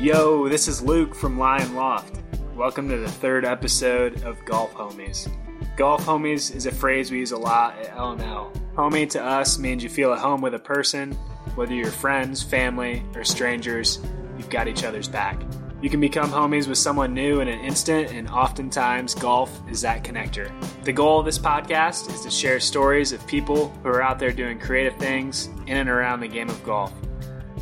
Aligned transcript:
Yo, 0.00 0.48
this 0.48 0.68
is 0.68 0.80
Luke 0.80 1.12
from 1.12 1.40
Lion 1.40 1.74
Loft. 1.74 2.20
Welcome 2.54 2.88
to 2.88 2.98
the 2.98 3.10
third 3.10 3.44
episode 3.44 4.22
of 4.22 4.36
Golf 4.44 4.72
Homies. 4.72 5.28
Golf 5.76 6.06
Homies 6.06 6.54
is 6.54 6.66
a 6.66 6.70
phrase 6.70 7.10
we 7.10 7.18
use 7.18 7.32
a 7.32 7.36
lot 7.36 7.76
at 7.80 7.96
LML. 7.96 8.56
Homie 8.76 9.10
to 9.10 9.20
us 9.20 9.58
means 9.58 9.82
you 9.82 9.88
feel 9.88 10.12
at 10.12 10.20
home 10.20 10.40
with 10.40 10.54
a 10.54 10.58
person, 10.60 11.14
whether 11.56 11.74
you're 11.74 11.90
friends, 11.90 12.44
family, 12.44 13.02
or 13.16 13.24
strangers, 13.24 13.98
you've 14.36 14.48
got 14.48 14.68
each 14.68 14.84
other's 14.84 15.08
back. 15.08 15.42
You 15.82 15.90
can 15.90 15.98
become 15.98 16.30
homies 16.30 16.68
with 16.68 16.78
someone 16.78 17.12
new 17.12 17.40
in 17.40 17.48
an 17.48 17.58
instant, 17.58 18.12
and 18.12 18.28
oftentimes 18.28 19.16
golf 19.16 19.50
is 19.68 19.80
that 19.80 20.04
connector. 20.04 20.48
The 20.84 20.92
goal 20.92 21.18
of 21.18 21.26
this 21.26 21.40
podcast 21.40 22.14
is 22.14 22.20
to 22.20 22.30
share 22.30 22.60
stories 22.60 23.10
of 23.10 23.26
people 23.26 23.70
who 23.82 23.88
are 23.88 24.02
out 24.02 24.20
there 24.20 24.32
doing 24.32 24.60
creative 24.60 24.94
things 24.94 25.48
in 25.66 25.76
and 25.76 25.88
around 25.88 26.20
the 26.20 26.28
game 26.28 26.48
of 26.48 26.62
golf. 26.62 26.92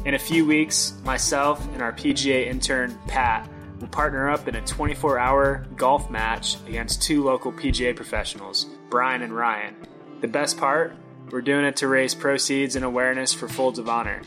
In 0.07 0.15
a 0.15 0.19
few 0.21 0.47
weeks, 0.47 0.95
myself 1.05 1.67
and 1.75 1.83
our 1.83 1.93
PGA 1.93 2.47
intern, 2.47 2.97
Pat, 3.09 3.51
will 3.81 3.89
partner 3.89 4.31
up 4.31 4.47
in 4.47 4.55
a 4.55 4.61
24 4.61 5.19
hour 5.19 5.67
golf 5.75 6.09
match 6.11 6.59
against 6.69 7.03
two 7.03 7.25
local 7.25 7.53
PGA 7.53 7.97
professionals, 7.97 8.67
Brian 8.89 9.23
and 9.23 9.35
Ryan. 9.35 9.75
The 10.21 10.29
best 10.29 10.59
part? 10.59 10.95
We're 11.33 11.43
doing 11.43 11.65
it 11.65 11.75
to 11.79 11.89
raise 11.89 12.15
proceeds 12.15 12.77
and 12.77 12.85
awareness 12.85 13.35
for 13.35 13.49
Folds 13.49 13.81
of 13.81 13.89
Honor. 13.89 14.23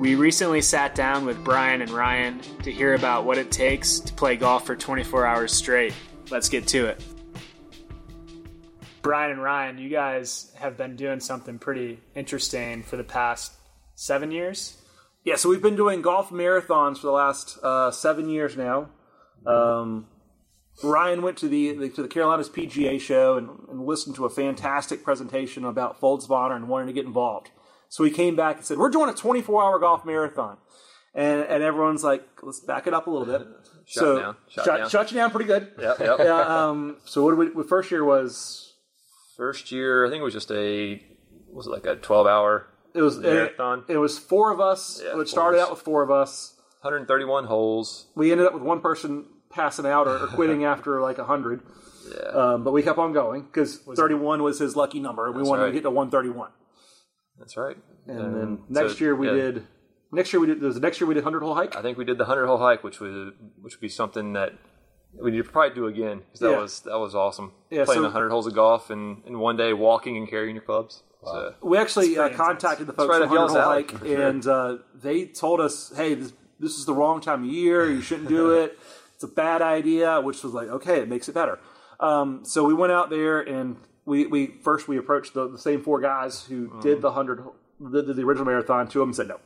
We 0.00 0.16
recently 0.16 0.60
sat 0.60 0.96
down 0.96 1.24
with 1.24 1.44
Brian 1.44 1.80
and 1.80 1.92
Ryan 1.92 2.40
to 2.64 2.72
hear 2.72 2.94
about 2.94 3.24
what 3.24 3.38
it 3.38 3.52
takes 3.52 4.00
to 4.00 4.12
play 4.14 4.34
golf 4.34 4.66
for 4.66 4.74
24 4.74 5.26
hours 5.26 5.52
straight. 5.52 5.94
Let's 6.28 6.48
get 6.48 6.66
to 6.66 6.86
it. 6.86 7.04
Brian 9.00 9.30
and 9.30 9.40
Ryan, 9.40 9.78
you 9.78 9.90
guys 9.90 10.50
have 10.56 10.76
been 10.76 10.96
doing 10.96 11.20
something 11.20 11.60
pretty 11.60 12.00
interesting 12.16 12.82
for 12.82 12.96
the 12.96 13.04
past 13.04 13.52
seven 13.94 14.32
years. 14.32 14.78
Yeah, 15.24 15.36
so 15.36 15.48
we've 15.48 15.62
been 15.62 15.76
doing 15.76 16.02
golf 16.02 16.30
marathons 16.30 16.98
for 16.98 17.06
the 17.06 17.12
last 17.12 17.58
uh, 17.62 17.90
seven 17.90 18.28
years 18.28 18.56
now. 18.56 18.90
Um, 19.46 20.06
Ryan 20.82 21.22
went 21.22 21.38
to 21.38 21.48
the, 21.48 21.72
the 21.72 21.88
to 21.90 22.02
the 22.02 22.08
Carolinas 22.08 22.48
PGA 22.48 23.00
show 23.00 23.36
and, 23.36 23.48
and 23.70 23.86
listened 23.86 24.16
to 24.16 24.24
a 24.24 24.30
fantastic 24.30 25.02
presentation 25.02 25.64
about 25.64 25.98
Folds 25.98 26.24
of 26.24 26.32
Honor 26.32 26.56
and 26.56 26.68
wanted 26.68 26.86
to 26.86 26.92
get 26.92 27.06
involved. 27.06 27.50
So 27.88 28.04
he 28.04 28.10
came 28.10 28.36
back 28.36 28.56
and 28.56 28.64
said, 28.64 28.78
"We're 28.78 28.90
doing 28.90 29.08
a 29.08 29.14
24 29.14 29.62
hour 29.62 29.78
golf 29.78 30.04
marathon," 30.04 30.58
and 31.14 31.42
and 31.42 31.62
everyone's 31.62 32.04
like, 32.04 32.26
"Let's 32.42 32.60
back 32.60 32.86
it 32.86 32.94
up 32.94 33.06
a 33.06 33.10
little 33.10 33.26
bit." 33.26 33.46
Shut 33.86 34.02
so 34.02 34.18
down. 34.18 34.36
Shut 34.48 34.64
shut, 34.64 34.78
down. 34.78 34.88
shut 34.90 35.10
you 35.10 35.16
down 35.16 35.30
pretty 35.30 35.46
good. 35.46 35.72
Yep, 35.78 35.98
yep. 36.00 36.18
Yeah. 36.18 36.68
Um, 36.68 36.96
so 37.04 37.22
what 37.22 37.38
did 37.38 37.54
we? 37.54 37.62
First 37.64 37.90
year 37.90 38.04
was 38.04 38.64
First 39.36 39.72
year, 39.72 40.06
I 40.06 40.10
think 40.10 40.20
it 40.20 40.24
was 40.24 40.32
just 40.34 40.52
a 40.52 41.02
was 41.52 41.66
it 41.66 41.70
like 41.70 41.86
a 41.86 41.96
twelve 41.96 42.26
hour 42.26 42.68
it 42.94 43.02
was 43.02 43.18
Marathon. 43.18 43.84
It, 43.88 43.94
it 43.94 43.98
was 43.98 44.18
four 44.18 44.52
of 44.52 44.60
us. 44.60 45.00
Yeah, 45.04 45.20
it 45.20 45.28
started 45.28 45.60
out 45.60 45.70
with 45.70 45.80
four 45.80 46.02
of 46.02 46.10
us. 46.10 46.54
131 46.82 47.44
holes. 47.44 48.06
We 48.14 48.30
ended 48.30 48.46
up 48.46 48.52
with 48.54 48.62
one 48.62 48.80
person 48.80 49.26
passing 49.50 49.86
out 49.86 50.06
or, 50.06 50.16
or 50.18 50.26
quitting 50.28 50.64
after 50.72 51.00
like 51.00 51.18
hundred. 51.18 51.62
Yeah. 52.12 52.28
Um, 52.28 52.64
but 52.64 52.72
we 52.72 52.82
kept 52.82 52.98
on 52.98 53.12
going 53.14 53.42
because 53.42 53.78
31 53.78 54.42
was 54.42 54.58
his 54.58 54.76
lucky 54.76 55.00
number. 55.00 55.26
And 55.26 55.34
we 55.34 55.42
wanted 55.42 55.62
to 55.62 55.66
right. 55.66 55.74
get 55.74 55.82
to 55.84 55.90
131. 55.90 56.50
That's 57.38 57.56
right. 57.56 57.76
And 58.06 58.18
then 58.18 58.42
Um, 58.42 58.64
next 58.68 58.98
so, 58.98 59.04
year 59.04 59.16
we 59.16 59.28
yeah, 59.28 59.34
did. 59.34 59.66
Next 60.12 60.32
year 60.32 60.40
we 60.40 60.46
did. 60.46 60.60
Was 60.60 60.74
the 60.74 60.80
next 60.82 61.00
year 61.00 61.08
we 61.08 61.14
did 61.14 61.24
100 61.24 61.42
hole 61.42 61.54
hike? 61.54 61.74
I 61.74 61.82
think 61.82 61.96
we 61.98 62.04
did 62.04 62.18
the 62.18 62.24
100 62.24 62.46
hole 62.46 62.58
hike, 62.58 62.84
which 62.84 63.00
was 63.00 63.32
which 63.60 63.74
would 63.74 63.80
be 63.80 63.88
something 63.88 64.34
that 64.34 64.52
we 65.20 65.30
need 65.30 65.38
to 65.38 65.44
probably 65.44 65.74
do 65.74 65.86
again 65.86 66.18
because 66.18 66.40
that 66.40 66.50
Yeah. 66.50 66.58
was 66.60 66.80
that 66.80 66.98
was 66.98 67.14
awesome. 67.14 67.52
Yeah, 67.70 67.84
Playing 67.86 68.00
so- 68.02 68.04
100 68.08 68.28
holes 68.30 68.46
of 68.46 68.54
golf 68.54 68.90
and 68.90 69.22
in 69.26 69.38
one 69.38 69.56
day 69.56 69.72
walking 69.72 70.16
and 70.18 70.28
carrying 70.28 70.54
your 70.54 70.64
clubs. 70.64 71.02
So, 71.24 71.54
We 71.62 71.78
actually 71.78 72.18
uh, 72.18 72.28
contacted 72.30 72.86
the 72.86 72.92
folks 72.92 73.08
right 73.10 73.22
at 73.22 73.28
up 73.28 73.30
100 73.30 73.40
y'all's 73.40 73.52
hole 73.52 73.60
alley, 73.62 73.82
hike, 73.84 73.98
sure. 74.06 74.28
and 74.28 74.46
uh, 74.46 74.76
they 74.94 75.26
told 75.26 75.60
us, 75.60 75.92
"Hey, 75.96 76.14
this, 76.14 76.32
this 76.60 76.78
is 76.78 76.84
the 76.86 76.94
wrong 76.94 77.20
time 77.20 77.44
of 77.44 77.50
year. 77.50 77.90
You 77.90 78.00
shouldn't 78.00 78.28
do 78.28 78.50
it. 78.62 78.78
It's 79.14 79.24
a 79.24 79.28
bad 79.28 79.62
idea." 79.62 80.20
Which 80.20 80.42
was 80.42 80.52
like, 80.52 80.68
okay, 80.68 81.00
it 81.00 81.08
makes 81.08 81.28
it 81.28 81.34
better. 81.34 81.58
Um, 82.00 82.44
so 82.44 82.64
we 82.64 82.74
went 82.74 82.92
out 82.92 83.08
there 83.10 83.40
and 83.40 83.76
we, 84.04 84.26
we 84.26 84.46
first 84.62 84.88
we 84.88 84.98
approached 84.98 85.32
the, 85.34 85.48
the 85.48 85.58
same 85.58 85.82
four 85.82 86.00
guys 86.00 86.44
who 86.44 86.68
Mm-hmm. 86.68 86.80
did 86.80 87.00
the 87.02 87.12
hundred 87.12 87.42
did 87.80 88.06
the 88.06 88.22
original 88.22 88.44
marathon. 88.46 88.88
Two 88.88 89.00
of 89.02 89.06
them 89.08 89.14
said 89.14 89.28
no. 89.28 89.38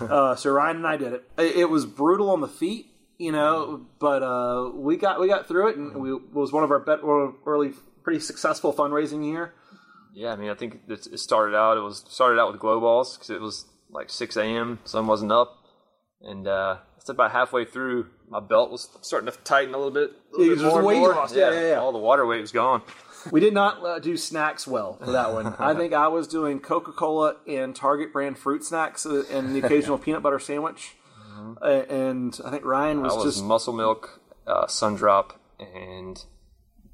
uh, 0.06 0.34
so 0.36 0.50
Ryan 0.50 0.76
and 0.78 0.86
I 0.86 0.96
did 0.96 1.12
it. 1.12 1.30
it. 1.38 1.56
It 1.56 1.70
was 1.70 1.86
brutal 1.86 2.30
on 2.30 2.40
the 2.40 2.48
feet, 2.48 2.90
you 3.18 3.32
know, 3.32 3.86
but 3.98 4.22
uh, 4.22 4.70
we 4.74 4.96
got 4.96 5.20
we 5.20 5.28
got 5.28 5.46
through 5.46 5.68
it, 5.68 5.76
and 5.76 5.94
we, 5.96 6.12
it 6.12 6.32
was 6.32 6.52
one 6.52 6.64
of 6.64 6.70
our 6.70 6.78
bet, 6.80 7.04
one 7.04 7.20
of 7.22 7.28
our 7.46 7.54
early 7.54 7.72
pretty 8.02 8.20
successful 8.20 8.72
fundraising 8.72 9.24
year. 9.24 9.52
Yeah, 10.16 10.32
I 10.32 10.36
mean, 10.36 10.48
I 10.48 10.54
think 10.54 10.80
it, 10.88 11.18
started 11.20 11.54
out. 11.54 11.76
It 11.76 11.82
was 11.82 12.02
started 12.08 12.40
out 12.40 12.50
with 12.50 12.58
glow 12.60 12.80
balls 12.80 13.16
because 13.16 13.28
it 13.28 13.40
was 13.40 13.66
like 13.90 14.08
6 14.08 14.36
a.m. 14.38 14.78
Sun 14.84 15.06
wasn't 15.06 15.30
up, 15.30 15.58
and 16.22 16.48
uh, 16.48 16.78
it's 16.96 17.10
about 17.10 17.32
halfway 17.32 17.66
through. 17.66 18.06
My 18.28 18.40
belt 18.40 18.70
was 18.70 18.88
starting 19.02 19.30
to 19.30 19.38
tighten 19.40 19.74
a 19.74 19.76
little 19.76 19.92
bit. 19.92 20.12
A 20.34 20.38
little 20.38 20.56
Yeah, 20.56 20.62
bit 20.62 20.68
more 20.72 20.82
weight 20.82 20.98
more. 20.98 21.28
Yeah, 21.34 21.52
yeah, 21.52 21.68
yeah. 21.68 21.74
All 21.74 21.92
the 21.92 21.98
water 21.98 22.24
weight 22.26 22.40
was 22.40 22.50
gone. 22.50 22.80
We 23.30 23.40
did 23.40 23.52
not 23.52 23.84
uh, 23.84 23.98
do 23.98 24.16
snacks 24.16 24.66
well 24.66 24.94
for 24.94 25.10
that 25.10 25.32
one. 25.32 25.54
I 25.58 25.74
think 25.74 25.92
I 25.92 26.08
was 26.08 26.26
doing 26.26 26.60
Coca 26.60 26.92
Cola 26.92 27.36
and 27.46 27.74
Target 27.76 28.12
brand 28.12 28.38
fruit 28.38 28.64
snacks 28.64 29.04
uh, 29.04 29.24
and 29.30 29.54
the 29.54 29.66
occasional 29.66 29.98
peanut 30.04 30.22
butter 30.22 30.38
sandwich. 30.38 30.94
Uh, 31.60 31.82
and 31.90 32.40
I 32.44 32.50
think 32.50 32.64
Ryan 32.64 33.02
was, 33.02 33.12
I 33.12 33.16
was 33.16 33.34
just 33.34 33.44
muscle 33.44 33.72
milk, 33.74 34.20
uh, 34.46 34.66
sun 34.66 34.94
drop, 34.94 35.38
and 35.58 36.24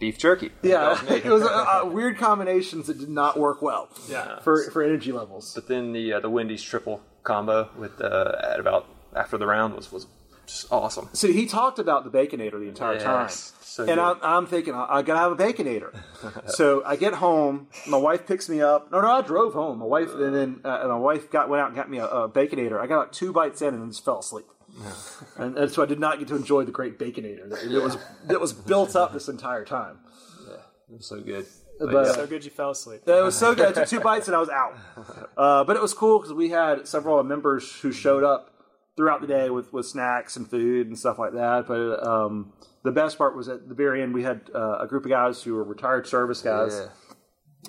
beef 0.03 0.19
jerky. 0.19 0.51
yeah. 0.63 0.79
That 0.81 0.91
was 0.91 1.11
me. 1.11 1.17
it 1.25 1.33
was 1.33 1.43
uh, 1.45 1.47
uh, 1.85 1.87
weird 1.87 2.19
combinations 2.19 2.89
that 2.89 2.99
did 2.99 3.09
not 3.09 3.39
work 3.39 3.63
well. 3.63 3.89
Yeah. 4.09 4.41
for 4.41 4.69
for 4.73 4.83
energy 4.83 5.13
levels. 5.13 5.55
But 5.55 5.69
then 5.69 5.93
the 5.93 6.15
uh, 6.15 6.21
the 6.21 6.29
Wendy's 6.29 6.63
triple 6.63 7.01
combo 7.23 7.71
with 7.79 8.01
uh, 8.01 8.35
at 8.53 8.59
about 8.59 8.87
after 9.15 9.39
the 9.39 9.47
round 9.47 9.75
was 9.75 9.93
was 9.93 10.07
just 10.47 10.67
awesome. 10.73 11.09
So 11.13 11.29
he 11.29 11.47
talked 11.47 11.79
about 11.79 12.03
the 12.05 12.11
baconator 12.11 12.59
the 12.59 12.69
entire 12.69 12.95
Yes, 12.95 13.05
time. 13.05 13.59
so 13.63 13.85
and. 13.85 14.01
I'm, 14.01 14.17
I'm 14.23 14.47
thinking, 14.47 14.75
I, 14.75 14.87
I 14.97 15.03
gotta 15.03 15.21
have 15.21 15.33
a 15.33 15.37
baconator. 15.37 15.95
so 16.51 16.83
I 16.85 16.97
get 16.97 17.15
home, 17.15 17.69
my 17.87 17.97
wife 17.97 18.27
picks 18.27 18.49
me 18.49 18.61
up. 18.61 18.91
No, 18.91 19.01
no, 19.01 19.09
I 19.09 19.23
drove 19.23 19.53
home. 19.55 19.79
My 19.79 19.87
wife, 19.87 20.13
and 20.15 20.35
then 20.35 20.61
uh, 20.65 20.89
my 20.89 20.97
wife 20.97 21.31
got 21.31 21.49
went 21.49 21.61
out 21.63 21.69
and 21.69 21.77
got 21.77 21.89
me 21.89 21.99
a, 21.99 22.07
a 22.07 22.29
baconator. 22.29 22.81
I 22.81 22.89
got 22.89 22.99
like 22.99 23.13
two 23.13 23.33
bites 23.33 23.63
in 23.63 23.69
and 23.75 23.81
then 23.83 23.91
just 23.91 24.05
fell 24.05 24.19
asleep. 24.19 24.47
and, 25.37 25.57
and 25.59 25.71
so 25.71 25.83
I 25.83 25.87
did 25.87 26.01
not 26.01 26.19
get 26.19 26.29
to 26.29 26.37
enjoy 26.37 26.65
the 26.65 26.73
great 26.73 26.99
baconator 26.99 27.49
that 27.51 27.63
it 27.65 27.83
was 27.83 27.97
that 28.27 28.41
was 28.41 28.53
built 28.53 28.97
up 28.97 29.13
this 29.13 29.29
entire 29.29 29.65
time. 29.65 29.99
Yeah, 30.49 30.55
It 30.91 30.97
was 30.97 31.07
so 31.07 31.21
good. 31.21 31.47
But, 31.81 32.15
So 32.15 32.27
good 32.27 32.45
you 32.45 32.51
fell 32.51 32.71
asleep. 32.71 33.03
It 33.07 33.23
was 33.25 33.37
so 33.37 33.55
good. 33.55 33.69
I 33.69 33.73
took 33.73 33.89
two 33.89 34.01
bites 34.01 34.29
and 34.29 34.37
I 34.37 34.41
was 34.41 34.49
out. 34.51 34.77
Uh, 35.37 35.65
but 35.65 35.75
it 35.75 35.83
was 35.83 35.95
cool 35.95 36.19
because 36.21 36.33
we 36.33 36.51
had 36.51 36.87
several 36.87 37.21
members 37.25 37.81
who 37.81 37.91
showed 37.93 38.23
up 38.23 38.51
throughout 38.97 39.21
the 39.21 39.27
day 39.27 39.51
with, 39.51 39.73
with 39.73 39.87
snacks 39.87 40.37
and 40.37 40.49
food 40.49 40.87
and 40.87 40.97
stuff 40.99 41.19
like 41.19 41.33
that. 41.33 41.67
But 41.67 42.07
um, 42.07 42.53
the 42.85 42.93
best 42.93 43.19
part 43.19 43.37
was 43.37 43.49
at 43.49 43.69
the 43.69 43.75
very 43.75 44.03
end, 44.03 44.15
we 44.15 44.23
had 44.23 44.43
uh, 44.55 44.79
a 44.81 44.87
group 44.87 45.05
of 45.05 45.11
guys 45.11 45.43
who 45.43 45.55
were 45.55 45.65
retired 45.65 46.07
service 46.07 46.41
guys, 46.43 46.79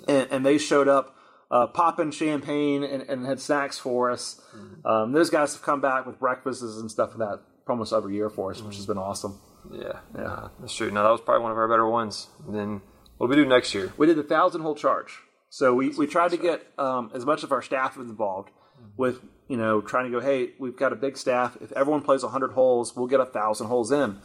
Yeah. 0.06 0.14
and, 0.14 0.28
and 0.30 0.46
they 0.46 0.58
showed 0.58 0.86
up 0.86 1.16
uh, 1.50 1.66
popping 1.66 2.10
champagne 2.10 2.82
and, 2.82 3.02
and 3.02 3.26
had 3.26 3.40
snacks 3.40 3.78
for 3.78 4.10
us. 4.10 4.40
Um, 4.84 5.12
those 5.12 5.30
guys 5.30 5.52
have 5.54 5.62
come 5.62 5.80
back 5.80 6.06
with 6.06 6.18
breakfasts 6.18 6.62
and 6.62 6.90
stuff 6.90 7.10
like 7.10 7.18
that 7.18 7.40
almost 7.68 7.92
every 7.92 8.14
year 8.14 8.30
for 8.30 8.50
us, 8.50 8.60
which 8.62 8.76
has 8.76 8.86
been 8.86 8.98
awesome. 8.98 9.40
Yeah, 9.72 10.00
yeah, 10.16 10.48
that's 10.60 10.74
true. 10.74 10.90
Now 10.90 11.04
that 11.04 11.10
was 11.10 11.20
probably 11.20 11.42
one 11.42 11.52
of 11.52 11.58
our 11.58 11.68
better 11.68 11.88
ones. 11.88 12.28
And 12.46 12.54
then 12.54 12.82
what 13.16 13.28
do 13.28 13.30
we 13.30 13.36
do 13.36 13.48
next 13.48 13.74
year? 13.74 13.92
We 13.96 14.06
did 14.06 14.16
the 14.16 14.22
thousand 14.22 14.62
hole 14.62 14.74
charge. 14.74 15.18
So 15.48 15.72
we, 15.74 15.90
we 15.90 16.06
tried 16.06 16.32
to 16.32 16.36
get 16.36 16.66
um, 16.78 17.10
as 17.14 17.24
much 17.24 17.44
of 17.44 17.52
our 17.52 17.62
staff 17.62 17.96
involved 17.96 18.50
with, 18.96 19.20
you 19.48 19.56
know, 19.56 19.80
trying 19.80 20.06
to 20.06 20.10
go, 20.10 20.20
hey, 20.20 20.50
we've 20.58 20.76
got 20.76 20.92
a 20.92 20.96
big 20.96 21.16
staff. 21.16 21.56
If 21.60 21.70
everyone 21.72 22.02
plays 22.02 22.22
100 22.24 22.52
holes, 22.52 22.96
we'll 22.96 23.06
get 23.06 23.20
a 23.20 23.26
thousand 23.26 23.68
holes 23.68 23.92
in. 23.92 24.18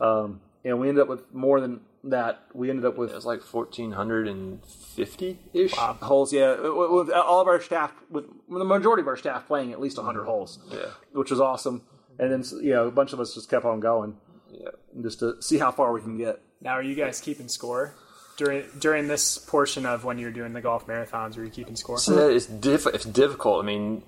Um, 0.00 0.40
and 0.64 0.80
we 0.80 0.88
ended 0.88 1.02
up 1.02 1.08
with 1.08 1.32
more 1.34 1.60
than 1.60 1.80
that. 2.04 2.44
We 2.54 2.70
ended 2.70 2.84
up 2.84 2.96
with 2.96 3.10
It 3.10 3.14
was 3.14 3.26
like 3.26 3.42
fourteen 3.42 3.92
hundred 3.92 4.28
and 4.28 4.64
fifty 4.64 5.38
ish. 5.52 5.72
holes, 5.74 6.32
yeah, 6.32 6.54
with 6.60 6.90
with 6.90 7.10
all 7.10 7.40
of 7.40 7.46
our 7.48 7.60
staff, 7.60 7.92
with 8.10 8.24
the 8.48 8.64
majority 8.64 9.00
of 9.02 9.08
our 9.08 9.16
staff 9.16 9.46
playing 9.46 9.72
at 9.72 9.80
least 9.80 9.96
100 9.96 10.24
holes, 10.24 10.58
Yeah, 10.70 10.86
which 11.12 11.30
was 11.30 11.40
awesome. 11.40 11.82
And 12.18 12.30
then, 12.30 12.44
you 12.62 12.72
know, 12.72 12.86
a 12.86 12.90
bunch 12.92 13.12
of 13.12 13.18
us 13.20 13.34
just 13.34 13.50
kept 13.50 13.64
on 13.64 13.80
going 13.80 14.16
yeah. 14.52 14.68
just 15.02 15.18
to 15.18 15.42
see 15.42 15.58
how 15.58 15.72
far 15.72 15.92
we 15.92 16.00
can 16.00 16.16
get. 16.16 16.40
Now, 16.60 16.72
are 16.74 16.82
you 16.82 16.94
guys 16.94 17.20
keeping 17.20 17.48
score 17.48 17.94
during 18.36 18.64
during 18.78 19.08
this 19.08 19.36
portion 19.38 19.84
of 19.84 20.04
when 20.04 20.18
you're 20.18 20.30
doing 20.30 20.52
the 20.52 20.60
golf 20.60 20.86
marathons? 20.86 21.36
Are 21.36 21.44
you 21.44 21.50
keeping 21.50 21.74
score? 21.76 21.98
So 21.98 22.28
it's 22.28 22.46
diff- 22.46 22.86
It's 22.86 23.04
difficult. 23.04 23.64
I 23.64 23.66
mean, 23.66 24.02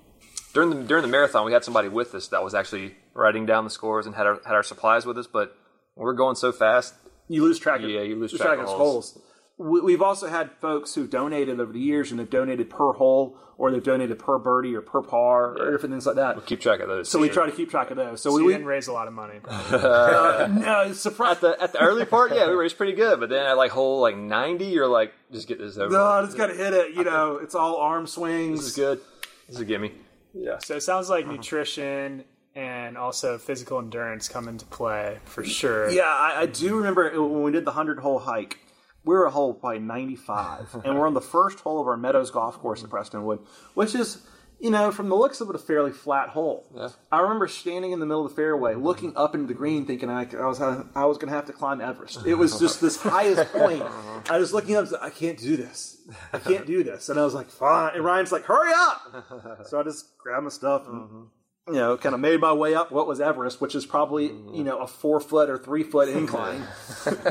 during 0.53 0.69
the 0.69 0.77
during 0.83 1.01
the 1.01 1.09
marathon, 1.09 1.45
we 1.45 1.51
had 1.51 1.63
somebody 1.65 1.89
with 1.89 2.15
us 2.15 2.29
that 2.29 2.41
was 2.43 2.55
actually 2.55 2.95
writing 3.13 3.45
down 3.45 3.65
the 3.65 3.69
scores 3.69 4.05
and 4.05 4.15
had 4.15 4.25
our 4.25 4.39
had 4.45 4.53
our 4.55 4.63
supplies 4.63 5.05
with 5.05 5.17
us. 5.17 5.27
But 5.27 5.49
when 5.49 5.57
we're 5.97 6.13
going 6.13 6.35
so 6.35 6.51
fast, 6.51 6.93
you 7.27 7.43
lose 7.43 7.59
track 7.59 7.81
of 7.81 7.89
Yeah, 7.89 8.01
you 8.01 8.15
lose 8.15 8.31
track 8.33 8.57
of 8.59 8.65
of 8.65 8.69
holes. 8.69 9.13
holes. 9.13 9.19
We- 9.57 9.81
We've 9.81 10.01
also 10.03 10.27
had 10.27 10.51
folks 10.61 10.93
who've 10.93 11.09
donated 11.09 11.59
over 11.59 11.73
the 11.73 11.79
years, 11.79 12.11
and 12.11 12.19
they've 12.19 12.29
donated 12.29 12.69
per 12.69 12.93
hole, 12.93 13.37
or 13.57 13.71
they've 13.71 13.83
donated 13.83 14.19
per 14.19 14.37
birdie, 14.37 14.75
or 14.75 14.81
per 14.81 15.01
par, 15.01 15.57
or 15.57 15.71
different 15.71 15.93
things 15.93 16.05
like 16.05 16.15
that. 16.17 16.35
We 16.35 16.43
keep 16.43 16.61
track 16.61 16.79
of 16.79 16.87
those. 16.87 17.09
So 17.09 17.17
we 17.17 17.27
try 17.27 17.47
to 17.47 17.51
keep 17.51 17.71
track 17.71 17.89
of 17.89 17.97
those. 17.97 18.21
So, 18.21 18.29
So 18.29 18.37
you 18.37 18.45
we, 18.45 18.53
didn't 18.53 18.67
raise 18.67 18.85
a 18.87 18.93
lot 18.93 19.07
of 19.07 19.13
money. 19.15 19.39
Uh, 19.49 20.47
no, 20.51 20.81
it's 20.81 20.99
surprise. 20.99 21.37
at 21.37 21.41
the 21.41 21.59
at 21.61 21.73
the 21.73 21.79
early 21.81 22.05
part, 22.05 22.33
yeah, 22.35 22.47
we 22.47 22.53
raised 22.53 22.77
pretty 22.77 22.93
good. 22.93 23.19
But 23.19 23.29
then 23.29 23.45
at 23.47 23.57
like 23.57 23.71
hole 23.71 23.99
like 23.99 24.15
ninety, 24.15 24.65
you're 24.65 24.87
like, 24.87 25.11
just 25.31 25.47
get 25.47 25.57
this 25.57 25.75
over. 25.77 25.91
No, 25.91 26.03
I 26.03 26.21
with. 26.21 26.27
just 26.29 26.37
got 26.37 26.47
to 26.47 26.53
hit 26.53 26.73
it. 26.73 26.93
You 26.93 27.03
know, 27.03 27.37
it's 27.41 27.55
all 27.55 27.77
arm 27.77 28.05
swings. 28.05 28.59
This 28.59 28.67
is 28.69 28.75
good. 28.75 28.99
This 29.47 29.55
is 29.55 29.61
a 29.61 29.65
gimme. 29.65 29.91
Yeah. 30.35 30.59
So 30.59 30.75
it 30.75 30.81
sounds 30.81 31.09
like 31.09 31.25
nutrition 31.25 32.25
and 32.57 32.97
also 32.97 33.37
physical 33.37 33.77
endurance 33.77 34.27
come 34.27 34.47
into 34.47 34.65
play 34.65 35.19
for 35.25 35.45
sure. 35.45 35.89
Yeah, 35.91 36.05
I, 36.05 36.41
I 36.41 36.45
do 36.47 36.75
remember 36.75 37.09
when 37.11 37.43
we 37.43 37.51
did 37.51 37.65
the 37.65 37.71
hundred 37.71 37.99
hole 37.99 38.19
hike. 38.19 38.57
We 39.05 39.13
were 39.13 39.25
a 39.25 39.31
hole 39.31 39.53
by 39.53 39.77
ninety 39.77 40.15
five, 40.15 40.75
and 40.83 40.97
we're 40.97 41.07
on 41.07 41.13
the 41.13 41.21
first 41.21 41.59
hole 41.59 41.79
of 41.79 41.87
our 41.87 41.95
Meadows 41.95 42.31
golf 42.31 42.57
course 42.57 42.81
in 42.81 42.89
Prestonwood, 42.89 43.45
which 43.75 43.93
is, 43.93 44.25
you 44.59 44.71
know, 44.71 44.91
from 44.91 45.07
the 45.07 45.15
looks 45.15 45.39
of 45.39 45.49
it, 45.49 45.55
a 45.55 45.59
fairly 45.59 45.91
flat 45.91 46.29
hole. 46.29 46.65
Yeah. 46.75 46.89
I 47.11 47.21
remember 47.21 47.47
standing 47.47 47.91
in 47.91 47.99
the 47.99 48.07
middle 48.07 48.25
of 48.25 48.31
the 48.31 48.35
fairway, 48.35 48.73
looking 48.73 49.15
up 49.15 49.35
into 49.35 49.47
the 49.47 49.53
green, 49.53 49.85
thinking 49.85 50.09
I, 50.09 50.23
I 50.23 50.47
was 50.47 50.59
I 50.59 51.05
was 51.05 51.17
going 51.19 51.29
to 51.29 51.35
have 51.35 51.45
to 51.45 51.53
climb 51.53 51.79
Everest. 51.79 52.25
It 52.25 52.35
was 52.35 52.59
just 52.59 52.81
this 52.81 52.97
highest 52.97 53.53
point. 53.53 53.83
I 54.29 54.39
was 54.39 54.51
looking 54.51 54.75
up, 54.75 54.87
I 54.99 55.11
can't 55.11 55.37
do 55.37 55.57
this. 55.57 56.01
I 56.33 56.39
can't 56.39 56.65
do 56.65 56.83
this, 56.83 57.07
and 57.09 57.19
I 57.19 57.23
was 57.23 57.35
like, 57.35 57.51
fine. 57.51 57.93
And 57.93 58.03
Ryan's 58.03 58.31
like, 58.31 58.45
hurry 58.45 58.71
up. 58.75 59.67
So 59.67 59.79
I 59.79 59.83
just 59.83 60.17
grabbed 60.17 60.43
my 60.43 60.49
stuff 60.49 60.87
and 60.87 61.01
mm-hmm. 61.01 61.23
You 61.67 61.73
know, 61.73 61.97
kind 61.97 62.15
of 62.15 62.21
made 62.21 62.39
my 62.39 62.53
way 62.53 62.75
up 62.75 62.91
what 62.91 63.07
was 63.07 63.19
Everest, 63.19 63.59
which 63.59 63.75
is 63.75 63.85
probably 63.85 64.25
you 64.25 64.63
know 64.63 64.79
a 64.79 64.87
four 64.87 65.19
foot 65.19 65.49
or 65.49 65.57
three 65.57 65.83
foot 65.83 66.09
incline. 66.21 66.63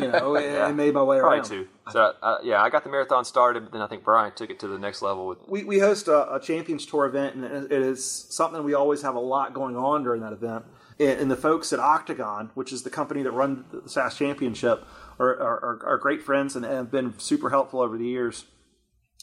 you 0.01 0.09
know, 0.09 0.37
and 0.37 0.63
I 0.63 0.73
made 0.73 0.95
my 0.95 1.03
way 1.03 1.19
Probably 1.19 1.39
around. 1.39 1.49
two. 1.49 1.69
So 1.91 2.13
uh, 2.23 2.39
yeah, 2.43 2.63
I 2.63 2.69
got 2.71 2.85
the 2.85 2.91
marathon 2.91 3.25
started, 3.25 3.65
but 3.65 3.73
then 3.73 3.81
I 3.81 3.87
think 3.87 4.05
Brian 4.05 4.33
took 4.35 4.51
it 4.51 4.61
to 4.61 4.69
the 4.69 4.79
next 4.79 5.03
level 5.03 5.27
with 5.27 5.39
We 5.49 5.65
we 5.65 5.79
host 5.79 6.09
a, 6.09 6.35
a 6.35 6.41
Champions 6.41 6.85
Tour 6.87 7.07
event, 7.07 7.37
and 7.37 7.73
it 7.73 7.73
is 7.73 8.05
something 8.05 8.63
we 8.65 8.75
always 8.75 9.03
have 9.03 9.15
a 9.15 9.21
lot 9.21 9.55
going 9.55 9.77
on 9.77 10.03
during 10.03 10.21
that 10.23 10.33
event. 10.33 10.65
And 10.99 11.31
the 11.31 11.37
folks 11.37 11.75
at 11.75 11.79
Octagon, 11.79 12.51
which 12.55 12.73
is 12.73 12.83
the 12.83 12.89
company 12.89 13.23
that 13.23 13.31
run 13.31 13.67
the 13.71 13.89
SAS 13.89 14.17
Championship, 14.17 14.83
are, 15.19 15.29
are, 15.29 15.65
are, 15.65 15.87
are 15.87 15.99
great 15.99 16.23
friends 16.23 16.57
and 16.57 16.65
have 16.65 16.91
been 16.91 17.19
super 17.19 17.51
helpful 17.51 17.81
over 17.83 17.99
the 17.99 18.07
years. 18.07 18.47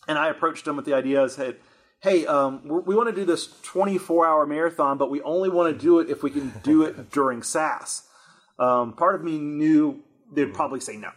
And 0.08 0.20
I 0.20 0.30
approached 0.30 0.66
them 0.66 0.76
with 0.76 0.86
the 0.86 0.94
idea 0.94 1.24
as, 1.24 1.36
hey, 1.36 1.56
hey, 2.04 2.26
um, 2.26 2.62
we're- 2.68 2.96
want 2.96 3.08
to 3.08 3.16
do 3.16 3.24
this 3.24 3.48
24 3.62 4.28
hour 4.28 4.46
marathon, 4.46 4.98
but 4.98 5.10
we 5.10 5.22
only 5.22 5.50
want 5.50 5.74
to 5.74 5.82
do 5.82 6.00
it 6.00 6.10
if 6.10 6.22
we 6.22 6.30
can 6.30 6.54
do 6.62 6.84
it 6.84 7.10
during 7.12 7.42
SAS. 7.42 8.08
Um, 8.60 8.94
part 8.94 9.16
of 9.16 9.24
me 9.24 9.40
knew 9.40 10.04
they'd 10.32 10.54
probably 10.54 10.82
say 10.82 10.98
no. 10.98 11.12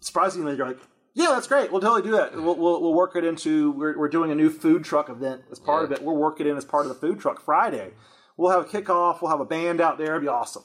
Surprisingly, 0.00 0.56
they're 0.56 0.66
like, 0.66 0.80
yeah, 1.14 1.28
that's 1.28 1.46
great. 1.46 1.70
We'll 1.70 1.82
totally 1.82 2.02
do 2.02 2.12
that. 2.12 2.34
We'll, 2.34 2.56
we'll, 2.56 2.80
we'll 2.80 2.94
work 2.94 3.14
it 3.14 3.24
into, 3.24 3.72
we're, 3.72 3.98
we're 3.98 4.08
doing 4.08 4.30
a 4.30 4.34
new 4.34 4.48
food 4.48 4.84
truck 4.84 5.10
event 5.10 5.42
as 5.52 5.58
part 5.58 5.84
of 5.84 5.92
it. 5.92 6.02
We'll 6.02 6.16
work 6.16 6.40
it 6.40 6.46
in 6.46 6.56
as 6.56 6.64
part 6.64 6.86
of 6.86 6.88
the 6.88 6.98
food 6.98 7.20
truck 7.20 7.38
Friday. 7.38 7.92
We'll 8.38 8.50
have 8.50 8.62
a 8.62 8.68
kickoff. 8.68 9.20
We'll 9.20 9.30
have 9.30 9.40
a 9.40 9.44
band 9.44 9.82
out 9.82 9.98
there. 9.98 10.16
It'll 10.16 10.20
be 10.20 10.28
awesome. 10.28 10.64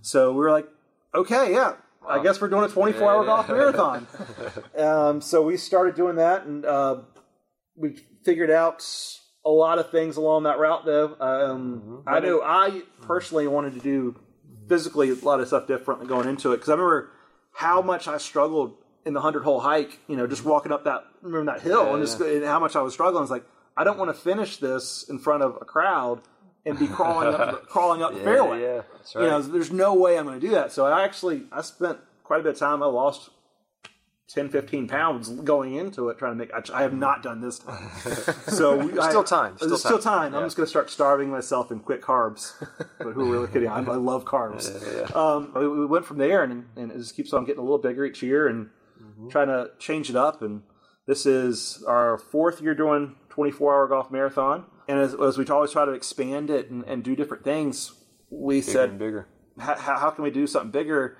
So 0.00 0.30
we 0.30 0.38
were 0.38 0.52
like, 0.52 0.68
okay, 1.12 1.52
yeah. 1.52 1.74
I 2.08 2.22
guess 2.22 2.40
we're 2.40 2.48
doing 2.48 2.64
a 2.64 2.68
24 2.68 3.10
hour 3.10 3.24
golf 3.24 3.48
marathon. 3.48 4.06
um, 4.78 5.20
so 5.20 5.42
we 5.42 5.56
started 5.56 5.94
doing 5.94 6.16
that, 6.16 6.46
and 6.46 6.64
uh, 6.64 7.00
we 7.76 7.96
figured 8.24 8.50
out 8.50 8.84
a 9.44 9.50
lot 9.50 9.78
of 9.78 9.90
things 9.90 10.16
along 10.16 10.44
that 10.44 10.58
route. 10.58 10.84
Though 10.84 11.16
um, 11.20 12.02
I 12.06 12.20
know 12.20 12.42
I 12.42 12.82
personally 13.02 13.46
wanted 13.46 13.74
to 13.74 13.80
do 13.80 14.16
physically 14.68 15.10
a 15.10 15.14
lot 15.14 15.40
of 15.40 15.48
stuff 15.48 15.66
differently 15.66 16.06
going 16.06 16.28
into 16.28 16.52
it 16.52 16.56
because 16.56 16.68
I 16.68 16.72
remember 16.72 17.10
how 17.52 17.80
much 17.82 18.06
I 18.06 18.18
struggled 18.18 18.76
in 19.06 19.14
the 19.14 19.20
hundred 19.20 19.42
hole 19.44 19.60
hike. 19.60 19.98
You 20.08 20.16
know, 20.16 20.26
just 20.26 20.44
walking 20.44 20.72
up 20.72 20.84
that 20.84 21.04
remember 21.22 21.52
that 21.52 21.62
hill 21.62 21.94
and 21.94 22.04
just 22.04 22.20
and 22.20 22.44
how 22.44 22.60
much 22.60 22.76
I 22.76 22.82
was 22.82 22.92
struggling. 22.92 23.22
It's 23.22 23.30
like 23.30 23.44
I 23.76 23.84
don't 23.84 23.98
want 23.98 24.14
to 24.14 24.20
finish 24.20 24.58
this 24.58 25.04
in 25.08 25.18
front 25.18 25.42
of 25.42 25.56
a 25.60 25.64
crowd 25.64 26.20
and 26.66 26.78
be 26.78 26.86
crawling 26.86 27.34
up 27.34 27.50
the, 27.50 27.56
crawling 27.66 28.02
up 28.02 28.12
the 28.12 28.20
fairway. 28.20 28.60
yeah, 28.60 28.82
that's 28.92 29.14
You 29.14 29.22
know, 29.22 29.40
there's 29.40 29.72
no 29.72 29.94
way 29.94 30.18
I'm 30.18 30.26
going 30.26 30.40
to 30.40 30.46
do 30.46 30.52
that. 30.54 30.72
So 30.72 30.86
I 30.86 31.04
actually 31.04 31.44
I 31.50 31.62
spent 31.62 31.98
quite 32.24 32.40
a 32.40 32.42
bit 32.42 32.52
of 32.52 32.58
time. 32.58 32.82
I 32.82 32.86
lost 32.86 33.30
10, 34.28 34.50
15 34.50 34.88
pounds 34.88 35.30
going 35.30 35.74
into 35.74 36.10
it 36.10 36.18
trying 36.18 36.32
to 36.32 36.36
make. 36.36 36.52
I, 36.52 36.60
I 36.78 36.82
have 36.82 36.92
not 36.92 37.22
done 37.22 37.40
this 37.40 37.58
time. 37.58 37.90
So 38.48 38.76
we, 38.76 38.88
Still 38.92 39.20
I- 39.20 39.24
time, 39.24 39.56
still 39.56 39.68
There's 39.68 39.80
still 39.80 39.98
time. 39.98 40.32
time. 40.32 40.34
I'm 40.34 40.44
just 40.46 40.56
going 40.56 40.66
to 40.66 40.70
start 40.70 40.90
starving 40.90 41.30
myself 41.30 41.70
and 41.70 41.82
quick 41.84 42.02
carbs. 42.02 42.52
but 42.98 43.12
who 43.12 43.22
are 43.28 43.32
really 43.32 43.48
kidding? 43.48 43.68
I, 43.68 43.78
I 43.78 43.96
love 43.96 44.24
carbs. 44.24 45.14
Um, 45.16 45.52
we, 45.54 45.66
we 45.68 45.86
went 45.86 46.04
from 46.04 46.18
there, 46.18 46.42
and, 46.42 46.66
and 46.76 46.90
it 46.92 46.98
just 46.98 47.16
keeps 47.16 47.32
on 47.32 47.44
getting 47.44 47.60
a 47.60 47.62
little 47.62 47.78
bigger 47.78 48.04
each 48.04 48.22
year, 48.22 48.46
and 48.48 48.70
Mm-hmm. 49.00 49.28
trying 49.28 49.46
to 49.46 49.70
change 49.78 50.10
it 50.10 50.16
up. 50.16 50.42
And 50.42 50.62
this 51.06 51.24
is 51.24 51.84
our 51.86 52.18
fourth 52.18 52.60
year 52.60 52.74
doing 52.74 53.14
24 53.28 53.72
hour 53.72 53.86
golf 53.86 54.10
marathon. 54.10 54.64
And 54.88 54.98
as, 54.98 55.14
as 55.14 55.38
we 55.38 55.46
always 55.46 55.70
try 55.70 55.84
to 55.84 55.92
expand 55.92 56.50
it 56.50 56.68
and, 56.68 56.82
and 56.84 57.04
do 57.04 57.14
different 57.14 57.44
things, 57.44 57.92
we 58.28 58.58
bigger 58.60 58.72
said, 58.72 58.98
bigger. 58.98 59.28
how, 59.56 59.76
how 59.76 60.10
can 60.10 60.24
we 60.24 60.30
do 60.32 60.48
something 60.48 60.72
bigger? 60.72 61.16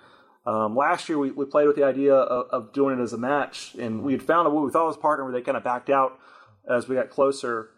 Um, 0.48 0.74
last 0.74 1.10
year, 1.10 1.18
we, 1.18 1.30
we 1.30 1.44
played 1.44 1.66
with 1.66 1.76
the 1.76 1.84
idea 1.84 2.14
of, 2.14 2.48
of 2.50 2.72
doing 2.72 2.98
it 2.98 3.02
as 3.02 3.12
a 3.12 3.18
match, 3.18 3.74
and 3.78 4.02
we 4.02 4.12
had 4.12 4.22
found 4.22 4.46
a 4.46 4.50
what 4.50 4.64
we 4.64 4.70
thought 4.70 4.86
was 4.86 4.96
a 4.96 4.98
partner 4.98 5.24
where 5.24 5.32
they 5.32 5.42
kind 5.42 5.58
of 5.58 5.62
backed 5.62 5.90
out 5.90 6.18
as 6.66 6.88
we 6.88 6.96
got 6.96 7.10
closer. 7.10 7.68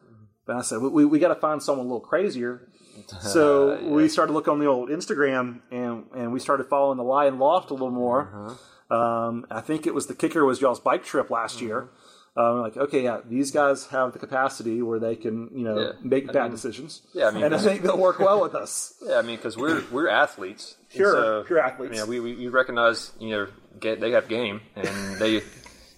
And 0.46 0.56
I 0.56 0.62
said, 0.62 0.78
we, 0.80 0.88
we, 0.88 1.04
we 1.04 1.18
got 1.18 1.34
to 1.34 1.34
find 1.34 1.60
someone 1.60 1.86
a 1.86 1.88
little 1.88 2.00
crazier. 2.00 2.68
So 3.22 3.82
we 3.88 4.08
started 4.08 4.34
looking 4.34 4.52
on 4.52 4.58
the 4.60 4.66
old 4.66 4.88
Instagram, 4.90 5.60
and, 5.72 6.04
and 6.14 6.32
we 6.32 6.38
started 6.38 6.66
following 6.68 6.96
the 6.98 7.02
Lion 7.04 7.38
Loft 7.38 7.70
a 7.70 7.74
little 7.74 7.90
more. 7.90 8.56
Um, 8.90 9.46
I 9.50 9.60
think 9.60 9.86
it 9.86 9.94
was 9.94 10.06
the 10.06 10.14
kicker 10.14 10.44
was 10.44 10.60
y'all's 10.60 10.80
bike 10.80 11.04
trip 11.04 11.30
last 11.30 11.60
year. 11.60 11.88
Um, 12.36 12.60
like, 12.60 12.76
okay, 12.76 13.02
yeah, 13.02 13.20
these 13.28 13.50
guys 13.50 13.86
have 13.86 14.12
the 14.12 14.18
capacity 14.20 14.82
where 14.82 15.00
they 15.00 15.16
can, 15.16 15.50
you 15.52 15.64
know, 15.64 15.78
Yeah. 15.80 15.92
make 16.02 16.32
bad 16.32 16.50
decisions. 16.52 17.02
yeah, 17.12 17.26
I 17.26 17.30
mean, 17.32 17.42
and 17.42 17.54
I 17.54 17.58
think 17.58 17.82
they'll 17.82 17.98
work 17.98 18.18
well 18.20 18.40
with 18.40 18.54
us. 18.54 18.94
Yeah, 19.06 19.16
I 19.18 19.22
mean, 19.22 19.36
because 19.36 19.56
we're 19.56 19.82
we're 19.90 20.08
athletes. 20.08 20.76
Pure- 20.90 21.12
so, 21.12 21.44
pure 21.44 21.58
athletes. 21.58 21.98
I 22.00 22.02
mean, 22.02 22.08
we, 22.08 22.20
we 22.20 22.34
we 22.36 22.48
recognize 22.48 23.10
you 23.18 23.30
know 23.30 23.46
get 23.80 24.00
they 24.00 24.12
have 24.12 24.28
game 24.28 24.60
and 24.76 24.86
they 25.18 25.42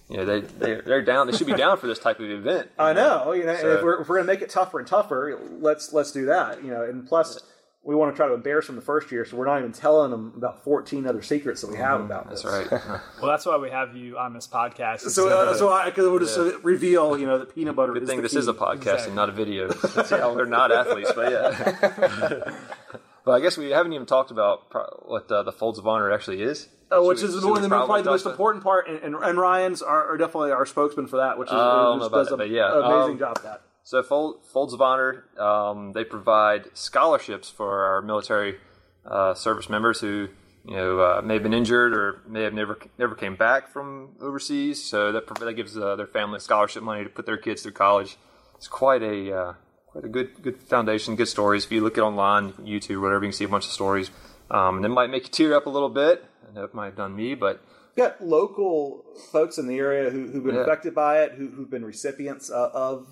you 0.09 0.17
know 0.17 0.25
they 0.25 0.41
they 0.41 0.81
they're 0.81 1.01
down. 1.03 1.27
They 1.27 1.37
should 1.37 1.47
be 1.47 1.53
down 1.53 1.77
for 1.77 1.85
this 1.87 1.99
type 1.99 2.19
of 2.19 2.29
event. 2.29 2.69
I 2.79 2.93
know, 2.93 3.31
you 3.33 3.45
know, 3.45 3.55
So- 3.55 3.73
if 3.77 3.83
we're, 3.83 4.01
if 4.01 4.09
we're 4.09 4.15
going 4.17 4.27
to 4.27 4.33
make 4.33 4.41
it 4.41 4.49
tougher 4.49 4.79
and 4.79 4.87
tougher, 4.87 5.39
let's 5.59 5.93
let's 5.93 6.11
do 6.11 6.25
that, 6.25 6.63
you 6.63 6.71
know. 6.71 6.83
And 6.83 7.07
plus, 7.07 7.39
we 7.85 7.95
want 7.95 8.13
to 8.13 8.15
try 8.15 8.27
to 8.27 8.33
embarrass 8.33 8.67
them 8.67 8.75
the 8.77 8.81
first 8.81 9.11
year, 9.11 9.25
so 9.25 9.35
we're 9.35 9.45
not 9.45 9.59
even 9.59 9.73
telling 9.73 10.09
them 10.11 10.33
about 10.37 10.63
fourteen 10.63 11.05
other 11.05 11.21
secrets 11.21 11.61
that 11.61 11.69
we 11.69 11.77
have 11.77 11.99
about 12.01 12.29
That's 12.29 12.43
this. 12.43 12.69
right. 12.71 12.81
Well, 13.21 13.29
that's 13.31 13.45
why 13.45 13.57
we 13.57 13.69
have 13.69 13.95
you 13.95 14.17
on 14.17 14.33
this 14.33 14.47
podcast. 14.47 15.01
So, 15.11 15.27
uh, 15.29 15.53
so 15.53 15.71
I 15.71 15.91
could 15.91 16.19
just 16.21 16.37
uh, 16.37 16.59
reveal, 16.59 17.17
you 17.17 17.25
know, 17.25 17.39
that 17.39 17.53
peanut 17.55 17.75
butter 17.75 17.93
Good 17.93 18.03
is 18.03 18.09
thing 18.09 18.17
the 18.17 18.23
this 18.23 18.31
key. 18.33 18.39
is 18.39 18.47
a 18.47 18.53
podcast 18.53 19.05
and 19.05 19.15
not 19.15 19.29
a 19.29 19.31
video. 19.31 19.67
That's 19.95 20.09
how 20.09 20.33
we're 20.33 20.45
not 20.45 20.71
athletes, 20.71 21.11
but 21.15 21.31
yeah. 21.31 22.57
but 23.25 23.31
I 23.31 23.39
guess 23.39 23.57
we 23.57 23.69
haven't 23.69 23.93
even 23.93 24.05
talked 24.05 24.31
about 24.31 24.69
pro- 24.69 25.03
what 25.05 25.31
uh, 25.31 25.43
the 25.43 25.51
folds 25.51 25.79
of 25.79 25.87
honor 25.87 26.11
actually 26.11 26.41
is. 26.41 26.67
Oh, 26.91 27.07
which 27.07 27.19
Should 27.19 27.29
we- 27.31 27.37
is 27.37 27.43
one 27.43 27.53
we 27.53 27.57
of 27.59 27.63
the, 27.63 27.69
probably 27.69 28.01
the 28.01 28.11
most 28.11 28.25
important 28.25 28.63
part, 28.63 28.87
and, 28.87 28.99
and, 28.99 29.15
and 29.15 29.37
Ryan's 29.37 29.81
are, 29.81 30.13
are 30.13 30.17
definitely 30.17 30.51
our 30.51 30.65
spokesman 30.65 31.07
for 31.07 31.17
that, 31.17 31.37
which 31.39 31.47
is 31.47 31.53
I 31.53 31.83
don't 31.83 31.99
just 31.99 32.11
does 32.11 32.29
that, 32.29 32.41
a- 32.41 32.47
yeah, 32.47 32.71
an 32.77 32.83
amazing 32.83 33.13
um, 33.13 33.19
job 33.19 33.37
at 33.37 33.43
that. 33.43 33.61
So 33.83 34.01
Fold, 34.01 34.45
Folds 34.45 34.73
of 34.73 34.81
Honor, 34.81 35.25
um, 35.37 35.91
they 35.91 36.05
provide 36.05 36.75
scholarships 36.75 37.49
for 37.49 37.83
our 37.85 38.01
military 38.01 38.57
uh, 39.05 39.33
service 39.33 39.69
members 39.69 39.99
who 39.99 40.29
you 40.65 40.75
know 40.75 40.99
uh, 41.01 41.21
may 41.21 41.33
have 41.33 41.43
been 41.43 41.53
injured 41.53 41.93
or 41.93 42.21
may 42.27 42.43
have 42.43 42.53
never 42.53 42.77
never 42.97 43.13
came 43.13 43.35
back 43.35 43.67
from 43.67 44.15
overseas. 44.21 44.81
So 44.81 45.11
that 45.11 45.27
that 45.27 45.53
gives 45.53 45.77
uh, 45.77 45.97
their 45.97 46.07
family 46.07 46.39
scholarship 46.39 46.81
money 46.81 47.03
to 47.03 47.09
put 47.09 47.25
their 47.25 47.37
kids 47.37 47.61
through 47.63 47.73
college. 47.73 48.17
It's 48.55 48.69
quite 48.69 49.03
a 49.03 49.35
uh, 49.37 49.53
quite 49.87 50.05
a 50.05 50.09
good 50.09 50.41
good 50.41 50.63
foundation, 50.63 51.17
good 51.17 51.27
stories. 51.27 51.65
If 51.65 51.71
you 51.73 51.81
look 51.81 51.97
it 51.97 52.01
online, 52.01 52.53
YouTube, 52.53 53.01
whatever, 53.01 53.25
you 53.25 53.31
can 53.31 53.33
see 53.37 53.43
a 53.45 53.49
bunch 53.49 53.65
of 53.65 53.71
stories. 53.71 54.11
Um, 54.49 54.77
and 54.77 54.85
it 54.85 54.89
might 54.89 55.09
make 55.09 55.23
you 55.23 55.29
tear 55.31 55.55
up 55.55 55.65
a 55.65 55.69
little 55.69 55.89
bit. 55.89 56.23
I 56.49 56.53
know 56.53 56.63
it 56.63 56.73
might 56.73 56.85
have 56.85 56.95
done 56.95 57.15
me, 57.15 57.35
but 57.35 57.61
We've 57.95 58.05
got 58.07 58.25
local 58.25 59.05
folks 59.31 59.59
in 59.59 59.67
the 59.67 59.77
area 59.77 60.09
who, 60.09 60.27
who've 60.27 60.43
been 60.43 60.55
Yeah. 60.55 60.61
affected 60.61 60.95
by 60.95 61.21
it, 61.21 61.33
who, 61.33 61.49
who've 61.49 61.69
been 61.69 61.85
recipients 61.85 62.49
of, 62.49 62.71
of 62.71 63.07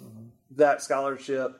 that 0.58 0.82
scholarship, 0.82 1.60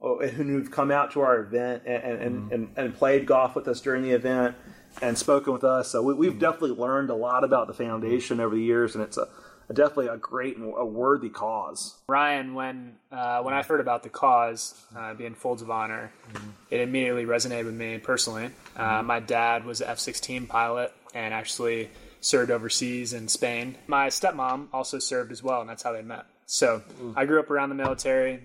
and 0.00 0.50
who've 0.50 0.70
come 0.70 0.90
out 0.90 1.12
to 1.12 1.20
our 1.20 1.40
event 1.40 1.84
and, 1.86 2.02
and, 2.02 2.22
and, 2.22 2.52
and, 2.52 2.68
and 2.76 2.96
played 2.96 3.26
golf 3.26 3.54
with 3.54 3.68
us 3.68 3.80
during 3.80 4.02
the 4.02 4.10
event 4.10 4.56
and 5.00 5.16
spoken 5.16 5.52
with 5.52 5.64
us. 5.64 5.90
So 5.90 6.02
we, 6.02 6.14
we've 6.14 6.38
definitely 6.38 6.72
learned 6.72 7.10
a 7.10 7.14
lot 7.14 7.44
about 7.44 7.68
the 7.68 7.74
foundation 7.74 8.40
over 8.40 8.54
the 8.54 8.62
years, 8.62 8.94
and 8.94 9.04
it's 9.04 9.16
a, 9.16 9.28
a 9.68 9.74
definitely 9.74 10.08
a 10.08 10.16
great 10.16 10.56
and 10.56 10.74
a 10.76 10.84
worthy 10.84 11.30
cause. 11.30 11.94
Ryan, 12.08 12.54
when 12.54 12.96
uh, 13.10 13.42
when 13.42 13.54
I 13.54 13.62
heard 13.62 13.80
about 13.80 14.02
the 14.02 14.08
cause 14.08 14.74
uh, 14.96 15.14
being 15.14 15.34
Folds 15.34 15.62
of 15.62 15.70
Honor, 15.70 16.12
it 16.70 16.80
immediately 16.80 17.24
resonated 17.24 17.66
with 17.66 17.74
me 17.74 17.98
personally. 17.98 18.50
Uh, 18.76 19.02
my 19.02 19.20
dad 19.20 19.64
was 19.64 19.80
an 19.80 19.88
F-16 19.88 20.48
pilot 20.48 20.92
and 21.14 21.32
actually 21.32 21.90
served 22.20 22.50
overseas 22.50 23.12
in 23.12 23.28
Spain. 23.28 23.76
My 23.86 24.08
stepmom 24.08 24.68
also 24.72 24.98
served 24.98 25.32
as 25.32 25.42
well, 25.42 25.60
and 25.60 25.70
that's 25.70 25.82
how 25.82 25.92
they 25.92 26.02
met. 26.02 26.26
So 26.46 26.82
I 27.16 27.24
grew 27.24 27.40
up 27.40 27.50
around 27.50 27.68
the 27.70 27.74
military, 27.74 28.40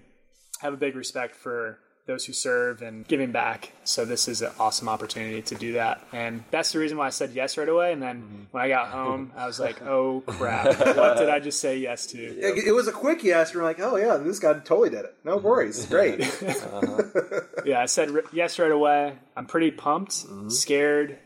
have 0.61 0.73
a 0.73 0.77
big 0.77 0.95
respect 0.95 1.35
for 1.35 1.79
those 2.05 2.23
who 2.23 2.31
serve 2.31 2.81
and 2.81 3.05
giving 3.05 3.33
back. 3.33 3.73
So 3.83 4.05
this 4.05 4.29
is 4.29 4.41
an 4.41 4.51
awesome 4.61 4.87
opportunity 4.87 5.41
to 5.41 5.55
do 5.55 5.73
that, 5.73 6.07
and 6.13 6.45
that's 6.51 6.71
the 6.71 6.79
reason 6.79 6.97
why 6.97 7.07
I 7.07 7.09
said 7.09 7.31
yes 7.33 7.57
right 7.57 7.67
away. 7.67 7.91
And 7.91 8.01
then 8.01 8.47
when 8.51 8.63
I 8.63 8.69
got 8.69 8.87
home, 8.91 9.33
I 9.35 9.45
was 9.45 9.59
like, 9.59 9.81
"Oh 9.85 10.23
crap! 10.25 10.67
What 10.95 11.17
did 11.17 11.27
I 11.27 11.39
just 11.41 11.59
say 11.59 11.77
yes 11.79 12.05
to?" 12.07 12.17
It, 12.17 12.67
it 12.67 12.71
was 12.71 12.87
a 12.87 12.93
quick 12.93 13.25
yes. 13.25 13.53
You're 13.53 13.63
like, 13.63 13.81
oh 13.81 13.97
yeah, 13.97 14.15
this 14.15 14.39
guy 14.39 14.53
totally 14.53 14.89
did 14.89 15.03
it. 15.03 15.15
No 15.25 15.35
worries, 15.37 15.85
great. 15.85 16.19
Yeah, 17.65 17.81
I 17.81 17.85
said 17.87 18.11
ri- 18.11 18.21
yes 18.31 18.59
right 18.59 18.71
away. 18.71 19.17
I'm 19.35 19.45
pretty 19.45 19.71
pumped, 19.71 20.11
Mm-hmm. 20.13 20.47
scared. 20.49 21.19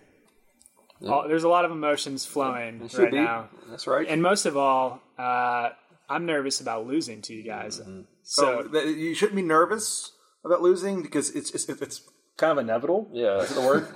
All, 1.08 1.28
there's 1.28 1.44
a 1.44 1.50
lot 1.50 1.66
of 1.66 1.72
emotions 1.72 2.25
flowing 2.25 2.88
should 2.88 3.00
right 3.00 3.12
be. 3.12 3.18
now, 3.18 3.50
that's 3.70 3.86
right. 3.88 4.08
and 4.08 4.22
most 4.24 4.46
of 4.48 4.56
all, 4.58 5.01
uh, 5.20 5.70
I'm 6.12 6.25
nervous 6.25 6.60
about 6.62 6.86
losing 6.88 7.22
to 7.24 7.34
you 7.34 7.44
guys. 7.44 7.80
Mm-hmm. 7.80 8.01
So 8.24 8.63
So 8.63 8.68
th- 8.68 8.98
you 8.98 9.13
shouldn't 9.15 9.36
be 9.36 9.41
nervous 9.41 10.12
about 10.46 10.62
losing 10.62 11.01
because 11.01 11.30
it's 11.36 11.51
it's, 11.51 11.68
it's 11.70 12.01
kind 12.38 12.51
of 12.51 12.58
inevitable. 12.58 13.10
Yeah, 13.13 13.39
Is 13.41 13.53
the 13.53 13.62
word? 13.62 13.88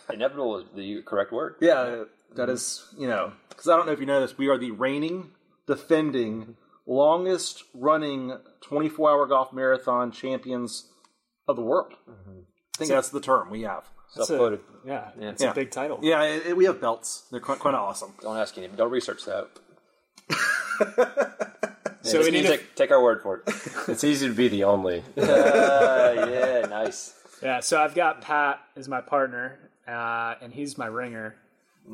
inevitable 0.12 0.58
is 0.58 0.64
the 0.74 1.02
correct 1.06 1.32
word. 1.32 1.56
yeah, 1.60 2.04
that 2.36 2.48
is, 2.48 2.84
you 2.98 3.06
know, 3.06 3.32
because 3.48 3.68
I 3.68 3.76
don't 3.76 3.86
know 3.86 3.92
if 3.92 4.00
you 4.00 4.06
know 4.06 4.20
this, 4.20 4.36
we 4.38 4.48
are 4.48 4.58
the 4.58 4.70
reigning, 4.72 5.30
defending, 5.66 6.56
longest 6.86 7.64
running 7.74 8.36
24 8.62 9.10
hour 9.10 9.26
golf 9.26 9.52
marathon 9.52 10.10
champions 10.12 10.90
of 11.48 11.56
the 11.56 11.62
world. 11.62 11.92
I 12.08 12.78
think 12.78 12.90
that's 12.90 13.10
the 13.10 13.20
term 13.20 13.50
we 13.50 13.62
have. 13.62 13.84
That's 14.16 14.28
a- 14.28 14.36
Self-quoted. 14.36 14.60
yeah, 14.84 15.10
it's 15.18 15.42
Yeah. 15.42 15.50
a 15.50 15.54
big 15.54 15.70
title. 15.70 15.98
Yeah, 16.02 16.22
it, 16.24 16.46
it- 16.48 16.56
we 16.56 16.64
have 16.64 16.80
belts. 16.80 17.26
They're 17.30 17.40
quite, 17.40 17.58
quite 17.58 17.74
awesome. 17.74 18.12
Don't 18.20 18.36
ask 18.36 18.56
any. 18.58 18.68
Don't 18.68 18.90
research 18.90 19.24
that. 19.26 19.48
So 22.04 22.20
we 22.20 22.32
need 22.32 22.42
to, 22.42 22.48
take, 22.48 22.74
take 22.74 22.90
our 22.90 23.00
word 23.02 23.22
for 23.22 23.36
it. 23.46 23.54
It's 23.88 24.02
easy 24.02 24.26
to 24.26 24.34
be 24.34 24.48
the 24.48 24.64
only. 24.64 25.04
uh, 25.16 25.22
yeah, 26.28 26.66
nice. 26.68 27.14
yeah. 27.40 27.60
So 27.60 27.80
I've 27.80 27.94
got 27.94 28.20
Pat 28.22 28.60
as 28.76 28.88
my 28.88 29.00
partner, 29.00 29.58
uh, 29.86 30.34
and 30.42 30.52
he's 30.52 30.76
my 30.76 30.86
ringer. 30.86 31.36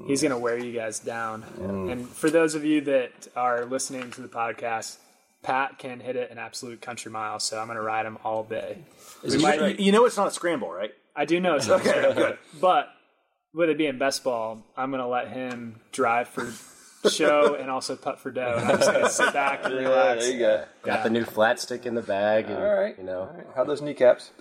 He's 0.06 0.22
gonna 0.22 0.38
wear 0.38 0.58
you 0.58 0.72
guys 0.72 0.98
down. 0.98 1.44
And 1.90 2.08
for 2.08 2.30
those 2.30 2.54
of 2.54 2.64
you 2.64 2.80
that 2.82 3.28
are 3.36 3.64
listening 3.66 4.10
to 4.12 4.22
the 4.22 4.28
podcast, 4.28 4.96
Pat 5.42 5.78
can 5.78 6.00
hit 6.00 6.16
it 6.16 6.30
an 6.30 6.38
absolute 6.38 6.80
country 6.80 7.10
mile. 7.12 7.38
So 7.38 7.58
I'm 7.60 7.66
gonna 7.66 7.82
ride 7.82 8.06
him 8.06 8.18
all 8.24 8.44
day. 8.44 8.78
Is 9.22 9.36
We 9.36 9.42
might- 9.42 9.56
straight? 9.56 9.80
You 9.80 9.92
know 9.92 10.06
it's 10.06 10.16
not 10.16 10.28
a 10.28 10.30
scramble, 10.30 10.70
right? 10.70 10.92
I 11.14 11.26
do 11.26 11.38
know 11.38 11.56
it's 11.56 11.68
not 11.68 11.80
okay, 11.86 12.14
good. 12.14 12.38
But 12.60 12.88
with 13.52 13.68
it 13.70 13.76
being 13.78 13.98
best 13.98 14.24
ball, 14.24 14.62
I'm 14.76 14.90
gonna 14.90 15.08
let 15.08 15.28
him 15.28 15.80
drive 15.92 16.28
for 16.28 16.50
show 17.10 17.54
and 17.54 17.70
also 17.70 17.94
putt 17.96 18.18
for 18.20 18.30
dough. 18.30 18.56
And 18.58 18.70
I'm 18.72 18.78
just 18.78 18.92
gonna 18.92 19.08
sit 19.10 19.32
back 19.32 19.64
and 19.64 19.74
Yeah, 19.80 19.80
relax. 19.80 20.24
there 20.24 20.32
you 20.32 20.38
go. 20.38 20.64
Got 20.82 21.04
the 21.04 21.10
new 21.10 21.24
flat 21.24 21.60
stick 21.60 21.86
in 21.86 21.94
the 21.94 22.02
bag, 22.02 22.46
and 22.46 22.56
All 22.58 22.74
right. 22.74 22.96
you 22.98 23.04
know, 23.04 23.30
How 23.54 23.62
are 23.62 23.66
those 23.66 23.80
kneecaps? 23.82 24.30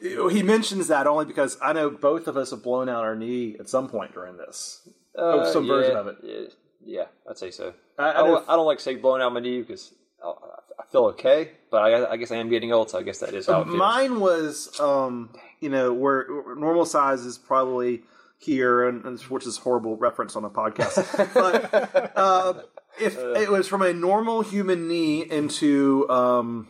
He 0.00 0.42
mentions 0.42 0.88
that 0.88 1.06
only 1.06 1.24
because 1.24 1.56
I 1.62 1.72
know 1.72 1.90
both 1.90 2.28
of 2.28 2.36
us 2.36 2.50
have 2.50 2.62
blown 2.62 2.88
out 2.88 3.02
our 3.04 3.16
knee 3.16 3.56
at 3.58 3.68
some 3.68 3.88
point 3.88 4.12
during 4.12 4.36
this. 4.36 4.86
Oh, 5.16 5.50
some 5.50 5.64
yeah, 5.64 5.72
version 5.72 5.96
of 5.96 6.06
it. 6.08 6.16
Yeah, 6.22 6.40
yeah, 6.84 7.04
I'd 7.28 7.38
say 7.38 7.50
so. 7.50 7.72
I- 7.98 8.04
I 8.04 8.10
I, 8.10 8.12
don't, 8.18 8.30
know- 8.32 8.44
I 8.52 8.56
don't 8.56 8.66
like 8.66 8.80
saying 8.80 9.00
blowing 9.00 9.22
out 9.22 9.32
my 9.32 9.40
knee 9.40 9.60
because 9.62 9.94
I, 10.22 10.28
I 10.78 10.84
feel 10.92 11.06
okay, 11.06 11.52
but 11.70 11.78
I, 11.82 12.12
I 12.12 12.16
guess 12.18 12.30
I 12.30 12.36
am 12.36 12.50
getting 12.50 12.72
old, 12.72 12.90
so 12.90 12.98
I 12.98 13.02
guess 13.02 13.18
that 13.20 13.32
is 13.34 13.46
how 13.46 13.62
it 13.62 13.64
feels. 13.64 13.76
Mine 13.78 14.20
was, 14.20 14.78
um, 14.78 15.30
you 15.60 15.70
know, 15.70 15.92
where 15.94 16.26
where 16.28 16.54
normal 16.54 16.84
size 16.84 17.22
is 17.22 17.38
probably 17.38 18.02
here, 18.38 18.86
and, 18.86 19.04
and 19.04 19.20
which 19.22 19.46
is 19.46 19.58
horrible 19.58 19.96
reference 19.96 20.36
on 20.36 20.44
a 20.44 20.50
podcast. 20.50 21.34
but 21.34 22.12
uh, 22.16 22.54
if 23.00 23.16
it 23.16 23.50
was 23.50 23.66
from 23.66 23.82
a 23.82 23.92
normal 23.92 24.42
human 24.42 24.88
knee 24.88 25.22
into 25.22 26.08
um, 26.08 26.68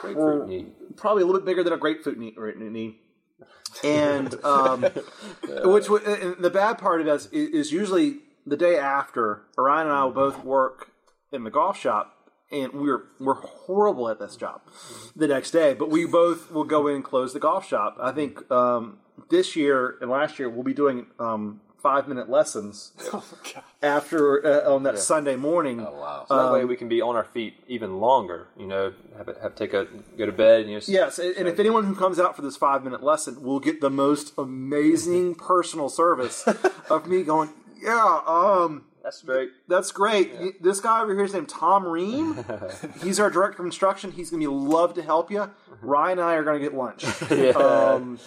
Grapefruit 0.00 0.48
knee. 0.48 0.66
probably 0.96 1.22
a 1.22 1.26
little 1.26 1.40
bit 1.40 1.46
bigger 1.46 1.62
than 1.62 1.72
a 1.72 1.78
grapefruit 1.78 2.18
knee, 2.18 2.34
or 2.36 2.52
knee. 2.52 3.00
and 3.84 4.34
um, 4.44 4.82
which 4.82 5.84
w- 5.84 6.04
and 6.04 6.36
the 6.42 6.50
bad 6.50 6.78
part 6.78 7.00
of 7.00 7.06
this 7.06 7.26
is, 7.26 7.50
is 7.50 7.72
usually 7.72 8.18
the 8.46 8.56
day 8.56 8.76
after. 8.76 9.42
Orion 9.58 9.86
and 9.86 9.96
I 9.96 10.04
will 10.04 10.12
both 10.12 10.44
work 10.44 10.90
in 11.32 11.44
the 11.44 11.50
golf 11.50 11.78
shop, 11.78 12.14
and 12.50 12.72
we're 12.72 13.04
we're 13.18 13.34
horrible 13.34 14.08
at 14.08 14.18
this 14.18 14.36
job. 14.36 14.62
The 15.14 15.28
next 15.28 15.52
day, 15.52 15.74
but 15.74 15.90
we 15.90 16.06
both 16.06 16.50
will 16.50 16.64
go 16.64 16.88
in 16.88 16.96
and 16.96 17.04
close 17.04 17.32
the 17.32 17.40
golf 17.40 17.66
shop. 17.66 17.96
I 18.00 18.12
think 18.12 18.50
um, 18.50 18.98
this 19.28 19.56
year 19.56 19.96
and 20.00 20.10
last 20.10 20.38
year 20.38 20.48
we'll 20.48 20.62
be 20.64 20.74
doing 20.74 21.06
um, 21.18 21.60
five 21.78 22.06
minute 22.08 22.28
lessons 22.28 22.92
Oh 23.12 23.24
god. 23.54 23.62
after 23.82 24.44
uh, 24.66 24.74
on 24.74 24.82
that 24.84 24.98
Sunday 24.98 25.36
morning. 25.36 25.80
oh 25.80 25.92
wow. 25.98 26.24
So 26.28 26.36
that 26.36 26.52
way 26.52 26.64
we 26.64 26.76
can 26.76 26.88
be 26.88 27.00
on 27.00 27.16
our 27.16 27.24
feet 27.24 27.54
even 27.68 27.98
longer. 28.00 28.48
You 28.58 28.66
know, 28.66 28.92
have, 29.16 29.28
it- 29.28 29.38
have 29.42 29.54
take 29.54 29.72
a 29.74 29.86
go 30.18 30.26
to 30.26 30.32
bed. 30.32 30.60
And 30.62 30.70
you 30.70 30.76
know, 30.76 30.82
Yes, 30.86 31.18
and 31.18 31.34
and 31.36 31.48
if 31.48 31.58
anyone 31.58 31.84
who 31.84 31.94
comes 31.94 32.18
out 32.18 32.36
for 32.36 32.42
this 32.42 32.56
five 32.56 32.84
minute 32.84 33.02
lesson 33.02 33.42
will 33.42 33.60
get 33.60 33.80
the 33.80 33.90
most 33.90 34.32
amazing 34.36 35.34
personal 35.52 35.88
service 35.88 36.46
of 36.90 37.06
me 37.06 37.22
going, 37.22 37.50
yeah, 37.82 38.20
um, 38.26 38.84
that's 39.02 39.18
straight. 39.18 39.48
that's 39.66 39.90
great. 39.92 40.34
Y- 40.38 40.50
This 40.60 40.80
guy 40.80 41.00
over 41.00 41.14
here 41.14 41.24
is 41.24 41.32
named 41.32 41.48
Tom 41.48 41.86
Ream. 41.86 42.44
He's 43.02 43.18
our 43.18 43.30
director 43.30 43.62
of 43.62 43.66
instruction. 43.66 44.12
He's 44.12 44.28
going 44.28 44.42
to 44.42 44.50
be 44.50 44.54
love 44.54 44.92
to 44.94 45.02
help 45.02 45.30
you. 45.30 45.50
Ryan 45.80 46.18
and 46.18 46.28
I 46.28 46.34
are 46.34 46.44
going 46.44 46.60
to 46.60 46.62
get 46.68 46.76
lunch. 46.76 47.04
Um, 47.56 48.18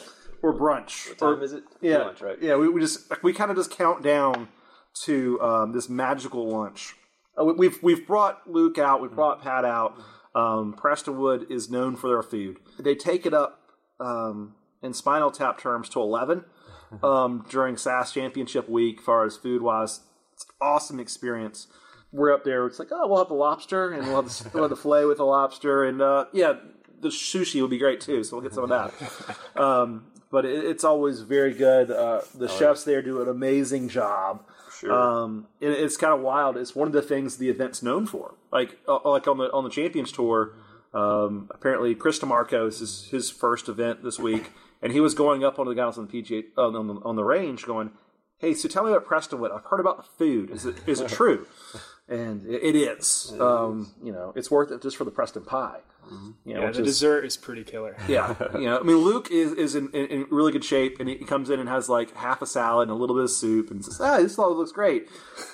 or 0.44 0.54
brunch. 0.54 1.10
What 1.10 1.18
time 1.18 1.40
Or- 1.40 1.44
is 1.44 1.54
it? 1.54 1.64
Yeah, 1.82 2.00
Lunch, 2.00 2.22
right? 2.22 2.38
yeah. 2.40 2.56
We, 2.56 2.70
we 2.70 2.80
just 2.82 3.12
we 3.24 3.34
kind 3.34 3.50
of 3.50 3.58
just 3.58 3.72
count 3.72 4.04
down 4.04 4.50
to 5.06 5.42
um, 5.42 5.72
this 5.72 5.90
magical 5.90 6.48
lunch. 6.48 6.94
Uh, 7.40 7.46
we- 7.46 7.54
we've 7.54 7.82
we've 7.82 8.06
brought 8.06 8.48
Luke 8.48 8.78
out. 8.78 9.02
We've 9.02 9.12
brought 9.12 9.42
Pat 9.42 9.66
out. 9.66 9.98
Um, 10.36 10.76
Prestonwood 10.80 11.50
is 11.50 11.70
known 11.72 11.96
for 11.96 12.08
their 12.10 12.22
food. 12.24 12.58
They 12.80 12.96
take 12.96 13.26
it 13.26 13.34
up 13.34 13.60
um, 14.00 14.56
in 14.84 14.94
Spinal 14.94 15.32
Tap 15.32 15.58
terms 15.60 15.90
to 15.90 16.00
eleven 16.02 16.46
um, 17.04 17.46
during 17.50 17.78
SAS 17.78 18.12
Championship 18.12 18.68
week, 18.70 19.00
as 19.00 19.06
far 19.06 19.26
as 19.26 19.38
food 19.38 19.62
wise. 19.62 20.02
It's 20.34 20.44
an 20.46 20.52
awesome 20.62 21.00
experience. 21.00 21.68
We're 22.12 22.34
up 22.34 22.44
there. 22.44 22.66
It's 22.68 22.78
like, 22.78 22.90
oh, 22.92 23.08
we'll 23.08 23.18
have 23.20 23.28
the 23.30 23.34
lobster 23.34 23.92
and 23.92 24.06
we'll 24.06 24.22
have 24.22 24.26
the, 24.26 24.50
we'll 24.54 24.64
have 24.64 24.70
the 24.70 24.76
fillet 24.76 25.06
with 25.06 25.18
the 25.18 25.26
lobster, 25.26 25.84
and 25.84 26.00
uh, 26.02 26.26
yeah, 26.34 26.54
the 27.00 27.10
sushi 27.10 27.60
will 27.62 27.68
be 27.68 27.78
great 27.80 28.02
too. 28.02 28.24
So 28.24 28.36
we'll 28.38 28.44
get 28.44 28.54
some 28.54 28.64
of 28.64 28.70
that. 28.70 28.94
Um, 29.56 30.06
but 30.34 30.46
it, 30.46 30.66
it's 30.66 30.84
always 30.84 31.22
very 31.22 31.54
good. 31.54 31.92
Uh, 31.92 32.22
the 32.34 32.48
chefs 32.48 32.84
there 32.84 33.04
do 33.04 33.22
an 33.22 33.30
amazing 33.30 33.88
job. 33.88 34.44
Sure. 34.80 34.92
Um, 34.92 35.46
it, 35.62 35.70
it's 35.70 35.96
kind 35.96 36.12
of 36.12 36.22
wild. 36.22 36.58
It's 36.58 36.76
one 36.76 36.88
of 36.88 36.94
the 36.94 37.04
things 37.04 37.38
the 37.38 37.50
event's 37.50 37.84
known 37.84 38.08
for. 38.08 38.34
Like 38.52 38.80
uh, 38.88 38.98
like 39.08 39.28
on 39.28 39.38
the 39.38 39.52
on 39.54 39.64
the 39.64 39.70
Champions 39.70 40.12
Tour, 40.12 40.56
um, 40.92 41.52
apparently 41.52 41.94
Chris 41.94 42.18
DiMarco 42.18 42.68
is 42.68 43.10
his, 43.12 43.30
first 43.30 43.70
event 43.70 44.04
this 44.04 44.18
week, 44.18 44.52
and 44.82 44.92
he 44.92 45.00
was 45.00 45.14
going 45.14 45.44
up 45.44 45.60
on 45.60 45.68
the 45.68 45.76
guys 45.76 46.00
on 46.00 46.08
the 46.08 46.22
PGA 46.22 46.46
on, 46.58 46.88
the, 46.88 46.94
on 47.06 47.16
the 47.16 47.24
range, 47.24 47.66
going, 47.68 47.92
"Hey, 48.44 48.54
so 48.54 48.68
tell 48.68 48.84
me 48.84 48.92
about 48.92 49.06
Prestonwood. 49.08 49.52
I've 49.56 49.66
heard 49.66 49.80
about 49.80 49.98
the 49.98 50.04
food. 50.04 50.52
Is 50.52 50.66
it 50.66 50.76
is 50.86 51.00
it 51.02 51.10
true?" 51.20 51.48
And 52.10 52.46
it, 52.46 52.62
it 52.64 52.76
is. 52.76 53.34
Um, 53.40 53.94
you 54.04 54.12
know, 54.12 54.34
it's 54.36 54.52
worth 54.52 54.72
it 54.72 54.82
just 54.82 54.98
for 54.98 55.06
the 55.06 55.12
Preston 55.12 55.46
pie. 55.46 55.80
You 56.46 56.54
know, 56.54 56.60
Yeah, 56.60 56.66
which 56.68 56.76
the 56.76 56.82
is- 56.84 56.88
dessert 56.90 57.24
is 57.24 57.38
pretty 57.38 57.64
killer. 57.64 57.96
yeah, 58.10 58.36
you 58.56 58.66
know, 58.66 58.78
I 58.78 58.84
mean, 58.84 58.98
Luke 58.98 59.32
is 59.32 59.54
is 59.54 59.74
in, 59.74 59.90
in, 59.92 60.06
in 60.08 60.26
really 60.30 60.52
good 60.52 60.66
shape, 60.66 60.98
and 61.00 61.08
he 61.08 61.16
comes 61.16 61.50
in 61.50 61.62
and 61.62 61.70
has 61.70 61.88
like 61.88 62.14
half 62.18 62.42
a 62.42 62.46
salad 62.46 62.90
and 62.90 62.92
a 62.92 63.00
little 63.00 63.16
bit 63.16 63.24
of 63.24 63.32
soup, 63.32 63.72
and 63.72 63.84
says, 63.86 64.02
"Ah, 64.02 64.18
this 64.18 64.38
all 64.38 64.54
looks 64.54 64.74
great." 64.74 65.08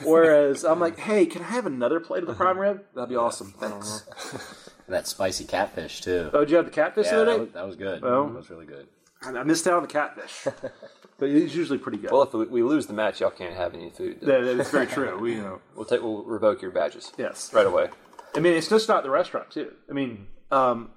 Whereas 0.03 0.65
I'm 0.65 0.79
like, 0.79 0.98
"Hey, 0.98 1.27
can 1.27 1.43
I 1.43 1.50
have 1.50 1.67
another 1.67 2.00
plate 2.00 2.24
of 2.24 2.27
the 2.27 2.34
prime 2.34 2.58
rib? 2.58 2.84
That'd 2.96 3.10
be 3.10 3.15
awesome, 3.15 3.53
thanks." 3.60 4.05
And 4.34 4.41
that 4.96 5.05
spicy 5.08 5.46
catfish 5.46 6.01
too. 6.01 6.31
Oh, 6.34 6.39
did 6.39 6.50
you 6.50 6.58
have 6.58 6.65
the 6.65 6.72
catfish 6.72 7.05
yeah, 7.05 7.12
the 7.17 7.22
other 7.22 7.25
that 7.31 7.38
day? 7.38 7.43
was, 7.43 7.53
that 7.53 7.67
was 7.67 7.75
good. 7.75 8.01
Well. 8.01 8.25
that 8.29 8.36
was 8.36 8.50
really 8.50 8.65
good. 8.65 8.88
I 9.22 9.44
missed 9.44 9.68
out 9.68 9.76
on 9.76 9.82
the 9.84 9.88
catfish, 9.90 10.44
but 11.18 11.30
it's 11.30 11.54
usually 11.54 11.78
pretty 11.78 11.98
good. 11.98 12.12
Well, 12.12 12.22
if 12.24 12.34
we, 12.34 12.46
we 12.46 12.64
lose 12.64 12.88
the 12.88 12.94
match, 12.94 13.20
y'all 13.20 13.30
can't 13.32 13.56
have 13.56 13.74
any 13.74 13.90
food. 13.90 14.22
that, 14.22 14.42
that 14.42 14.60
is 14.60 14.70
very 14.70 14.88
true. 14.88 15.18
We, 15.20 15.34
you 15.36 15.42
know, 15.42 15.62
We'll 15.76 15.86
take. 15.86 16.02
We'll 16.02 16.24
revoke 16.24 16.62
your 16.62 16.72
badges 16.72 17.12
yes. 17.18 17.54
right 17.54 17.66
away. 17.68 17.90
I 18.36 18.40
mean, 18.40 18.54
it's 18.54 18.70
just 18.70 18.88
not 18.88 19.04
the 19.04 19.10
restaurant 19.10 19.52
too. 19.52 19.74
I 19.90 19.94
mean, 19.94 20.28
um, 20.52 20.92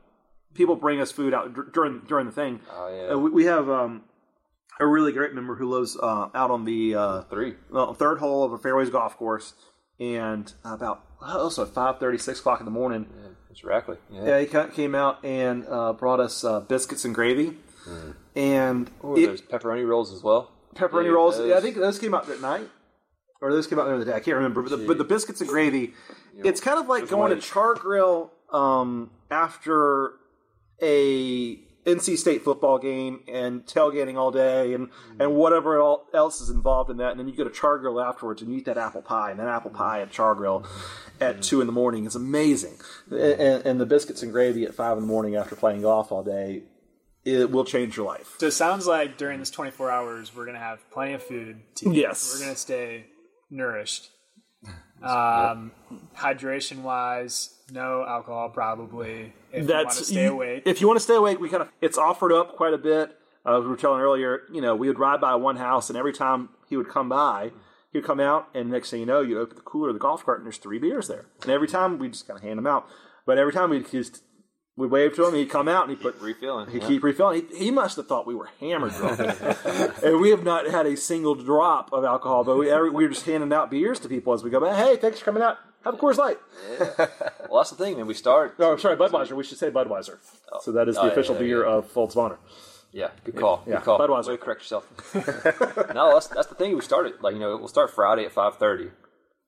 people 0.54 0.76
bring 0.76 1.00
us 1.00 1.10
food 1.10 1.34
out 1.34 1.52
dur- 1.54 1.70
during 1.72 2.00
during 2.06 2.26
the 2.26 2.32
thing. 2.32 2.60
Oh 2.70 2.88
yeah. 2.94 3.14
Uh, 3.14 3.18
we, 3.18 3.30
we 3.30 3.44
have 3.46 3.68
um, 3.68 4.02
a 4.78 4.86
really 4.86 5.12
great 5.12 5.34
member 5.34 5.56
who 5.56 5.68
lives 5.68 5.96
uh, 5.96 6.28
out 6.34 6.50
on 6.50 6.64
the 6.64 6.94
uh, 6.94 7.22
Three. 7.22 7.54
well, 7.70 7.92
third 7.94 8.18
hole 8.18 8.44
of 8.44 8.52
a 8.52 8.58
fairways 8.58 8.90
golf 8.90 9.16
course, 9.16 9.54
and 9.98 10.52
about 10.64 11.04
also 11.20 11.62
at 11.64 11.70
five 11.70 11.98
thirty, 11.98 12.18
six 12.18 12.38
o'clock 12.38 12.60
in 12.60 12.66
the 12.66 12.70
morning, 12.70 13.06
Yeah, 13.20 13.28
it's 13.50 13.62
Rackley. 13.62 13.96
Yeah. 14.12 14.24
yeah, 14.26 14.40
he 14.40 14.46
ca- 14.46 14.68
came 14.68 14.94
out 14.94 15.24
and 15.24 15.66
uh, 15.68 15.92
brought 15.94 16.20
us 16.20 16.44
uh, 16.44 16.60
biscuits 16.60 17.04
and 17.04 17.14
gravy, 17.14 17.56
and 18.36 18.90
Ooh, 19.04 19.16
it- 19.16 19.26
there's 19.26 19.42
pepperoni 19.42 19.86
rolls 19.86 20.12
as 20.12 20.22
well. 20.22 20.50
pepperoni 20.74 21.06
Yeah, 21.06 21.10
rolls. 21.10 21.36
those- 21.36 21.48
Yeah, 21.48 21.56
I 21.56 21.60
think 21.60 21.76
those 21.76 21.98
came 21.98 22.14
out 22.14 22.28
at 22.28 22.40
night, 22.40 22.68
or 23.40 23.52
those 23.52 23.66
came 23.66 23.78
out 23.78 23.84
during 23.84 24.00
the 24.00 24.06
day. 24.06 24.14
I 24.14 24.20
can't 24.20 24.36
remember, 24.36 24.62
but 24.62 24.70
the, 24.70 24.86
but 24.86 24.98
the 24.98 25.04
biscuits 25.04 25.40
and 25.40 25.50
gravy, 25.50 25.94
it's 26.36 26.60
kind 26.60 26.78
of 26.78 26.88
like 26.88 27.08
going 27.08 27.34
to. 27.34 27.40
Char 27.40 27.74
Grill 27.74 28.32
um, 28.50 29.10
after 29.30 30.12
a 30.80 31.58
NC 31.84 32.16
State 32.16 32.42
football 32.42 32.78
game 32.78 33.20
and 33.26 33.66
tailgating 33.66 34.16
all 34.16 34.30
day 34.30 34.72
and, 34.72 34.88
mm. 34.88 35.20
and 35.20 35.34
whatever 35.34 35.80
else 36.14 36.40
is 36.40 36.48
involved 36.48 36.90
in 36.90 36.98
that. 36.98 37.10
And 37.10 37.18
then 37.20 37.28
you 37.28 37.36
go 37.36 37.44
to 37.44 37.50
Char 37.50 37.78
Grill 37.78 38.00
afterwards 38.00 38.40
and 38.40 38.50
you 38.52 38.58
eat 38.58 38.66
that 38.66 38.78
apple 38.78 39.02
pie. 39.02 39.32
And 39.32 39.40
that 39.40 39.48
apple 39.48 39.70
mm. 39.70 39.74
pie 39.74 40.00
at 40.00 40.10
Char 40.10 40.34
Grill 40.34 40.60
mm. 40.60 40.68
at 41.20 41.42
2 41.42 41.60
in 41.60 41.66
the 41.66 41.72
morning 41.72 42.04
is 42.04 42.14
amazing. 42.14 42.76
And, 43.10 43.66
and 43.66 43.80
the 43.80 43.86
biscuits 43.86 44.22
and 44.22 44.32
gravy 44.32 44.64
at 44.64 44.74
5 44.74 44.98
in 44.98 45.02
the 45.02 45.08
morning 45.08 45.34
after 45.34 45.56
playing 45.56 45.82
golf 45.82 46.12
all 46.12 46.22
day, 46.22 46.62
it 47.24 47.50
will 47.50 47.64
change 47.64 47.96
your 47.96 48.06
life. 48.06 48.36
So 48.38 48.46
it 48.46 48.52
sounds 48.52 48.86
like 48.86 49.16
during 49.16 49.38
this 49.38 49.50
24 49.50 49.90
hours, 49.90 50.34
we're 50.34 50.44
going 50.44 50.56
to 50.56 50.60
have 50.60 50.78
plenty 50.90 51.14
of 51.14 51.22
food 51.22 51.60
to 51.76 51.90
eat. 51.90 51.96
Yes. 51.96 52.32
We're 52.34 52.44
going 52.44 52.54
to 52.54 52.60
stay 52.60 53.06
nourished. 53.50 54.10
Um, 55.02 55.72
Hydration 56.16 56.82
wise, 56.82 57.58
no 57.72 58.04
alcohol 58.06 58.50
probably. 58.50 59.32
If 59.50 59.68
you 59.68 59.74
want 59.74 59.90
to 59.90 60.04
stay 60.04 60.24
you- 60.26 60.32
awake. 60.32 60.62
If 60.64 60.80
you 60.80 60.86
want 60.86 60.96
to 60.98 61.02
stay 61.02 61.16
awake, 61.16 61.40
we 61.40 61.48
kind 61.48 61.62
of 61.62 61.70
it's 61.80 61.98
offered 61.98 62.32
up 62.32 62.54
quite 62.56 62.72
a 62.72 62.78
bit. 62.78 63.10
Uh, 63.44 63.58
as 63.58 63.64
we 63.64 63.70
were 63.70 63.76
telling 63.76 64.00
earlier, 64.00 64.42
you 64.52 64.60
know, 64.60 64.76
we 64.76 64.86
would 64.86 65.00
ride 65.00 65.20
by 65.20 65.34
one 65.34 65.56
house, 65.56 65.90
and 65.90 65.98
every 65.98 66.12
time 66.12 66.50
he 66.68 66.76
would 66.76 66.88
come 66.88 67.08
by, 67.08 67.50
he 67.90 67.98
would 67.98 68.06
come 68.06 68.20
out, 68.20 68.48
and 68.54 68.70
next 68.70 68.90
thing 68.90 69.00
you 69.00 69.06
know, 69.06 69.20
you'd 69.22 69.38
open 69.38 69.56
the 69.56 69.62
cooler 69.62 69.88
of 69.88 69.94
the 69.94 69.98
golf 69.98 70.24
cart, 70.24 70.38
and 70.38 70.46
there's 70.46 70.58
three 70.58 70.78
beers 70.78 71.08
there. 71.08 71.26
And 71.42 71.50
every 71.50 71.66
time 71.66 71.98
we 71.98 72.08
just 72.08 72.28
kind 72.28 72.38
of 72.38 72.44
hand 72.44 72.58
them 72.58 72.68
out, 72.68 72.86
but 73.26 73.38
every 73.38 73.52
time 73.52 73.70
we 73.70 73.80
just 73.82 74.22
we 74.76 74.86
waved 74.86 75.16
to 75.16 75.26
him. 75.26 75.34
He'd 75.34 75.50
come 75.50 75.68
out 75.68 75.88
and 75.88 75.96
he 75.96 76.02
put 76.02 76.20
Refilling. 76.20 76.70
he 76.70 76.78
yeah. 76.78 76.86
keep 76.86 77.02
refilling. 77.02 77.46
He, 77.52 77.64
he 77.66 77.70
must 77.70 77.96
have 77.96 78.06
thought 78.06 78.26
we 78.26 78.34
were 78.34 78.48
hammered 78.60 78.92
drunk, 78.94 79.20
and 80.04 80.20
we 80.20 80.30
have 80.30 80.44
not 80.44 80.66
had 80.66 80.86
a 80.86 80.96
single 80.96 81.34
drop 81.34 81.92
of 81.92 82.04
alcohol. 82.04 82.44
But 82.44 82.56
we 82.58 82.70
every, 82.70 82.90
we 82.90 83.04
were 83.04 83.10
just 83.10 83.26
handing 83.26 83.52
out 83.52 83.70
beers 83.70 84.00
to 84.00 84.08
people 84.08 84.32
as 84.32 84.42
we 84.42 84.50
go. 84.50 84.60
But 84.60 84.76
hey, 84.76 84.96
thanks 84.96 85.18
for 85.18 85.24
coming 85.26 85.42
out. 85.42 85.58
Have 85.84 85.94
a 85.94 85.96
Coors 85.96 86.16
Light. 86.16 86.38
Well, 86.78 87.60
that's 87.60 87.70
the 87.70 87.76
thing, 87.76 87.96
man. 87.96 88.06
We 88.06 88.14
start. 88.14 88.54
Oh, 88.60 88.76
sorry, 88.76 88.96
Budweiser. 88.96 89.32
We 89.32 89.42
should 89.44 89.58
say 89.58 89.68
Budweiser. 89.70 90.18
Oh. 90.52 90.60
So 90.62 90.70
that 90.72 90.88
is 90.88 90.94
the 90.94 91.02
Oh, 91.02 91.06
yeah, 91.06 91.12
official 91.12 91.34
yeah, 91.34 91.40
beer 91.40 91.64
yeah. 91.66 91.72
of 91.72 91.90
Folds 91.90 92.14
of 92.14 92.20
Honor. 92.24 92.38
Yeah, 92.92 93.08
good 93.24 93.36
call. 93.36 93.64
Yeah, 93.66 93.76
Good 93.76 93.84
call. 93.84 93.98
Budweiser. 93.98 94.28
Way 94.28 94.36
correct 94.36 94.60
yourself. 94.62 94.86
no, 95.94 96.12
that's 96.14 96.28
that's 96.28 96.46
the 96.46 96.54
thing. 96.54 96.74
We 96.74 96.82
started 96.82 97.14
like 97.20 97.34
you 97.34 97.40
know 97.40 97.56
we'll 97.56 97.68
start 97.68 97.90
Friday 97.90 98.24
at 98.26 98.32
five 98.32 98.56
thirty, 98.58 98.90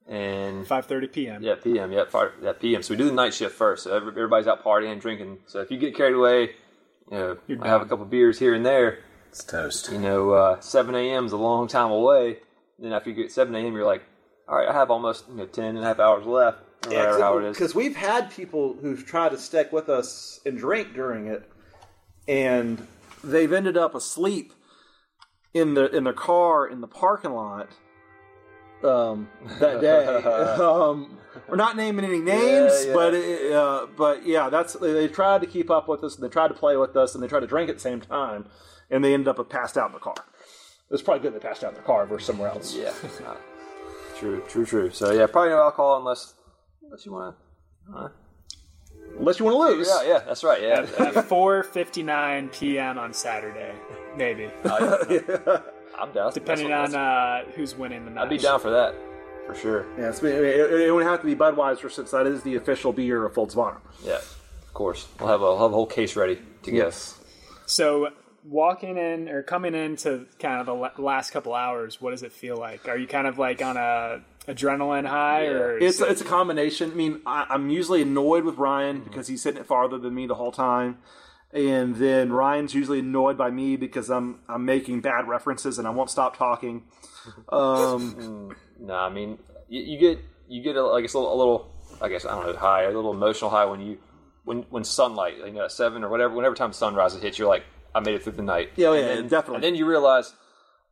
and 0.07 0.67
5:30 0.67 1.13
p.m. 1.13 1.43
yeah 1.43 1.55
p.m. 1.55 1.93
Yeah, 1.93 2.05
five, 2.09 2.33
yeah 2.43 2.53
p.m. 2.53 2.83
So 2.83 2.95
we 2.95 2.99
do 2.99 3.07
the 3.07 3.13
night 3.13 3.35
shift 3.35 3.55
first. 3.55 3.85
So 3.85 3.97
everybody's 3.97 4.47
out 4.47 4.65
partying, 4.65 5.01
drinking. 5.01 5.39
So 5.47 5.61
if 5.61 5.71
you 5.71 5.79
get 5.79 5.97
carried 5.97 6.15
away, 6.15 6.51
you 7.11 7.17
know, 7.17 7.39
I 7.61 7.69
have 7.69 7.83
a 7.83 7.87
couple 7.87 8.05
beers 8.05 8.39
here 8.39 8.55
and 8.55 8.65
there. 8.65 9.01
It's 9.31 9.45
toast. 9.45 9.91
You 9.91 9.99
know, 9.99 10.31
uh, 10.31 10.61
seven 10.61 10.95
a.m. 10.95 11.27
is 11.27 11.33
a 11.33 11.37
long 11.37 11.69
time 11.69 11.91
away. 11.91 12.39
Then 12.79 12.93
after 12.93 13.11
you 13.11 13.17
get 13.17 13.33
seven 13.33 13.55
a.m., 13.55 13.73
you're 13.73 13.87
like, 13.87 14.03
all 14.49 14.57
right, 14.57 14.69
I 14.69 14.73
have 14.73 14.91
almost 14.91 15.29
you 15.29 15.37
know 15.37 15.47
ten 15.47 15.77
and 15.77 15.79
a 15.79 15.83
half 15.83 15.99
hours 15.99 16.27
left. 16.27 16.59
Or 16.87 16.91
whatever 16.91 17.21
how 17.21 17.39
it 17.39 17.45
is. 17.45 17.57
Because 17.57 17.75
we've 17.75 17.97
had 17.97 18.31
people 18.31 18.77
who've 18.81 19.07
tried 19.07 19.31
to 19.31 19.39
stick 19.39 19.73
with 19.73 19.89
us 19.89 20.41
and 20.45 20.59
drink 20.59 20.93
during 20.93 21.29
it, 21.29 21.51
and 22.29 22.87
they've 23.23 23.53
ended 23.53 23.79
up 23.79 23.95
asleep 23.95 24.53
in 25.55 25.75
the 25.75 25.95
in 25.97 26.05
their 26.05 26.13
car 26.13 26.67
in 26.67 26.81
the 26.83 26.87
parking 26.87 27.33
lot 27.33 27.69
um, 28.85 29.29
that 29.61 29.81
day. 29.81 30.05
um, 30.63 31.19
we're 31.49 31.57
not 31.57 31.77
naming 31.77 32.05
any 32.05 32.21
names, 32.21 32.73
Yeah, 32.73 32.87
yeah. 32.87 32.93
but 32.95 33.15
it, 33.15 33.53
uh, 33.53 33.87
but 33.97 34.27
yeah, 34.27 34.49
that's 34.49 34.75
they, 34.75 34.93
they 34.93 35.09
tried 35.09 35.41
to 35.41 35.47
keep 35.47 35.71
up 35.71 35.89
with 35.89 36.05
us 36.05 36.15
and 36.15 36.25
they 36.25 36.29
tried 36.29 36.49
to 36.49 36.55
play 36.55 36.77
with 36.77 36.97
us 36.97 37.15
and 37.15 37.23
they 37.23 37.29
tried 37.29 37.41
to 37.41 37.47
drink 37.47 37.69
at 37.69 37.77
the 37.77 37.81
same 37.81 38.01
time, 38.01 38.47
and 38.91 39.05
they 39.05 39.15
ended 39.15 39.29
up 39.29 39.49
passed 39.49 39.77
out 39.77 39.89
in 39.89 39.93
the 39.93 39.99
car. 39.99 40.15
It's 40.91 41.03
probably 41.03 41.23
good 41.23 41.35
they 41.35 41.45
passed 41.45 41.65
out 41.65 41.71
in 41.71 41.77
the 41.77 41.83
car 41.83 42.07
versus 42.07 42.27
somewhere 42.27 42.49
else. 42.51 42.75
Yeah. 42.75 42.93
Uh, 43.27 43.35
true, 44.19 44.43
true, 44.49 44.65
true. 44.65 44.91
So 44.91 45.13
yeah, 45.13 45.27
probably 45.27 45.51
no 45.51 45.61
alcohol 45.61 45.99
unless 45.99 46.35
unless 46.83 47.05
you 47.05 47.13
want 47.13 47.37
to. 47.93 48.11
Unless 49.19 49.39
you 49.39 49.45
want 49.45 49.55
to 49.55 49.77
lose. 49.77 49.89
Yeah, 49.89 50.15
yeah, 50.15 50.19
that's 50.27 50.43
right. 50.43 50.61
Yeah. 50.63 50.81
At 50.99 51.15
4:59 51.15 52.53
p.m. 52.53 52.99
on 52.99 53.13
Saturday, 53.13 53.73
maybe, 54.17 54.51
I'm 55.99 56.13
down. 56.13 56.33
depending 56.33 56.69
That's- 56.69 56.95
on 56.95 57.01
uh, 57.01 57.45
who's 57.55 57.75
winning 57.75 58.05
the 58.05 58.11
match. 58.11 58.25
I'd 58.25 58.31
be 58.31 58.39
down 58.39 58.61
for 58.61 58.71
that 58.71 58.95
for 59.47 59.55
sure. 59.55 59.87
Yeah, 59.99 60.09
it's, 60.09 60.23
it, 60.23 60.35
it, 60.35 60.81
it 60.89 60.91
would 60.95 61.05
have 61.05 61.21
to 61.21 61.27
be 61.27 61.35
Budweiser 61.35 61.91
since 61.91 62.11
that 62.13 62.27
is 62.27 62.43
the 62.43 62.57
official 62.57 62.93
beer 62.93 63.25
of 63.27 63.35
Folds 63.35 63.55
of 63.55 63.61
Honor. 63.61 63.81
Yeah, 64.05 64.15
of 64.17 64.75
course. 64.75 65.07
We'll 65.19 65.29
have 65.29 65.41
a 65.41 65.45
we'll 65.45 65.59
have 65.59 65.71
a 65.71 65.75
whole 65.75 65.87
case 65.87 66.17
ready 66.17 66.39
to 66.63 66.71
go. 66.73 66.91
So, 67.67 68.09
walking 68.45 68.97
in 68.99 69.29
or 69.29 69.43
coming 69.43 69.75
into 69.75 70.27
kind 70.39 70.61
of 70.61 70.67
the 70.67 71.03
last 71.03 71.31
couple 71.31 71.55
hours, 71.55 72.01
what 72.01 72.11
does 72.11 72.23
it 72.23 72.33
feel 72.33 72.57
like? 72.57 72.89
Are 72.89 72.97
you 72.97 73.07
kind 73.07 73.27
of 73.27 73.39
like 73.39 73.63
on 73.63 73.77
a 73.77 74.21
adrenaline 74.47 75.07
high, 75.07 75.47
or 75.47 75.79
It's 75.79 75.97
is 75.97 76.01
it- 76.03 76.11
it's 76.11 76.21
a 76.21 76.25
combination. 76.25 76.91
I 76.93 76.95
mean, 76.95 77.21
I, 77.25 77.47
I'm 77.49 77.71
usually 77.71 78.03
annoyed 78.03 78.45
with 78.45 78.57
Ryan 78.59 79.01
because 79.01 79.27
he's 79.29 79.41
sitting 79.43 79.65
farther 79.65 79.99
than 79.99 80.15
me 80.15 80.27
the 80.27 80.35
whole 80.35 80.53
time, 80.53 80.99
and 81.55 81.95
then 81.97 82.33
Ryan's 82.33 82.75
usually 82.75 82.99
annoyed 82.99 83.39
by 83.39 83.51
me 83.51 83.77
because 83.77 84.11
I'm 84.11 84.41
I'm 84.49 84.65
making 84.65 85.01
bad 85.01 85.29
references 85.29 85.79
and 85.79 85.87
I 85.87 85.91
won't 85.91 86.11
stop 86.11 86.37
talking. 86.37 86.83
Um, 87.49 88.55
No, 88.81 88.95
I 88.95 89.09
mean 89.09 89.39
you, 89.69 89.81
you 89.83 89.99
get 89.99 90.19
you 90.49 90.63
get 90.63 90.77
a, 90.77 90.83
like 90.85 91.05
a 91.05 91.07
little, 91.19 91.33
a 91.33 91.37
little 91.37 91.73
I 92.03 92.09
guess 92.09 92.25
I 92.27 92.31
don't 92.35 92.47
know 92.53 92.59
high 92.59 92.83
a 92.83 92.91
little 92.91 93.13
emotional 93.13 93.51
high 93.51 93.65
when 93.65 93.81
you 93.81 93.99
when 94.45 94.63
when 94.69 94.85
sunlight 94.85 95.39
you 95.39 95.53
know 95.53 95.65
at 95.65 95.73
seven 95.73 96.03
or 96.05 96.09
whatever 96.11 96.35
whenever 96.35 96.55
time 96.55 96.73
sunrise 96.73 97.15
hits 97.15 97.39
you're 97.39 97.49
like 97.49 97.65
I 97.95 98.01
made 98.01 98.17
it 98.17 98.25
through 98.25 98.33
the 98.33 98.43
night. 98.43 98.73
Yeah, 98.75 98.93
And 98.93 99.01
yeah, 99.01 99.15
then- 99.15 99.29
definitely. 99.29 99.55
And 99.57 99.65
then 99.65 99.75
you 99.77 99.87
realize, 99.87 100.35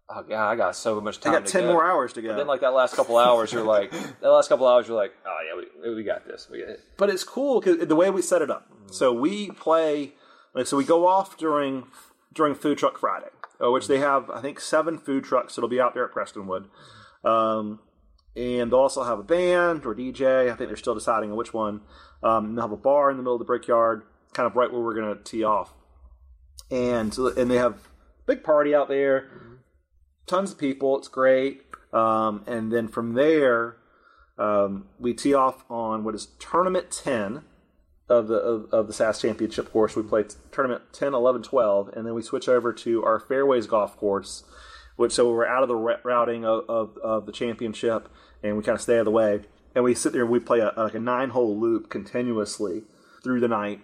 oh 0.08 0.22
god, 0.22 0.48
I 0.52 0.54
got 0.54 0.76
so 0.76 1.00
much 1.00 1.18
time. 1.18 1.34
I 1.34 1.38
got 1.40 1.48
ten 1.48 1.62
go. 1.62 1.72
more 1.72 1.84
hours 1.84 2.12
to 2.12 2.22
go. 2.22 2.30
And 2.30 2.38
then 2.38 2.46
like 2.46 2.60
that 2.60 2.72
last 2.72 2.94
couple 2.94 3.18
hours, 3.18 3.52
you're 3.52 3.64
like 3.64 3.90
that 4.20 4.28
last 4.28 4.48
couple 4.48 4.68
hours, 4.68 4.86
you're 4.86 4.96
like, 4.96 5.12
oh 5.26 5.38
yeah, 5.44 5.88
we, 5.90 5.94
we 5.96 6.04
got 6.04 6.24
this. 6.24 6.48
We 6.48 6.60
got 6.60 6.68
it. 6.68 6.80
but 6.96 7.10
it's 7.10 7.24
cool 7.24 7.60
because 7.60 7.84
the 7.86 7.96
way 7.96 8.08
we 8.10 8.22
set 8.22 8.40
it 8.42 8.50
up. 8.50 8.70
So 8.92 9.12
we 9.12 9.50
play. 9.50 10.12
Like, 10.54 10.66
so 10.66 10.76
we 10.76 10.84
go 10.84 11.06
off 11.06 11.36
during 11.36 11.84
during 12.32 12.54
Food 12.54 12.78
Truck 12.78 12.98
Friday, 12.98 13.28
uh, 13.62 13.70
which 13.70 13.88
they 13.88 13.98
have 13.98 14.30
I 14.30 14.40
think 14.40 14.60
seven 14.60 14.98
food 14.98 15.24
trucks 15.24 15.54
that'll 15.54 15.68
be 15.68 15.80
out 15.80 15.94
there 15.94 16.04
at 16.04 16.12
Prestonwood, 16.12 16.66
um, 17.24 17.80
and 18.36 18.70
they'll 18.70 18.80
also 18.80 19.04
have 19.04 19.18
a 19.18 19.22
band 19.22 19.84
or 19.86 19.94
DJ. 19.94 20.50
I 20.50 20.54
think 20.54 20.68
they're 20.68 20.76
still 20.76 20.94
deciding 20.94 21.30
on 21.30 21.36
which 21.36 21.52
one. 21.54 21.80
Um, 22.22 22.44
and 22.44 22.56
they'll 22.56 22.62
have 22.68 22.72
a 22.72 22.76
bar 22.76 23.10
in 23.10 23.16
the 23.16 23.22
middle 23.22 23.34
of 23.34 23.40
the 23.40 23.44
brickyard, 23.44 24.04
kind 24.32 24.46
of 24.46 24.54
right 24.54 24.70
where 24.72 24.80
we're 24.80 24.94
going 24.94 25.16
to 25.16 25.22
tee 25.24 25.42
off, 25.42 25.74
and 26.70 27.12
so- 27.12 27.34
and 27.36 27.50
they 27.50 27.56
have 27.56 27.72
a 27.74 27.78
big 28.26 28.44
party 28.44 28.74
out 28.74 28.86
there, 28.88 29.28
tons 30.26 30.52
of 30.52 30.58
people. 30.58 30.96
It's 30.98 31.08
great, 31.08 31.62
um, 31.92 32.44
and 32.46 32.72
then 32.72 32.88
from 32.88 33.14
there. 33.14 33.76
Um, 34.38 34.86
we 34.98 35.12
tee 35.12 35.34
off 35.34 35.62
on 35.70 36.04
what 36.04 36.14
is 36.14 36.28
tournament 36.38 36.90
10 36.90 37.44
of 38.08 38.28
the 38.28 38.36
of, 38.36 38.72
of 38.72 38.86
the 38.86 38.92
SAS 38.92 39.20
championship 39.20 39.72
course. 39.72 39.96
We 39.96 40.02
play 40.02 40.24
tournament 40.50 40.82
10, 40.92 41.14
11, 41.14 41.42
12, 41.42 41.88
and 41.94 42.06
then 42.06 42.14
we 42.14 42.22
switch 42.22 42.48
over 42.48 42.72
to 42.72 43.04
our 43.04 43.20
fairways 43.20 43.66
golf 43.66 43.96
course, 43.96 44.44
which 44.96 45.12
so 45.12 45.30
we're 45.32 45.46
out 45.46 45.62
of 45.62 45.68
the 45.68 45.76
routing 45.76 46.44
of, 46.44 46.64
of, 46.68 46.98
of 46.98 47.26
the 47.26 47.32
championship 47.32 48.08
and 48.42 48.56
we 48.56 48.62
kind 48.62 48.76
of 48.76 48.82
stay 48.82 48.94
out 48.94 49.00
of 49.00 49.04
the 49.06 49.10
way. 49.10 49.40
And 49.74 49.84
we 49.84 49.94
sit 49.94 50.12
there 50.12 50.22
and 50.22 50.30
we 50.30 50.40
play 50.40 50.58
a, 50.58 50.72
like 50.76 50.94
a 50.94 51.00
nine 51.00 51.30
hole 51.30 51.58
loop 51.58 51.88
continuously 51.88 52.82
through 53.22 53.40
the 53.40 53.48
night. 53.48 53.80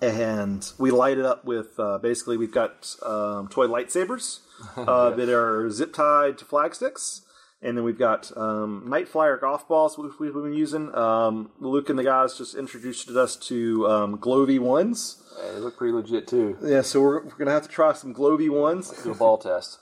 And 0.00 0.66
we 0.78 0.90
light 0.90 1.18
it 1.18 1.24
up 1.24 1.44
with 1.44 1.78
uh, 1.78 1.98
basically 1.98 2.36
we've 2.36 2.52
got 2.52 2.94
um, 3.04 3.48
toy 3.48 3.66
lightsabers 3.66 4.40
uh, 4.76 5.10
that 5.10 5.28
are 5.28 5.70
zip 5.70 5.92
tied 5.92 6.38
to 6.38 6.44
flag 6.44 6.74
sticks 6.74 7.22
and 7.64 7.78
then 7.78 7.84
we've 7.84 7.98
got 7.98 8.30
um, 8.36 8.84
Night 8.86 9.08
Flyer 9.08 9.38
golf 9.38 9.66
balls 9.66 9.96
which 9.96 10.12
we've 10.20 10.34
been 10.34 10.52
using. 10.52 10.94
Um, 10.94 11.50
Luke 11.58 11.88
and 11.88 11.98
the 11.98 12.04
guys 12.04 12.36
just 12.36 12.54
introduced 12.54 13.08
us 13.08 13.36
to 13.36 13.88
um, 13.88 14.16
Glow 14.18 14.46
V1s. 14.46 15.22
Yeah, 15.42 15.52
they 15.52 15.58
look 15.58 15.78
pretty 15.78 15.94
legit 15.94 16.28
too. 16.28 16.58
Yeah, 16.62 16.82
so 16.82 17.00
we're, 17.00 17.24
we're 17.24 17.36
gonna 17.36 17.50
have 17.50 17.62
to 17.62 17.68
try 17.68 17.94
some 17.94 18.12
Glow 18.12 18.36
V1s. 18.36 19.02
Do 19.02 19.12
a 19.12 19.14
ball 19.14 19.38
test. 19.38 19.78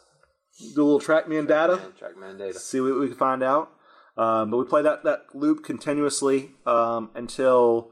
Do 0.75 0.83
a 0.83 0.85
little 0.85 1.01
TrackMan 1.01 1.49
data, 1.49 1.81
Trackman 2.01 2.38
data. 2.38 2.59
see 2.59 2.81
what 2.81 2.99
we 3.01 3.09
can 3.09 3.16
find 3.16 3.42
out. 3.42 3.73
Um, 4.16 4.51
but 4.51 4.59
we 4.59 4.64
play 4.64 4.83
that 4.83 5.03
that 5.05 5.27
loop 5.35 5.64
continuously 5.64 6.53
um, 6.66 7.11
until 7.14 7.90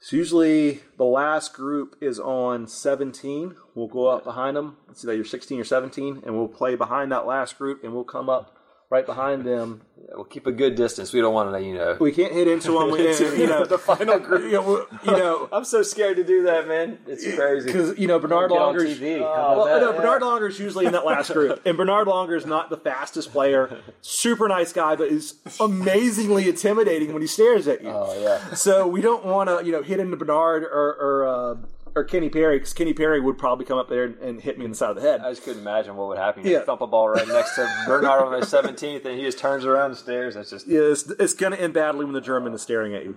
it's 0.00 0.12
usually 0.12 0.80
the 0.96 1.04
last 1.04 1.52
group 1.52 1.94
is 2.00 2.18
on 2.18 2.66
17. 2.66 3.54
We'll 3.76 3.86
go 3.86 4.08
up 4.08 4.24
behind 4.24 4.56
them. 4.56 4.78
Let's 4.88 5.02
see 5.02 5.06
that 5.06 5.14
you're 5.14 5.24
16 5.24 5.60
or 5.60 5.64
17, 5.64 6.22
and 6.26 6.34
we'll 6.34 6.48
play 6.48 6.74
behind 6.74 7.12
that 7.12 7.24
last 7.24 7.56
group, 7.56 7.84
and 7.84 7.94
we'll 7.94 8.02
come 8.02 8.28
up 8.28 8.56
right 8.92 9.06
behind 9.06 9.44
them 9.44 9.80
Yeah, 9.96 10.16
we'll 10.16 10.24
keep 10.24 10.46
a 10.46 10.52
good 10.52 10.74
distance. 10.74 11.12
We 11.14 11.20
don't 11.22 11.32
want 11.32 11.50
to, 11.54 11.60
you 11.62 11.74
know. 11.74 11.96
we 11.98 12.12
can't 12.12 12.32
hit 12.32 12.46
into 12.46 12.72
them. 12.72 12.90
We, 12.90 12.98
you 13.00 13.46
know, 13.46 13.64
the 13.64 13.78
final 13.78 14.18
group. 14.18 14.44
You 14.44 14.52
know, 14.52 14.86
you 15.04 15.12
know, 15.12 15.48
I'm 15.50 15.64
so 15.64 15.82
scared 15.82 16.16
to 16.18 16.24
do 16.24 16.42
that, 16.42 16.68
man. 16.68 16.98
It's 17.06 17.24
crazy. 17.34 17.66
because 17.66 17.98
you 17.98 18.06
know 18.06 18.18
Bernhard 18.18 18.50
Langer's. 18.50 19.00
Oh, 19.00 19.56
Well, 19.56 19.64
that? 19.66 19.80
no, 19.80 19.92
Bernhard 19.92 20.22
Langer's 20.22 20.58
usually 20.58 20.84
in 20.86 20.92
that 20.92 21.06
last 21.06 21.32
group, 21.32 21.62
and 21.66 21.76
Bernhard 21.76 22.06
Langer 22.06 22.36
is 22.36 22.44
not 22.44 22.68
the 22.68 22.76
fastest 22.76 23.32
player. 23.32 23.80
Super 24.02 24.46
nice 24.48 24.72
guy, 24.72 24.94
but 24.96 25.08
is 25.08 25.36
amazingly 25.58 26.48
intimidating 26.48 27.12
when 27.14 27.22
he 27.22 27.28
stares 27.28 27.66
at 27.68 27.82
you. 27.82 27.90
Oh 27.90 28.20
yeah. 28.20 28.54
So 28.54 28.86
we 28.86 29.00
don't 29.00 29.24
want 29.24 29.48
to, 29.48 29.64
you 29.64 29.72
know, 29.72 29.82
hit 29.82 30.00
into 30.00 30.16
Bernhard 30.16 30.64
or 30.64 30.96
or, 31.00 31.28
uh, 31.28 31.54
or 31.94 32.04
Kenny 32.04 32.28
Perry 32.30 32.56
because 32.58 32.72
Kenny 32.72 32.92
Perry 32.94 33.20
would 33.20 33.36
probably 33.38 33.64
come 33.64 33.78
up 33.78 33.88
there 33.88 34.04
and, 34.04 34.16
and 34.18 34.40
hit 34.40 34.58
me 34.58 34.64
in 34.64 34.70
the 34.70 34.76
side 34.76 34.90
of 34.90 34.96
the 34.96 35.02
head. 35.02 35.20
I 35.20 35.30
just 35.30 35.42
couldn't 35.44 35.60
imagine 35.62 35.96
what 35.96 36.08
would 36.08 36.18
happen. 36.18 36.44
You 36.46 36.52
Yeah. 36.52 36.60
thump 36.64 36.80
a 36.80 36.86
ball 36.86 37.08
right 37.08 37.26
next 37.28 37.54
to 37.56 37.62
Bernhard 37.86 38.22
on 38.22 38.32
the 38.40 38.46
17th, 38.46 39.04
and 39.04 39.18
he 39.18 39.24
just 39.24 39.38
turns 39.38 39.64
around 39.64 39.90
and 39.90 39.96
stares. 39.98 40.34
That's 40.34 40.50
just 40.50 40.66
Yeah, 40.66 40.80
it's, 40.80 41.08
it's 41.10 41.34
going 41.34 41.52
to 41.52 41.60
end 41.60 41.74
badly 41.74 42.04
when 42.04 42.14
the 42.14 42.20
German 42.20 42.52
is 42.54 42.62
staring 42.62 42.94
at 42.94 43.04
you. 43.04 43.16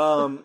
Um, 0.00 0.44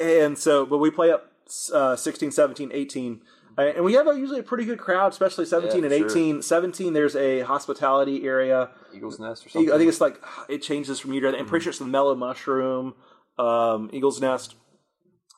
and 0.00 0.36
so, 0.38 0.66
but 0.66 0.78
we 0.78 0.90
play 0.90 1.10
up 1.12 1.30
uh, 1.72 1.94
16, 1.96 2.30
17, 2.30 2.70
18. 2.72 3.20
uh, 3.58 3.62
And 3.62 3.84
we 3.84 3.92
have 3.94 4.06
a, 4.06 4.18
usually 4.18 4.40
a 4.40 4.42
pretty 4.44 4.64
good 4.64 4.78
crowd, 4.78 5.12
especially 5.12 5.44
17 5.44 5.78
Yeah, 5.84 5.84
and 5.90 5.92
for 6.04 6.08
sure. 6.10 6.18
18. 6.18 6.42
17, 6.42 6.92
there's 6.92 7.14
a 7.16 7.40
hospitality 7.40 8.24
area. 8.24 8.70
Eagle's 8.94 9.20
Nest 9.20 9.46
or 9.46 9.50
something. 9.50 9.72
I 9.72 9.78
think 9.78 9.88
it's 9.88 10.00
like, 10.00 10.20
it 10.48 10.62
changes 10.62 10.98
from 11.00 11.12
year 11.12 11.22
to 11.22 11.28
year. 11.28 11.38
I'm 11.38 11.46
pretty 11.46 11.62
sure 11.64 11.70
it's 11.70 11.78
the 11.78 11.84
Mellow 11.84 12.14
Mushroom, 12.16 12.94
um, 13.38 13.90
Eagle's 13.92 14.20
Nest, 14.20 14.54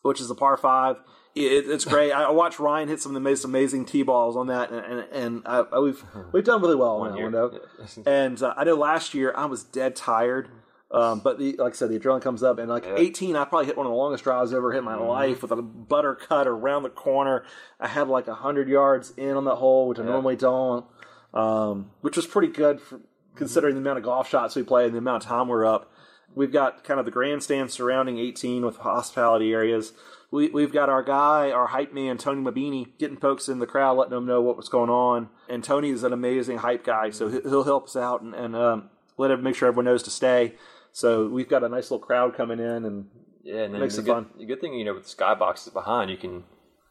which 0.03 0.21
is 0.21 0.29
the 0.29 0.35
par 0.35 0.57
five. 0.57 0.97
It, 1.35 1.69
it's 1.71 1.85
great. 1.87 2.13
I 2.13 2.31
watched 2.31 2.59
Ryan 2.59 2.89
hit 2.89 3.01
some 3.01 3.11
of 3.11 3.15
the 3.15 3.21
most 3.21 3.45
amazing 3.45 3.87
tee 3.87 4.03
balls 4.03 4.37
on 4.37 4.49
that, 4.49 4.71
and 4.71 4.85
and, 4.85 5.07
and 5.13 5.43
I, 5.47 5.65
I, 5.73 5.79
we've 5.79 6.05
we've 6.33 6.45
done 6.45 6.61
really 6.61 6.77
well 6.77 7.01
on 7.03 7.13
that 7.13 7.33
though. 7.33 7.61
And 8.07 8.43
uh, 8.43 8.55
I 8.57 8.65
know 8.65 8.75
last 8.75 9.15
year 9.15 9.33
I 9.35 9.47
was 9.47 9.65
dead 9.65 9.97
tired, 9.97 10.51
um, 10.91 11.21
but 11.21 11.39
the, 11.39 11.57
like 11.57 11.73
I 11.73 11.77
said, 11.77 11.89
the 11.89 11.99
adrenaline 11.99 12.21
comes 12.21 12.43
up, 12.43 12.59
and 12.59 12.69
like 12.69 12.85
18, 12.99 13.35
I 13.35 13.45
probably 13.47 13.65
hit 13.67 13.79
one 13.79 13.87
of 13.87 13.91
the 13.91 13.97
longest 13.97 14.25
drives 14.25 14.53
I've 14.53 14.59
ever 14.59 14.73
hit 14.73 14.81
in 14.81 14.85
my 14.85 14.97
life 14.97 15.41
with 15.41 15.51
a 15.53 15.57
butter 15.63 16.15
cut 16.15 16.47
around 16.47 16.83
the 16.83 16.91
corner. 16.91 17.45
I 17.81 17.89
had 17.89 18.09
like 18.09 18.29
hundred 18.29 18.69
yards 18.69 19.13
in 19.17 19.35
on 19.37 19.47
that 19.47 19.57
hole, 19.57 19.89
which 19.89 19.99
I 19.99 20.03
normally 20.05 20.37
don't, 20.37 20.85
um, 21.33 21.93
which 22.03 22.17
was 22.17 22.27
pretty 22.27 22.53
good 22.53 22.81
for 22.81 23.01
considering 23.35 23.75
the 23.75 23.81
amount 23.81 23.97
of 23.97 24.05
golf 24.05 24.29
shots 24.29 24.55
we 24.55 24.63
play 24.63 24.85
and 24.85 24.93
the 24.93 24.99
amount 24.99 25.25
of 25.25 25.29
time 25.29 25.49
we're 25.49 25.65
up. 25.65 25.91
We've 26.35 26.53
got 26.53 26.85
kind 26.85 27.01
of 27.01 27.07
the 27.07 27.13
grandstand 27.13 27.71
surrounding 27.71 28.19
18 28.19 28.65
with 28.65 28.77
hospitality 28.77 29.53
areas. 29.53 29.93
We, 30.33 30.49
we've 30.49 30.73
got 30.73 30.89
our 30.89 31.03
guy, 31.05 31.51
our 31.53 31.69
hype 31.69 31.93
man, 31.93 32.19
Tony 32.19 32.43
Mabini, 32.43 32.89
getting 32.99 33.17
folks 33.19 33.49
in 33.49 33.59
the 33.61 33.67
crowd, 33.67 33.97
letting 33.99 34.15
them 34.15 34.27
know 34.27 34.41
what 34.41 34.57
was 34.57 34.69
going 34.69 34.91
on. 34.91 35.29
And 35.49 35.63
Tony 35.63 35.91
is 35.91 36.03
an 36.03 36.13
amazing 36.13 36.59
hype 36.59 36.85
guy, 36.85 37.11
so 37.11 37.29
he- 37.29 37.41
he'll 37.43 37.63
help 37.65 37.85
us 37.85 37.95
out 37.97 38.23
and, 38.23 38.35
and 38.35 38.57
um, 38.57 38.91
let 39.19 39.31
him 39.31 39.43
make 39.45 39.55
sure 39.55 39.69
everyone 39.69 39.85
knows 39.85 40.03
to 40.05 40.11
stay. 40.11 40.55
So 40.91 41.29
we've 41.29 41.49
got 41.49 41.63
a 41.63 41.69
nice 41.69 41.91
little 41.91 42.05
crowd 42.05 42.35
coming 42.35 42.59
in, 42.59 42.85
and 42.85 43.09
Yeah, 43.45 43.63
and 43.65 43.75
then 43.75 43.81
Makes 43.83 43.97
the 43.97 44.03
it 44.03 44.05
good, 44.07 44.13
fun. 44.15 44.27
The 44.39 44.47
good 44.47 44.61
thing, 44.61 44.75
you 44.75 44.85
know, 44.85 44.95
with 44.95 45.05
the 45.05 45.15
skyboxes 45.23 45.73
behind, 45.73 46.11
you 46.11 46.17
can, 46.17 46.45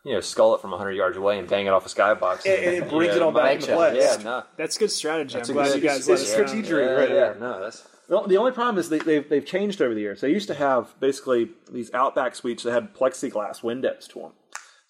you 0.03 0.13
know, 0.13 0.19
skull 0.19 0.55
it 0.55 0.61
from 0.61 0.71
100 0.71 0.91
yards 0.93 1.17
away 1.17 1.37
and 1.39 1.47
bang 1.47 1.65
it 1.67 1.69
off 1.69 1.85
a 1.85 1.89
skybox. 1.89 2.45
And- 2.45 2.63
and 2.65 2.75
it 2.83 2.89
brings 2.89 3.15
it 3.15 3.21
all 3.21 3.31
back 3.31 3.55
into 3.55 3.67
yeah, 3.69 3.75
place. 3.75 4.17
Yeah, 4.17 4.23
no. 4.23 4.43
That's 4.57 4.77
good 4.77 4.91
strategy. 4.91 5.35
That's 5.35 5.49
I'm 5.49 5.57
a 5.57 5.59
glad 5.61 5.73
good- 5.73 5.83
you 5.83 5.87
guys 5.89 5.99
it's 5.99 6.07
let 6.09 6.19
us 6.19 6.31
strategic. 6.31 6.69
Yeah, 6.71 6.75
right 6.77 7.09
yeah, 7.09 7.15
there. 7.15 7.37
no, 7.39 7.59
that's 7.61 7.83
The, 8.07 8.21
the 8.27 8.37
only 8.37 8.51
problem 8.51 8.77
is 8.77 8.89
they, 8.89 8.99
they've 8.99 9.27
they've 9.29 9.45
changed 9.45 9.81
over 9.81 9.93
the 9.93 10.01
years. 10.01 10.21
They 10.21 10.31
used 10.31 10.47
to 10.47 10.55
have 10.55 10.99
basically 10.99 11.49
these 11.71 11.93
Outback 11.93 12.35
suites 12.35 12.63
that 12.63 12.71
had 12.73 12.93
plexiglass 12.95 13.63
windows 13.63 14.07
to 14.09 14.19
them, 14.19 14.31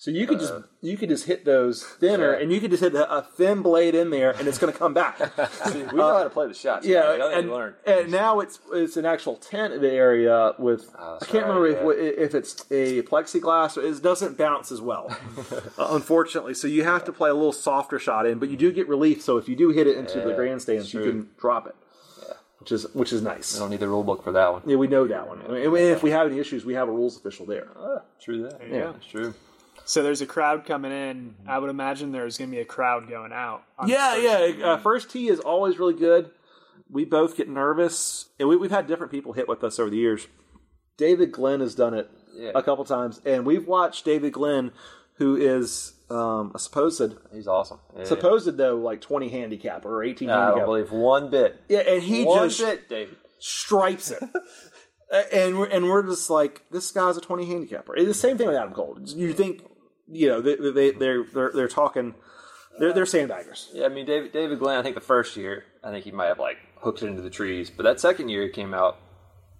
so 0.02 0.10
you 0.10 0.26
could 0.26 0.40
just 0.40 0.52
uh, 0.52 0.62
you 0.82 0.98
could 0.98 1.10
just 1.10 1.26
hit 1.26 1.46
those 1.46 1.84
thinner, 1.84 2.34
Yeah. 2.34 2.42
and 2.42 2.52
you 2.52 2.60
could 2.60 2.72
just 2.72 2.82
hit 2.82 2.96
a, 2.96 3.18
a 3.18 3.22
thin 3.22 3.62
blade 3.62 3.94
in 3.94 4.10
there, 4.10 4.32
and 4.32 4.48
it's 4.48 4.58
going 4.58 4.74
to 4.74 4.80
come 4.80 4.96
back. 4.96 5.20
we 5.76 5.84
know 5.96 6.08
uh, 6.10 6.18
how 6.18 6.24
to 6.24 6.30
play 6.32 6.48
the 6.48 6.56
shots. 6.56 6.88
yeah. 6.88 7.14
We 7.16 7.34
and, 7.36 7.52
learn. 7.52 7.76
and 7.86 8.10
now 8.12 8.40
it's 8.40 8.58
it's 8.74 8.98
an 8.98 9.06
actual 9.06 9.36
tent 9.36 9.76
area 9.84 10.54
with 10.58 10.90
I 10.98 11.04
Oh, 11.04 11.18
that's 11.20 11.32
can't 11.32 11.46
right, 11.46 11.54
remember 11.54 11.94
if, 11.94 12.18
if 12.30 12.34
it's 12.34 12.66
a 12.72 13.04
plexiglass 13.04 13.78
or 13.78 13.84
it 13.84 14.02
doesn't 14.02 14.40
bounce 14.40 14.72
as 14.72 14.82
well, 14.82 15.16
uh, 15.78 15.88
unfortunately. 15.92 16.56
So 16.56 16.66
you 16.68 16.84
have 16.84 17.06
to 17.06 17.12
play 17.14 17.30
a 17.30 17.36
little 17.36 17.54
softer 17.54 18.00
shot 18.00 18.26
in, 18.26 18.40
but 18.40 18.50
you 18.50 18.58
do 18.58 18.72
get 18.72 18.88
relief. 18.88 19.22
So 19.22 19.38
if 19.38 19.48
you 19.48 19.56
do 19.56 19.70
hit 19.70 19.86
it 19.86 19.98
into 19.98 20.20
the 20.20 20.30
Yeah, 20.30 20.36
grandstands, 20.36 20.92
you 20.96 21.02
can 21.04 21.30
drop 21.40 21.68
it, 21.68 21.76
which 22.60 22.72
is 22.72 22.88
which 22.96 23.14
is 23.14 23.22
nice. 23.22 23.56
I 23.56 23.60
don't 23.60 23.70
need 23.70 23.80
the 23.82 23.88
rule 23.88 24.04
book 24.04 24.24
for 24.24 24.32
that 24.32 24.52
one. 24.52 24.64
Yeah, 24.66 24.78
we 24.78 24.88
know 24.88 25.06
that 25.06 25.28
one. 25.28 25.44
I 25.48 25.68
mean, 25.68 25.76
if 25.76 26.02
we 26.02 26.10
have 26.10 26.26
any 26.26 26.40
issues, 26.40 26.66
we 26.66 26.74
have 26.74 26.90
a 26.90 26.92
rules 26.92 27.18
official 27.18 27.46
there. 27.46 27.68
Ah, 27.78 28.02
true 28.20 28.42
that. 28.50 28.60
Yeah. 28.68 28.94
It's 28.98 29.06
true. 29.06 29.36
So 29.92 30.02
there's 30.04 30.22
a 30.22 30.26
crowd 30.26 30.66
coming 30.66 30.94
in. 30.94 31.36
I 31.46 31.60
would 31.60 31.70
imagine 31.70 32.14
there's 32.14 32.38
going 32.38 32.50
to 32.50 32.56
be 32.56 32.62
a 32.62 32.66
crowd 32.66 33.10
going 33.10 33.34
out. 33.34 33.64
Yeah, 33.86 34.14
first 34.14 34.58
yeah. 34.58 34.66
Uh, 34.66 34.78
first 34.78 35.12
tee 35.12 35.28
is 35.28 35.42
always 35.42 35.80
really 35.80 35.96
good. 35.96 36.32
We 36.90 37.04
both 37.04 37.36
get 37.36 37.50
nervous, 37.50 38.30
and 38.40 38.48
we, 38.48 38.56
we've 38.56 38.72
had 38.72 38.88
different 38.88 39.12
people 39.12 39.34
hit 39.34 39.50
with 39.50 39.66
us 39.66 39.80
over 39.80 39.90
the 39.90 39.98
years. 39.98 40.28
David 40.96 41.34
Glenn 41.34 41.60
has 41.60 41.76
done 41.76 41.94
it 41.94 42.10
Yeah. 42.34 42.52
a 42.56 42.64
couple 42.64 42.86
times, 42.86 43.20
and 43.26 43.46
we've 43.46 43.68
watched 43.68 44.06
David 44.06 44.32
Glenn, 44.32 44.72
who 45.16 45.36
is 45.36 45.92
um, 46.10 46.54
a 46.56 46.60
supposed 46.60 47.16
He's 47.34 47.48
awesome. 47.48 47.80
Yeah. 47.98 48.06
supposed 48.06 48.48
though 48.56 48.78
like 48.78 49.02
twenty 49.02 49.28
handicap 49.28 49.84
or 49.86 50.04
eighteen 50.06 50.30
I 50.30 50.52
don't 50.52 50.64
believe 50.64 50.94
one 50.94 51.30
bit. 51.30 51.62
Yeah, 51.68 51.80
and 51.80 52.02
he 52.02 52.24
one 52.24 52.48
just 52.48 52.62
bit, 52.62 52.88
David. 52.88 53.18
stripes 53.40 54.12
it. 54.12 54.24
And 55.34 55.60
we're, 55.60 55.66
and 55.66 55.90
we're 55.90 56.04
just 56.04 56.30
like 56.30 56.64
this 56.72 56.90
guy's 56.92 57.18
a 57.18 57.20
20 57.20 57.46
handicapper. 57.46 57.98
It's 57.98 58.08
the 58.08 58.14
same 58.14 58.38
thing 58.38 58.48
with 58.48 58.56
Adam 58.56 58.72
Cole. 58.72 58.98
You 59.08 59.34
think 59.34 59.62
you 60.12 60.28
know 60.28 60.42
they, 60.42 60.56
they 60.56 60.92
they're 60.92 61.24
they're 61.24 61.52
they're 61.54 61.68
talking 61.68 62.14
they're 62.80 62.94
they're 62.94 63.06
sandbaggers. 63.06 63.68
Yeah, 63.74 63.86
I 63.86 63.90
mean, 63.90 64.06
David 64.06 64.32
David 64.32 64.60
Glenn. 64.60 64.78
I 64.78 64.84
think 64.84 64.96
the 64.96 65.02
first 65.02 65.36
year, 65.38 65.66
I 65.84 65.90
think 65.92 66.06
he 66.06 66.12
might 66.12 66.28
have 66.28 66.40
like 66.40 66.58
hooked 66.78 67.04
it 67.04 67.08
into 67.08 67.22
the 67.22 67.30
trees, 67.30 67.70
but 67.70 67.84
that 67.84 68.00
second 68.00 68.30
year, 68.30 68.44
he 68.44 68.50
came 68.50 68.74
out 68.74 68.98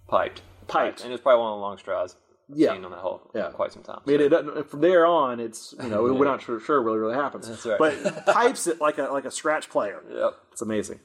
piped, 0.08 0.42
Piped. 0.68 1.00
and 1.02 1.08
it 1.10 1.12
was 1.12 1.20
probably 1.20 1.40
one 1.40 1.52
of 1.52 1.56
the 1.58 1.62
long 1.62 1.78
straws 1.78 2.16
I've 2.50 2.58
Yeah. 2.58 2.72
seen 2.74 2.84
on 2.84 2.90
that 2.90 2.98
hole. 3.00 3.30
Yeah. 3.34 3.50
quite 3.50 3.72
some 3.72 3.82
time. 3.82 4.00
I 4.06 4.10
mean, 4.10 4.20
it 4.20 4.68
from 4.70 4.80
there 4.80 5.06
on, 5.06 5.40
it's 5.40 5.74
you 5.82 5.88
know 5.88 6.02
we're 6.02 6.24
not 6.24 6.42
sure, 6.46 6.58
sure 6.60 6.82
really 6.82 6.98
really 6.98 7.14
happens. 7.14 7.48
That's 7.48 7.64
right. 7.66 7.78
But 7.78 8.26
pipes 8.34 8.66
it 8.66 8.80
like 8.80 8.98
a 8.98 9.04
like 9.04 9.24
a 9.24 9.30
scratch 9.30 9.68
player. 9.70 10.02
Yep. 10.10 10.34
It's 10.52 10.62
amazing. 10.62 11.00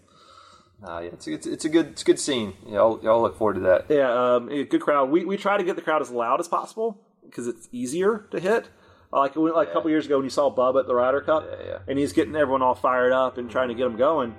Uh, 0.86 1.00
yeah, 1.00 1.10
it's, 1.10 1.28
it's 1.28 1.48
it's 1.48 1.66
a 1.66 1.70
good 1.70 1.88
it's 1.88 2.02
a 2.04 2.06
good 2.06 2.20
scene. 2.20 2.54
Y'all 2.68 3.00
y'all 3.04 3.22
look 3.22 3.38
forward 3.38 3.56
to 3.56 3.60
that. 3.62 3.86
Yeah, 3.90 4.36
um, 4.36 4.50
a 4.50 4.64
good 4.64 4.82
crowd. 4.82 5.10
We 5.10 5.26
we 5.26 5.36
try 5.38 5.58
to 5.58 5.64
get 5.64 5.76
the 5.76 5.82
crowd 5.82 6.02
as 6.02 6.12
loud 6.12 6.40
as 6.40 6.48
possible 6.48 7.00
because 7.26 7.48
it's 7.48 7.68
easier 7.72 8.28
to 8.32 8.40
hit. 8.40 8.70
Uh, 9.14 9.20
Like 9.22 9.36
like 9.36 9.70
a 9.70 9.72
couple 9.72 9.90
years 9.90 10.06
ago 10.06 10.18
when 10.18 10.26
you 10.26 10.30
saw 10.30 10.54
Bubba 10.54 10.82
at 10.82 10.88
the 10.88 10.96
Ryder 10.96 11.22
Cup, 11.22 11.46
Yeah, 11.50 11.66
yeah. 11.66 11.78
and 11.88 11.98
he's 11.98 12.14
getting 12.14 12.36
everyone 12.36 12.62
all 12.62 12.76
fired 12.76 13.14
up 13.14 13.38
and 13.38 13.50
trying 13.50 13.70
to 13.70 13.74
get 13.76 13.84
them 13.84 13.98
going. 13.98 14.36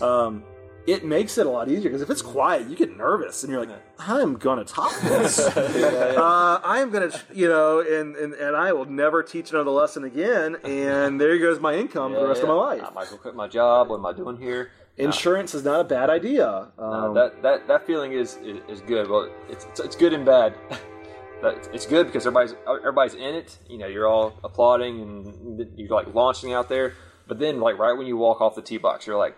Um, 0.00 0.44
it 0.86 1.04
makes 1.04 1.38
it 1.38 1.46
a 1.46 1.50
lot 1.50 1.68
easier 1.68 1.90
because 1.90 2.02
if 2.02 2.10
it's 2.10 2.22
quiet, 2.22 2.68
you 2.68 2.74
get 2.74 2.96
nervous 2.96 3.44
and 3.44 3.52
you're 3.52 3.64
like, 3.64 3.76
"I'm 4.00 4.34
gonna 4.34 4.64
top 4.64 4.92
this. 5.00 5.38
uh, 5.56 6.60
I'm 6.64 6.90
gonna, 6.90 7.10
you 7.32 7.48
know, 7.48 7.80
and, 7.80 8.16
and 8.16 8.34
and 8.34 8.56
I 8.56 8.72
will 8.72 8.86
never 8.86 9.22
teach 9.22 9.50
another 9.52 9.70
lesson 9.70 10.02
again. 10.04 10.56
And 10.64 11.20
there 11.20 11.38
goes 11.38 11.60
my 11.60 11.74
income 11.74 12.14
for 12.14 12.20
the 12.20 12.26
rest 12.26 12.42
of 12.42 12.48
my 12.48 12.54
life. 12.54 12.82
I 12.84 12.90
might 12.90 13.08
go 13.10 13.16
quit 13.16 13.34
my 13.36 13.46
job. 13.48 13.90
What 13.90 13.98
am 13.98 14.06
I 14.06 14.12
doing 14.12 14.36
here? 14.38 14.70
Insurance 14.96 15.54
is 15.54 15.64
not 15.64 15.80
a 15.80 15.84
bad 15.84 16.10
idea. 16.10 16.68
Um, 16.78 17.14
that 17.14 17.42
that 17.42 17.68
that 17.68 17.86
feeling 17.86 18.12
is 18.12 18.36
is, 18.42 18.58
is 18.68 18.80
good. 18.82 19.08
Well, 19.08 19.30
it's, 19.48 19.64
it's 19.66 19.80
it's 19.80 19.96
good 19.96 20.12
and 20.12 20.24
bad. 20.24 20.54
But 21.42 21.68
it's 21.72 21.86
good 21.86 22.06
because 22.06 22.24
everybody's 22.24 22.54
everybody's 22.68 23.14
in 23.14 23.34
it. 23.34 23.58
You 23.68 23.78
know, 23.78 23.88
you're 23.88 24.06
all 24.06 24.38
applauding 24.44 25.00
and 25.00 25.68
you're 25.76 25.88
like 25.88 26.14
launching 26.14 26.52
out 26.52 26.68
there. 26.68 26.94
But 27.26 27.40
then, 27.40 27.60
like 27.60 27.78
right 27.78 27.98
when 27.98 28.06
you 28.06 28.16
walk 28.16 28.40
off 28.40 28.54
the 28.54 28.62
tee 28.62 28.78
box, 28.78 29.06
you're 29.08 29.18
like, 29.18 29.36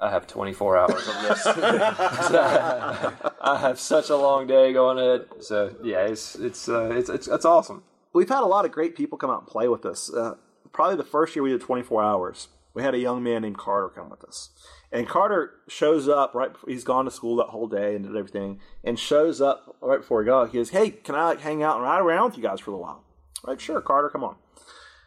I 0.00 0.10
have 0.10 0.28
24 0.28 0.78
hours 0.78 1.08
of 1.08 1.22
this. 1.22 1.46
I 3.46 3.58
have 3.60 3.80
such 3.80 4.08
a 4.08 4.16
long 4.16 4.46
day 4.46 4.72
going 4.72 4.98
ahead. 4.98 5.26
So 5.40 5.74
yeah, 5.82 6.06
it's 6.06 6.36
it's 6.36 6.68
uh, 6.68 6.90
it's, 6.92 7.08
it's 7.08 7.26
it's 7.26 7.44
awesome. 7.44 7.82
we've 8.12 8.28
had 8.28 8.42
a 8.42 8.46
lot 8.46 8.64
of 8.64 8.70
great 8.70 8.94
people 8.94 9.18
come 9.18 9.30
out 9.30 9.40
and 9.40 9.48
play 9.48 9.66
with 9.66 9.84
us. 9.84 10.12
Uh, 10.12 10.36
probably 10.72 10.96
the 10.96 11.04
first 11.04 11.34
year 11.34 11.42
we 11.42 11.50
did 11.50 11.60
24 11.60 12.04
hours, 12.04 12.48
we 12.76 12.82
had 12.82 12.94
a 12.94 12.98
young 12.98 13.22
man 13.22 13.40
named 13.40 13.56
Carter 13.56 13.88
come 13.88 14.10
with 14.10 14.22
us. 14.22 14.50
And 14.92 15.08
Carter 15.08 15.54
shows 15.66 16.10
up 16.10 16.34
right 16.34 16.52
before 16.52 16.68
he's 16.68 16.84
gone 16.84 17.06
to 17.06 17.10
school 17.10 17.36
that 17.36 17.46
whole 17.46 17.66
day 17.66 17.96
and 17.96 18.04
did 18.04 18.14
everything, 18.14 18.60
and 18.84 18.98
shows 18.98 19.40
up 19.40 19.76
right 19.80 20.00
before 20.00 20.18
we 20.18 20.26
go. 20.26 20.44
He 20.44 20.58
goes, 20.58 20.68
Hey, 20.68 20.90
can 20.90 21.14
I 21.14 21.24
like 21.24 21.40
hang 21.40 21.62
out 21.62 21.76
and 21.76 21.84
ride 21.84 22.00
around 22.00 22.26
with 22.26 22.36
you 22.36 22.42
guys 22.42 22.60
for 22.60 22.72
a 22.72 22.76
while? 22.76 23.02
Like, 23.44 23.60
sure, 23.60 23.80
Carter, 23.80 24.10
come 24.10 24.22
on. 24.22 24.36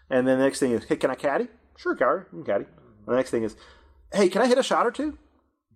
And 0.09 0.27
then 0.27 0.39
the 0.39 0.45
next 0.45 0.59
thing 0.59 0.71
is, 0.71 0.85
Hey, 0.85 0.95
can 0.95 1.11
I 1.11 1.15
caddy? 1.15 1.47
Sure, 1.77 1.95
Carter, 1.95 2.25
can 2.31 2.43
caddy. 2.43 2.65
The 3.05 3.15
next 3.15 3.29
thing 3.29 3.43
is, 3.43 3.55
Hey, 4.11 4.29
can 4.29 4.41
I 4.41 4.47
hit 4.47 4.57
a 4.57 4.63
shot 4.63 4.87
or 4.87 4.91
two? 4.91 5.19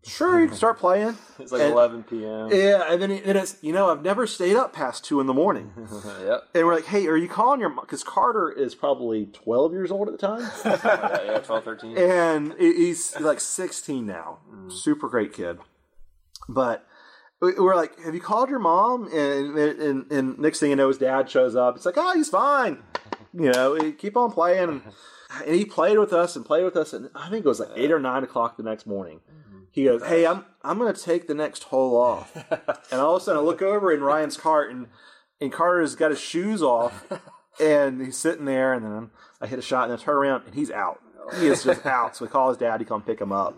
Sure, 0.05 0.39
you 0.41 0.47
can 0.47 0.55
start 0.57 0.77
playing. 0.79 1.17
It's 1.39 1.51
like 1.51 1.61
And- 1.61 1.71
11 1.73 2.03
p.m. 2.03 2.49
Yeah, 2.51 2.83
and 2.91 3.01
then 3.01 3.11
it- 3.11 3.25
then 3.25 3.37
it's, 3.37 3.57
you 3.61 3.71
know, 3.73 3.89
I've 3.89 4.01
never 4.03 4.27
stayed 4.27 4.55
up 4.55 4.71
past 4.73 5.03
two 5.05 5.19
in 5.19 5.27
the 5.27 5.33
morning. 5.33 5.71
yep. 6.25 6.43
And 6.53 6.65
we're 6.67 6.75
like, 6.75 6.85
hey, 6.85 7.07
are 7.07 7.15
you 7.17 7.27
calling 7.27 7.59
your 7.59 7.69
mom? 7.69 7.85
Because 7.85 8.03
Carter 8.03 8.51
is 8.51 8.75
probably 8.75 9.25
12 9.27 9.71
years 9.73 9.91
old 9.91 10.09
at 10.09 10.19
the 10.19 10.27
time. 10.27 10.41
Yeah, 10.65 11.31
yeah, 11.33 11.39
12, 11.39 11.63
13. 11.63 11.97
and 11.97 12.53
he's 12.59 13.19
like 13.19 13.39
16 13.39 14.05
now. 14.05 14.39
Mm. 14.53 14.71
Super 14.71 15.07
great 15.09 15.33
kid. 15.33 15.57
But 16.49 16.85
we- 17.41 17.53
we're 17.53 17.75
like, 17.75 17.97
have 18.03 18.13
you 18.13 18.21
called 18.21 18.49
your 18.49 18.59
mom? 18.59 19.07
And, 19.13 19.57
and, 19.57 20.11
and 20.11 20.39
next 20.39 20.59
thing 20.59 20.69
you 20.69 20.75
know, 20.75 20.87
his 20.89 20.97
dad 20.97 21.29
shows 21.29 21.55
up. 21.55 21.75
It's 21.75 21.85
like, 21.85 21.97
oh, 21.97 22.13
he's 22.15 22.29
fine. 22.29 22.83
You 23.33 23.51
know, 23.51 23.91
keep 23.97 24.15
on 24.15 24.31
playing. 24.31 24.81
And 25.45 25.55
he 25.55 25.65
played 25.65 25.97
with 25.97 26.13
us 26.13 26.35
and 26.35 26.45
played 26.45 26.63
with 26.63 26.75
us. 26.75 26.93
And 26.93 27.09
I 27.15 27.29
think 27.29 27.43
it 27.45 27.47
was 27.49 27.59
like 27.59 27.69
8 27.75 27.91
or 27.91 27.99
9 27.99 28.23
o'clock 28.23 28.55
the 28.57 28.63
next 28.63 28.85
morning. 28.85 29.19
Mm. 29.19 29.39
He 29.73 29.85
goes, 29.85 30.03
hey, 30.03 30.25
I'm, 30.25 30.45
I'm 30.61 30.77
going 30.77 30.93
to 30.93 31.01
take 31.01 31.27
the 31.27 31.33
next 31.33 31.63
hole 31.65 31.97
off. 31.97 32.33
and 32.91 33.01
all 33.01 33.17
of 33.17 33.21
a 33.21 33.25
sudden 33.25 33.41
I 33.41 33.43
look 33.43 33.61
over 33.61 33.91
in 33.91 34.01
Ryan's 34.01 34.37
cart 34.37 34.71
and, 34.71 34.87
and 35.41 35.51
Carter's 35.51 35.95
got 35.95 36.11
his 36.11 36.21
shoes 36.21 36.61
off. 36.61 37.03
And 37.59 38.01
he's 38.01 38.17
sitting 38.17 38.45
there, 38.45 38.73
and 38.73 38.83
then 38.83 39.11
I 39.39 39.47
hit 39.47 39.59
a 39.59 39.61
shot, 39.61 39.83
and 39.89 39.93
I 39.93 40.01
turn 40.01 40.15
around, 40.15 40.43
and 40.45 40.55
he's 40.55 40.71
out. 40.71 41.01
He 41.39 41.47
is 41.47 41.63
just 41.63 41.85
out. 41.85 42.15
So 42.15 42.25
we 42.25 42.29
call 42.29 42.49
his 42.49 42.57
dad 42.57 42.77
to 42.77 42.85
come 42.85 43.01
pick 43.01 43.21
him 43.21 43.31
up. 43.31 43.55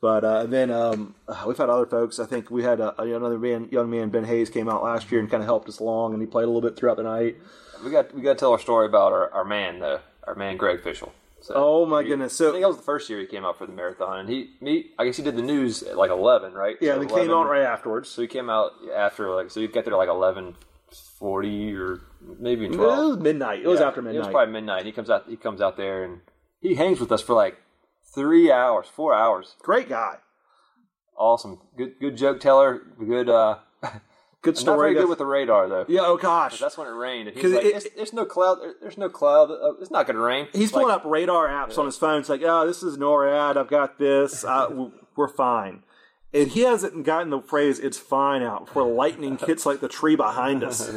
But 0.00 0.24
uh, 0.24 0.44
then 0.46 0.70
um, 0.70 1.14
uh, 1.26 1.44
we've 1.46 1.56
had 1.56 1.70
other 1.70 1.86
folks. 1.86 2.20
I 2.20 2.26
think 2.26 2.50
we 2.50 2.62
had 2.62 2.78
a, 2.78 3.00
another 3.00 3.38
man, 3.38 3.68
young 3.72 3.90
man, 3.90 4.10
Ben 4.10 4.24
Hayes, 4.24 4.50
came 4.50 4.68
out 4.68 4.84
last 4.84 5.10
year 5.10 5.20
and 5.20 5.30
kind 5.30 5.42
of 5.42 5.46
helped 5.46 5.68
us 5.68 5.80
along, 5.80 6.12
and 6.12 6.22
he 6.22 6.26
played 6.26 6.44
a 6.44 6.46
little 6.46 6.60
bit 6.60 6.76
throughout 6.76 6.96
the 6.96 7.02
night. 7.02 7.38
We 7.84 7.90
got 7.90 8.14
we 8.14 8.22
got 8.22 8.34
to 8.34 8.38
tell 8.38 8.52
our 8.52 8.58
story 8.58 8.86
about 8.86 9.12
our, 9.12 9.32
our 9.32 9.44
man 9.44 9.80
though, 9.80 10.00
our 10.24 10.34
man 10.34 10.56
Greg 10.56 10.82
Fishel. 10.82 11.12
So, 11.44 11.52
Oh 11.54 11.84
my 11.84 12.02
goodness! 12.02 12.40
I 12.40 12.50
think 12.52 12.62
that 12.62 12.68
was 12.68 12.78
the 12.78 12.82
first 12.82 13.10
year 13.10 13.20
he 13.20 13.26
came 13.26 13.44
out 13.44 13.58
for 13.58 13.66
the 13.66 13.72
marathon, 13.74 14.20
and 14.20 14.28
he 14.30 14.50
me 14.62 14.92
I 14.98 15.04
guess 15.04 15.18
he 15.18 15.22
did 15.22 15.36
the 15.36 15.42
news 15.42 15.82
at 15.82 15.98
like 15.98 16.10
eleven, 16.10 16.54
right? 16.54 16.76
yeah, 16.80 16.94
So 16.94 17.00
they 17.00 17.06
came 17.06 17.16
11 17.16 17.30
on 17.34 17.46
right 17.46 17.62
afterwards. 17.62 18.08
So 18.08 18.22
he 18.22 18.28
came 18.28 18.48
out 18.48 18.70
after 18.96 19.34
like 19.34 19.50
so 19.50 19.60
he 19.60 19.66
got 19.68 19.84
there 19.84 19.94
like 19.94 20.08
eleven 20.08 20.56
forty 21.18 21.74
or 21.74 22.00
maybe 22.40 22.66
twelve. 22.68 22.98
It 22.98 23.08
was 23.08 23.18
midnight. 23.18 23.60
It 23.60 23.68
was 23.68 23.82
after 23.82 24.00
midnight. 24.00 24.16
It 24.16 24.18
was 24.20 24.28
probably 24.28 24.52
midnight. 24.52 24.86
He 24.86 24.92
comes 24.92 25.10
out. 25.10 25.24
He 25.28 25.36
comes 25.36 25.60
out 25.60 25.76
there 25.76 26.02
and 26.04 26.20
he 26.60 26.76
hangs 26.76 26.98
with 26.98 27.12
us 27.12 27.20
for 27.20 27.34
like 27.34 27.58
three 28.14 28.50
hours, 28.50 28.86
four 28.86 29.14
hours. 29.14 29.54
Great 29.60 29.90
guy. 29.90 30.16
Awesome. 31.14 31.60
Good 31.76 32.00
good 32.00 32.16
joke 32.16 32.40
teller. 32.40 32.80
Good. 32.98 33.28
uh 33.28 33.58
Good 34.44 34.54
Not 34.54 34.60
story. 34.60 34.92
very 34.92 34.94
good 35.02 35.08
with 35.08 35.18
the 35.18 35.26
radar 35.26 35.68
though. 35.68 35.84
yeah. 35.88 36.02
Oh 36.04 36.16
gosh. 36.16 36.60
That's 36.60 36.76
when 36.78 36.86
it 36.86 36.90
rained. 36.92 37.28
And 37.28 37.36
he's 37.36 37.52
like, 37.52 37.64
it- 37.64 37.70
"There's- 37.70 37.86
"There's 37.96 38.12
no 38.12 38.24
cloud. 38.24 38.58
There's 38.80 38.98
no 38.98 39.08
cloud. 39.08 39.50
Uh, 39.50 39.72
it's 39.80 39.90
not 39.90 40.06
going 40.06 40.16
to 40.16 40.22
rain." 40.22 40.48
He's 40.52 40.72
like, 40.72 40.82
pulling 40.82 40.94
up 40.94 41.02
radar 41.04 41.48
apps 41.48 41.78
on 41.78 41.86
his 41.86 41.96
phone. 41.96 42.20
It's 42.20 42.28
like, 42.28 42.42
oh, 42.44 42.66
this 42.66 42.82
is 42.82 42.96
NORAD. 42.98 43.56
I've 43.56 43.68
got 43.68 43.98
this. 43.98 44.44
Uh, 44.44 44.88
we're 45.16 45.28
fine. 45.28 45.82
And 46.32 46.48
he 46.48 46.60
hasn't 46.62 47.04
gotten 47.04 47.30
the 47.30 47.40
phrase 47.40 47.78
"it's 47.78 47.96
fine" 47.98 48.42
out 48.42 48.66
before 48.66 48.84
lightning 48.86 49.38
hits 49.38 49.64
like 49.64 49.80
the 49.80 49.88
tree 49.88 50.16
behind 50.16 50.62
us. 50.64 50.90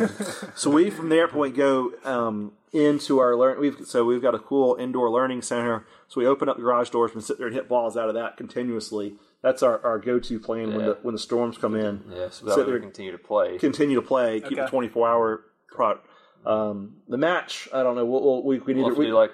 so 0.56 0.70
we, 0.72 0.90
from 0.90 1.10
the 1.10 1.16
airport, 1.16 1.56
go 1.56 1.92
um, 2.04 2.54
into 2.74 3.20
our 3.20 3.36
learn. 3.36 3.60
We've 3.60 3.78
so 3.86 4.04
we've 4.04 4.22
got 4.22 4.34
a 4.34 4.40
cool 4.40 4.76
indoor 4.78 5.10
learning 5.12 5.44
center. 5.44 5.86
So 6.08 6.20
we 6.22 6.26
open 6.28 6.50
up 6.50 6.58
the 6.58 6.64
garage 6.64 6.90
doors 6.90 7.12
and 7.14 7.24
sit 7.24 7.38
there 7.38 7.48
and 7.48 7.56
hit 7.56 7.70
balls 7.70 7.96
out 7.96 8.10
of 8.10 8.16
that 8.16 8.36
continuously. 8.36 9.16
That's 9.48 9.64
our, 9.64 9.84
our 9.86 9.98
go 10.00 10.20
to 10.20 10.40
plan 10.40 10.74
when 10.76 10.86
the 10.86 10.98
when 11.02 11.14
the 11.14 11.20
storms 11.20 11.58
come 11.58 11.76
in. 11.76 12.04
Yes, 12.10 12.42
Yeah, 12.44 12.50
so 12.52 12.56
Sit 12.58 12.66
there- 12.66 12.76
we 12.76 12.82
continue 12.82 13.12
to 13.12 13.18
play. 13.18 13.58
Continue 13.58 13.96
to 13.96 14.02
play, 14.02 14.40
keep 14.42 14.54
Okay. 14.54 14.62
the 14.62 14.68
twenty 14.68 14.90
four 14.90 15.08
hour 15.08 15.44
pro. 15.70 16.00
Um, 16.46 16.98
the 17.08 17.18
match, 17.18 17.68
I 17.74 17.84
don't 17.84 17.96
know. 17.96 18.06
We'll, 18.06 18.24
we'll, 18.24 18.44
we 18.44 18.60
we 18.60 18.74
need 18.74 18.82
We'll 18.84 18.96
to 18.96 19.02
have 19.02 19.14
like 19.14 19.32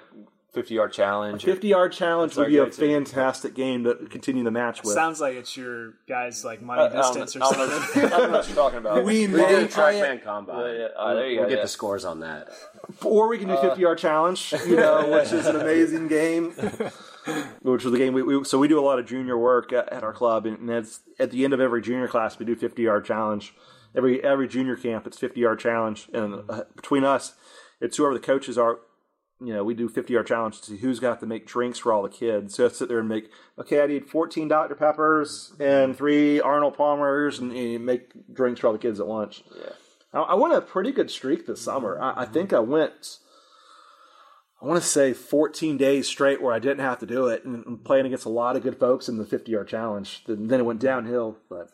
fifty 0.52 0.74
yard 0.74 0.92
challenge. 0.92 1.44
or- 1.44 1.46
fifty 1.52 1.68
yard 1.68 1.92
challenge 1.92 2.36
would 2.36 2.48
be 2.48 2.58
a 2.58 2.64
go-to. 2.64 2.76
fantastic 2.80 3.54
game 3.54 3.84
to 3.84 3.94
continue 4.08 4.42
the 4.44 4.50
match 4.50 4.82
with. 4.82 4.94
Sounds 4.94 5.20
like 5.20 5.34
it's 5.34 5.56
your 5.56 5.94
guys 6.08 6.44
like 6.44 6.62
money 6.62 6.82
I 6.82 6.88
don't- 6.88 6.96
distance 7.14 7.36
or 7.36 7.42
I 7.44 7.50
don't 7.52 7.70
something. 7.70 8.04
I 8.04 8.08
don't 8.08 8.30
know 8.32 8.38
what 8.38 8.46
you're 8.48 8.56
talking 8.56 8.78
about. 8.78 9.04
we 9.04 9.26
We 9.26 9.36
did 9.36 9.50
a 9.58 9.62
may 9.62 9.68
try 9.68 9.92
it, 9.92 10.24
combine. 10.24 10.74
Yeah, 10.74 10.78
yeah. 10.80 10.88
Ah, 10.96 11.14
there 11.14 11.26
we'll 11.26 11.36
go, 11.42 11.48
get 11.48 11.56
yeah. 11.58 11.62
the 11.62 11.68
scores 11.68 12.04
on 12.04 12.20
that. 12.20 12.48
or 13.04 13.28
we 13.28 13.38
can 13.38 13.48
do 13.48 13.56
fifty 13.58 13.82
yard 13.82 13.98
challenge. 13.98 14.52
You 14.66 14.76
know, 14.76 15.08
which 15.10 15.32
is 15.32 15.46
an 15.46 15.56
amazing 15.60 16.08
game. 16.08 16.52
Which 17.62 17.84
is 17.84 17.92
the 17.92 17.98
game 17.98 18.12
we, 18.12 18.22
we 18.22 18.44
so 18.44 18.58
we 18.58 18.68
do 18.68 18.78
a 18.78 18.84
lot 18.84 18.98
of 18.98 19.06
junior 19.06 19.38
work 19.38 19.72
at, 19.72 19.90
at 19.92 20.02
our 20.02 20.12
club, 20.12 20.46
and 20.46 20.68
that's 20.68 21.00
at 21.18 21.30
the 21.30 21.44
end 21.44 21.52
of 21.52 21.60
every 21.60 21.80
junior 21.80 22.08
class 22.08 22.38
we 22.38 22.46
do 22.46 22.56
fifty 22.56 22.82
yard 22.82 23.04
challenge. 23.04 23.54
Every 23.96 24.22
every 24.22 24.48
junior 24.48 24.76
camp 24.76 25.06
it's 25.06 25.18
fifty 25.18 25.40
yard 25.40 25.58
challenge, 25.58 26.08
and 26.12 26.42
uh, 26.48 26.64
between 26.76 27.04
us, 27.04 27.34
it's 27.80 27.96
whoever 27.96 28.14
the 28.14 28.20
coaches 28.20 28.58
are. 28.58 28.80
You 29.40 29.52
know, 29.52 29.64
we 29.64 29.74
do 29.74 29.88
fifty 29.88 30.12
yard 30.12 30.26
challenge 30.26 30.60
to 30.60 30.66
see 30.66 30.76
who's 30.78 31.00
got 31.00 31.20
to 31.20 31.26
make 31.26 31.46
drinks 31.46 31.78
for 31.78 31.92
all 31.92 32.02
the 32.02 32.08
kids. 32.08 32.54
So 32.54 32.66
I 32.66 32.68
sit 32.68 32.88
there 32.88 33.00
and 33.00 33.08
make 33.08 33.30
okay, 33.58 33.82
I 33.82 33.86
need 33.86 34.06
fourteen 34.06 34.48
Dr 34.48 34.74
Peppers 34.74 35.54
and 35.58 35.96
three 35.96 36.40
Arnold 36.40 36.76
Palmers, 36.76 37.38
and, 37.38 37.52
and 37.52 37.86
make 37.86 38.10
drinks 38.32 38.60
for 38.60 38.68
all 38.68 38.72
the 38.72 38.78
kids 38.78 39.00
at 39.00 39.06
lunch. 39.06 39.42
Yeah. 39.56 39.72
I, 40.14 40.20
I 40.20 40.34
went 40.34 40.54
a 40.54 40.60
pretty 40.60 40.92
good 40.92 41.10
streak 41.10 41.46
this 41.46 41.60
summer. 41.60 42.00
I, 42.00 42.22
I 42.22 42.24
think 42.26 42.52
I 42.52 42.60
went, 42.60 43.18
I 44.62 44.66
want 44.66 44.80
to 44.80 44.88
say 44.88 45.12
14 45.12 45.76
days 45.76 46.08
straight 46.08 46.40
where 46.40 46.54
I 46.54 46.58
didn't 46.58 46.80
have 46.80 46.98
to 47.00 47.06
do 47.06 47.26
it, 47.26 47.44
and, 47.44 47.66
and 47.66 47.84
playing 47.84 48.06
against 48.06 48.24
a 48.24 48.30
lot 48.30 48.56
of 48.56 48.62
good 48.62 48.78
folks 48.78 49.08
in 49.08 49.18
the 49.18 49.26
50 49.26 49.52
yard 49.52 49.68
challenge. 49.68 50.24
Then, 50.26 50.48
then 50.48 50.60
it 50.60 50.64
went 50.64 50.80
downhill, 50.80 51.36
but 51.48 51.68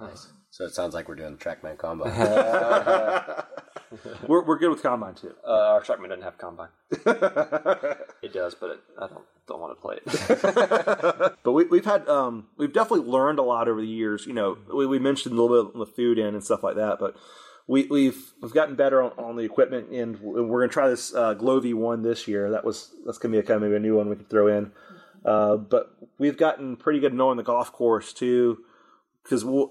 So 0.52 0.64
it 0.66 0.74
sounds 0.74 0.92
like 0.92 1.08
we're 1.08 1.14
doing 1.14 1.36
the 1.36 1.42
TrackMan 1.42 1.78
combine. 1.78 2.12
we're, 4.28 4.44
we're 4.44 4.58
good 4.58 4.68
with 4.68 4.82
combine 4.82 5.14
too. 5.14 5.34
Uh, 5.46 5.50
our 5.50 5.80
Trackman 5.80 6.10
doesn't 6.10 6.24
have 6.24 6.36
combine. 6.36 6.68
it 6.90 8.34
does, 8.34 8.54
but 8.54 8.72
it, 8.72 8.80
I 9.00 9.06
don't 9.06 9.24
don't 9.46 9.60
want 9.60 9.74
to 9.74 9.80
play 9.80 9.96
it. 9.96 10.04
But 11.42 11.52
we, 11.52 11.64
we've 11.64 11.86
had, 11.86 12.06
um, 12.06 12.48
we've 12.58 12.72
definitely 12.72 13.10
learned 13.10 13.38
a 13.38 13.42
lot 13.42 13.66
over 13.66 13.80
the 13.80 13.86
years. 13.86 14.26
You 14.26 14.34
know, 14.34 14.58
we, 14.72 14.86
we 14.86 14.98
mentioned 14.98 15.36
a 15.36 15.40
little 15.40 15.64
bit 15.64 15.74
on 15.74 15.80
the 15.80 15.86
food 15.86 16.18
end 16.18 16.34
and 16.34 16.44
stuff 16.44 16.62
like 16.62 16.76
that, 16.76 16.98
but 17.00 17.16
we, 17.66 17.84
we've 17.86 18.32
we've 18.40 18.52
gotten 18.52 18.74
better 18.74 19.02
on, 19.02 19.12
on 19.18 19.36
the 19.36 19.42
equipment, 19.44 19.90
and 19.90 20.18
we're 20.20 20.42
going 20.60 20.68
to 20.68 20.72
try 20.72 20.88
this 20.88 21.14
uh, 21.14 21.34
Glow 21.34 21.60
V1 21.60 22.02
this 22.02 22.26
year. 22.28 22.50
That 22.50 22.64
was 22.64 22.90
that's 23.06 23.18
going 23.18 23.32
to 23.32 23.36
be 23.36 23.40
a 23.40 23.46
kind 23.46 23.56
of 23.56 23.62
maybe 23.62 23.76
a 23.76 23.80
new 23.80 23.96
one 23.96 24.08
we 24.08 24.16
can 24.16 24.24
throw 24.26 24.48
in. 24.48 24.72
Uh, 25.24 25.56
but 25.56 25.94
we've 26.18 26.36
gotten 26.36 26.76
pretty 26.76 26.98
good 27.00 27.14
knowing 27.14 27.36
the 27.36 27.42
golf 27.44 27.72
course 27.72 28.12
too, 28.12 28.58
because 29.22 29.44
we'll, 29.44 29.70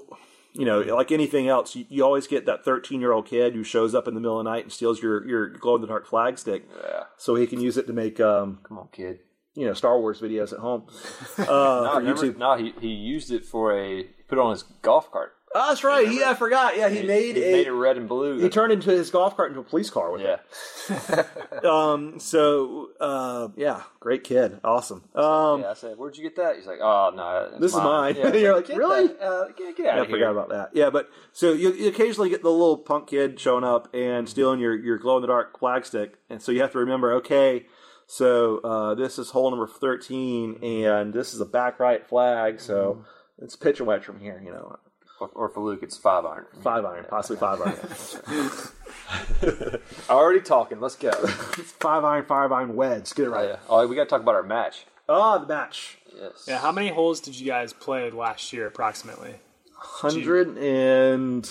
you 0.54 0.64
know, 0.66 0.80
like 0.96 1.12
anything 1.12 1.50
else, 1.50 1.76
you, 1.76 1.86
you 1.90 2.06
always 2.06 2.26
get 2.26 2.46
that 2.46 2.64
13 2.64 3.02
year 3.02 3.12
old 3.12 3.26
kid 3.28 3.54
who 3.54 3.64
shows 3.64 3.94
up 3.94 4.08
in 4.08 4.14
the 4.14 4.22
middle 4.22 4.40
of 4.40 4.46
the 4.46 4.50
night 4.50 4.64
and 4.64 4.72
steals 4.72 5.02
your 5.02 5.28
your 5.28 5.50
glow 5.50 5.76
in 5.76 5.82
the 5.82 5.88
dark 5.88 6.08
flag 6.08 6.38
stick, 6.38 6.64
Yeah. 6.82 7.04
so 7.18 7.36
he 7.36 7.46
can 7.48 7.60
use 7.60 7.76
it 7.78 7.86
to 7.88 7.94
make 7.94 8.20
um, 8.22 8.60
Come 8.64 8.78
on, 8.80 8.88
kid. 8.94 9.20
you 9.56 9.66
know 9.66 9.74
Star 9.74 10.00
Wars 10.00 10.22
videos 10.22 10.54
at 10.54 10.60
home. 10.60 10.88
Uh, 11.38 11.46
No, 11.46 11.96
remember, 11.98 12.34
no, 12.40 12.56
he, 12.58 12.74
he 12.80 12.88
used 12.90 13.32
it 13.32 13.44
for 13.46 13.78
a 13.78 14.04
put 14.30 14.38
it 14.38 14.42
on 14.42 14.52
his 14.52 14.64
golf 14.82 15.12
cart. 15.12 15.34
Oh, 15.54 15.68
that's 15.70 15.84
right. 15.84 16.08
He, 16.08 16.24
I 16.24 16.34
forgot. 16.34 16.78
Yeah, 16.78 16.88
he, 16.90 17.04
made 17.04 17.36
he 17.36 17.44
a. 17.44 17.52
made 17.52 17.68
it 17.68 17.72
red 17.74 17.98
and 17.98 18.08
blue. 18.08 18.40
he 18.40 18.48
turned 18.48 18.72
into 18.72 18.90
his 18.90 19.10
golf 19.10 19.36
cart 19.36 19.50
into 19.50 19.60
a 19.60 19.64
police 19.66 19.90
car 19.90 20.12
with 20.12 20.22
yeah. 20.22 20.38
it. 20.90 21.28
Um. 21.66 22.20
So, 22.20 22.90
uh, 23.00 23.50
yeah, 23.56 23.84
great 24.00 24.24
kid. 24.24 24.60
Awesome. 24.64 25.04
Um. 25.14 25.62
yeah. 25.62 25.72
I 25.72 25.74
said, 25.74 25.98
"Where'd 25.98 26.16
you 26.18 26.24
get 26.24 26.36
that?" 26.38 26.56
He's 26.56 26.66
like, 26.66 26.80
"Oh 26.82 27.12
no, 27.16 27.60
This 27.60 27.72
is 27.72 27.78
mine." 27.78 28.16
Yeah, 28.18 28.34
You're 28.34 28.56
like, 28.56 28.68
"Really?" 28.70 29.08
that, 29.08 29.22
Uh, 29.22 29.48
get, 29.58 29.76
get 29.78 29.88
out 29.88 29.98
I 29.98 30.02
of 30.02 30.08
here. 30.08 30.16
forgot 30.18 30.32
about 30.32 30.50
that. 30.50 30.70
Yeah, 30.74 30.90
but 30.90 31.10
so 31.34 31.52
you, 31.54 31.74
you 31.74 31.90
occasionally 31.90 32.30
get 32.30 32.42
the 32.44 32.50
little 32.50 32.78
punk 32.78 33.08
kid 33.08 33.40
showing 33.40 33.64
up 33.64 33.94
and 33.94 34.28
stealing 34.28 34.60
your, 34.60 34.76
your 34.76 34.98
glow 34.98 35.18
in 35.18 35.22
the 35.22 35.28
dark 35.28 35.60
flag 35.60 35.86
stick, 35.86 36.16
and 36.30 36.42
so 36.42 36.52
you 36.52 36.62
have 36.62 36.72
to 36.72 36.80
remember, 36.80 37.14
okay, 37.16 37.68
so 38.08 38.58
uh, 38.60 38.96
this 38.96 39.20
is 39.20 39.30
hole 39.32 39.50
number 39.52 39.68
thirteen, 39.68 40.64
and 40.64 41.14
this 41.14 41.34
is 41.34 41.42
a 41.42 41.46
back 41.46 41.80
right 41.80 42.08
flag, 42.08 42.60
so 42.60 43.04
it's 43.40 43.56
pitch 43.56 43.80
and 43.80 43.88
wedge 43.88 44.04
from 44.04 44.20
here. 44.20 44.42
You 44.44 44.52
know, 44.52 44.78
Or, 45.22 45.28
or 45.36 45.50
for 45.50 45.60
Luke, 45.60 45.84
it's 45.84 45.96
five 45.98 46.26
iron. 46.26 46.46
five 46.64 46.84
iron, 46.84 47.06
possibly 47.08 47.38
five 47.38 47.62
iron, 47.62 47.78
Already 50.10 50.42
talking. 50.42 50.80
Let's 50.80 50.96
go. 50.96 51.12
five 51.12 52.04
iron, 52.04 52.26
five 52.26 52.52
iron 52.52 52.76
wedge. 52.76 53.14
Get 53.14 53.26
it 53.26 53.28
oh, 53.28 53.32
right. 53.32 53.50
yeah. 53.50 53.56
oh, 53.70 53.86
we 53.88 53.96
got 53.96 54.06
to 54.06 54.10
talk 54.10 54.22
about 54.22 54.34
our 54.34 54.42
match. 54.42 54.86
Oh, 55.08 55.38
the 55.40 55.46
match. 55.46 56.00
Yes. 56.20 56.46
yeah, 56.48 56.58
how 56.58 56.72
many 56.72 56.88
holes 56.90 57.20
did 57.20 57.40
you 57.40 57.46
guys 57.46 57.72
play 57.72 58.10
last 58.10 58.52
year 58.52 58.66
approximately? 58.66 59.36
Hundred 59.78 60.58
and 60.58 61.46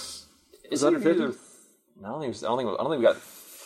Is 0.71 0.83
it 0.83 0.87
under 0.87 0.99
50? 1.01 1.21
No, 1.21 1.27
I 1.27 2.09
don't 2.11 2.21
think. 2.21 2.25
it 2.25 2.29
was- 2.29 2.45
I 2.45 2.49
don't 2.49 2.59
think. 2.59 2.71
I 2.71 2.83
don't 2.83 2.91
think 2.91 2.99
we 3.01 3.07
got 3.07 3.17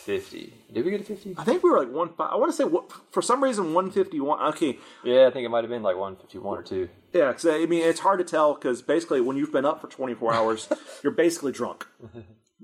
fifty. 0.05 0.53
Did 0.73 0.85
we 0.85 0.91
get 0.91 1.01
a 1.01 1.03
fifty? 1.03 1.35
I 1.37 1.43
think 1.43 1.63
we 1.63 1.69
were 1.69 1.79
like 1.79 1.91
one. 1.91 2.09
I 2.19 2.35
want 2.35 2.51
to 2.51 2.55
say 2.55 2.63
what 2.63 2.91
for 3.11 3.21
some 3.21 3.43
reason 3.43 3.73
one 3.73 3.91
fifty 3.91 4.19
one. 4.19 4.39
Okay, 4.53 4.77
Yeah, 5.03 5.27
I 5.27 5.31
think 5.31 5.45
it 5.45 5.49
might 5.49 5.63
have 5.63 5.69
been 5.71 5.83
like 5.83 5.97
one 5.97 6.15
fifty 6.15 6.37
one 6.37 6.57
or 6.57 6.63
two. 6.63 6.87
yeah. 7.13 7.29
Because 7.29 7.45
I 7.47 7.65
mean, 7.65 7.83
it's 7.83 7.99
hard 7.99 8.19
to 8.19 8.25
tell 8.25 8.53
because 8.53 8.81
basically 8.81 9.21
when 9.21 9.35
you've 9.37 9.51
been 9.51 9.65
up 9.65 9.81
for 9.81 9.87
twenty 9.87 10.13
four 10.13 10.33
hours, 10.33 10.69
you're 11.03 11.13
basically 11.13 11.51
drunk. 11.51 11.85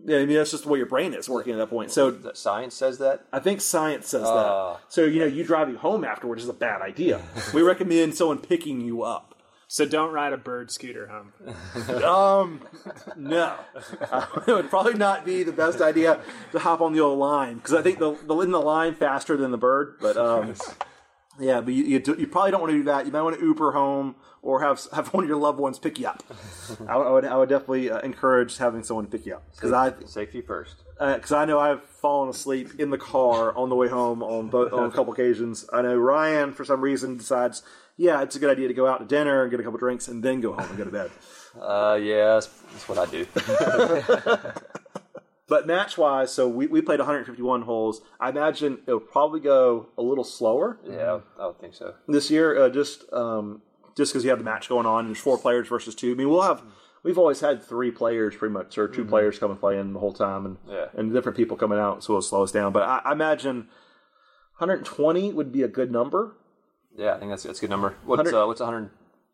Yeah, 0.04 0.17
I 0.19 0.25
mean 0.25 0.38
that's 0.38 0.49
just 0.49 0.63
the 0.63 0.69
way 0.69 0.77
your 0.80 0.88
brain 0.88 1.13
is 1.13 1.30
working 1.30 1.54
at 1.54 1.58
that 1.58 1.67
point. 1.69 1.91
So 1.91 2.17
science 2.34 2.73
says 2.73 2.97
that. 2.99 3.25
I 3.32 3.39
think 3.39 3.62
science 3.62 4.08
says 4.08 4.23
Ah. 4.25 4.73
that. 4.80 4.80
So 4.91 5.04
you 5.04 5.19
know, 5.19 5.25
you 5.27 5.43
driving 5.43 5.75
home 5.75 6.04
afterwards 6.06 6.41
is 6.43 6.49
a 6.49 6.54
bad 6.54 6.82
idea. 6.82 7.21
we 7.54 7.62
recommend 7.62 8.15
someone 8.15 8.39
picking 8.39 8.82
you 8.82 9.04
up. 9.04 9.30
So 9.71 9.86
don't 9.86 10.12
ride 10.12 10.34
a 10.34 10.38
bird 10.38 10.69
scooter 10.69 11.07
home. 11.07 11.31
Um, 12.03 12.60
no, 13.15 13.55
uh, 14.12 14.25
it 14.47 14.51
would 14.51 14.69
probably 14.69 14.95
not 14.95 15.23
be 15.23 15.43
the 15.43 15.53
best 15.53 15.79
idea 15.79 16.19
to 16.51 16.60
hop 16.60 16.81
on 16.81 16.91
the 16.91 16.99
old 16.99 17.17
Lime 17.19 17.55
because 17.55 17.73
I 17.73 17.81
think 17.81 17.97
the 17.99 18.17
the 18.27 18.38
in 18.41 18.51
the 18.51 18.60
Lime 18.60 18.95
faster 18.95 19.38
than 19.38 19.51
the 19.51 19.57
bird. 19.57 19.95
But 20.01 20.17
um, 20.17 20.55
yeah, 21.39 21.62
but 21.62 21.73
you 21.73 21.86
you, 21.86 21.99
do, 21.99 22.17
you 22.19 22.27
probably 22.27 22.51
don't 22.51 22.60
want 22.60 22.71
to 22.73 22.79
do 22.79 22.84
that. 22.84 23.05
You 23.05 23.13
might 23.13 23.21
want 23.21 23.39
to 23.39 23.45
Uber 23.45 23.71
home 23.71 24.15
or 24.41 24.62
have 24.62 24.81
have 24.91 25.13
one 25.13 25.23
of 25.23 25.29
your 25.29 25.38
loved 25.39 25.60
ones 25.60 25.79
pick 25.79 25.97
you 25.99 26.07
up. 26.07 26.21
I, 26.89 26.97
would- 26.97 27.07
I 27.07 27.12
would 27.12 27.25
I 27.25 27.38
would 27.38 27.49
definitely 27.49 27.89
uh, 27.89 27.99
encourage 27.99 28.57
having 28.57 28.84
someone 28.84 29.07
pick 29.07 29.25
you 29.25 29.36
up 29.36 29.43
because 29.55 29.71
I 29.71 29.93
Safety 30.05 30.41
first. 30.41 30.75
because 30.99 31.31
I 31.31 31.45
know 31.45 31.60
I've 31.60 31.84
fallen 31.86 32.27
asleep 32.27 32.77
in 32.77 32.89
the 32.89 32.97
car 32.97 33.55
on 33.55 33.69
the 33.69 33.75
way 33.75 33.88
home 33.88 34.21
on 34.21 34.49
both 34.49 34.73
on 34.73 34.89
a 34.89 34.91
couple 34.91 35.13
occasions. 35.13 35.65
I 35.71 35.81
know 35.81 35.95
Ryan 35.95 36.51
for 36.51 36.65
some 36.65 36.81
reason 36.81 37.15
decides, 37.15 37.63
yeah, 38.01 38.21
it's 38.23 38.35
a 38.35 38.39
good 38.39 38.49
idea 38.49 38.67
to 38.67 38.73
go 38.73 38.87
out 38.87 38.99
to 38.99 39.05
dinner 39.05 39.43
and 39.43 39.51
get 39.51 39.59
a 39.59 39.63
couple 39.63 39.77
drinks 39.79 40.07
and 40.07 40.23
then 40.23 40.41
go 40.41 40.53
home 40.53 40.67
and 40.69 40.77
go 40.77 40.83
to 40.83 40.91
bed. 40.91 41.11
Uh, 41.61 41.99
yeah, 42.01 42.35
that's, 42.35 42.47
that's 42.47 42.87
what 42.87 42.97
I 42.97 43.05
do. 43.11 43.25
But 45.47 45.67
match 45.67 45.97
wise, 45.97 46.31
so 46.31 46.47
we, 46.47 46.67
we 46.67 46.81
played 46.81 46.99
151 46.99 47.63
holes. 47.63 47.99
I 48.21 48.29
imagine 48.29 48.77
it'll 48.87 49.01
probably 49.01 49.41
go 49.41 49.87
a 49.97 50.01
little 50.01 50.23
slower 50.23 50.79
yeah, 50.89 51.19
I 51.37 51.47
would 51.47 51.59
think 51.59 51.73
so. 51.75 51.93
this 52.07 52.31
year, 52.31 52.57
uh, 52.57 52.69
just 52.69 53.03
um, 53.11 53.61
just 53.97 54.13
because 54.13 54.23
you 54.23 54.29
have 54.29 54.39
the 54.39 54.45
match 54.45 54.69
going 54.69 54.85
on. 54.85 54.99
and 54.99 55.09
There's 55.09 55.21
four 55.21 55.37
players 55.37 55.67
versus 55.67 55.93
two. 55.93 56.13
I 56.13 56.15
mean, 56.15 56.29
we'll 56.29 56.41
have 56.43 56.63
we've 57.03 57.17
always 57.17 57.41
had 57.41 57.61
three 57.61 57.91
players 57.91 58.33
pretty 58.33 58.53
much, 58.53 58.77
or 58.77 58.87
2 58.87 59.03
players 59.03 59.39
come 59.39 59.51
and 59.51 59.59
play 59.59 59.77
in 59.77 59.91
the 59.91 59.99
whole 59.99 60.13
time, 60.13 60.45
and 60.45 60.57
Yeah. 60.69 60.85
and 60.93 61.11
different 61.11 61.35
people 61.35 61.57
coming 61.57 61.79
out, 61.79 62.01
so 62.01 62.13
it'll 62.13 62.21
slow 62.21 62.43
us 62.43 62.53
down. 62.53 62.71
But 62.71 62.83
I, 62.83 63.01
I 63.03 63.11
imagine 63.11 63.67
120 64.59 65.33
would 65.33 65.51
be 65.51 65.63
a 65.63 65.67
good 65.67 65.91
number. 65.91 66.37
Yeah, 66.97 67.13
I 67.15 67.19
think 67.19 67.32
that's 67.32 67.43
that's 67.43 67.60
a 67.60 67.62
good 67.62 67.69
number. 67.69 67.95
What's 68.06 68.19
100 68.32 68.38
uh, 68.43 68.47
what's 68.47 68.62
hundred? 68.62 68.89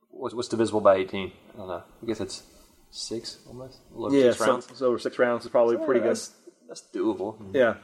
What's, 0.09 0.33
what's 0.35 0.47
divisible 0.47 0.81
by 0.81 0.95
eighteen? 0.95 1.31
I 1.53 1.57
don't 1.57 1.67
know. 1.67 1.83
I 2.01 2.05
guess 2.05 2.19
it's 2.21 2.43
six 2.91 3.39
almost. 3.47 3.79
A 3.93 3.97
little 3.99 4.17
Yeah, 4.17 4.31
six 4.31 4.37
so, 4.39 4.45
rounds. 4.51 4.67
so 4.77 4.85
over 4.87 4.99
six 4.99 5.19
rounds 5.19 5.45
is 5.45 5.51
probably 5.51 5.77
pretty 5.77 5.99
good. 5.99 6.09
That's, 6.11 6.31
that's 6.67 6.83
doable. 6.93 7.35
Yeah, 7.53 7.71
I 7.71 7.77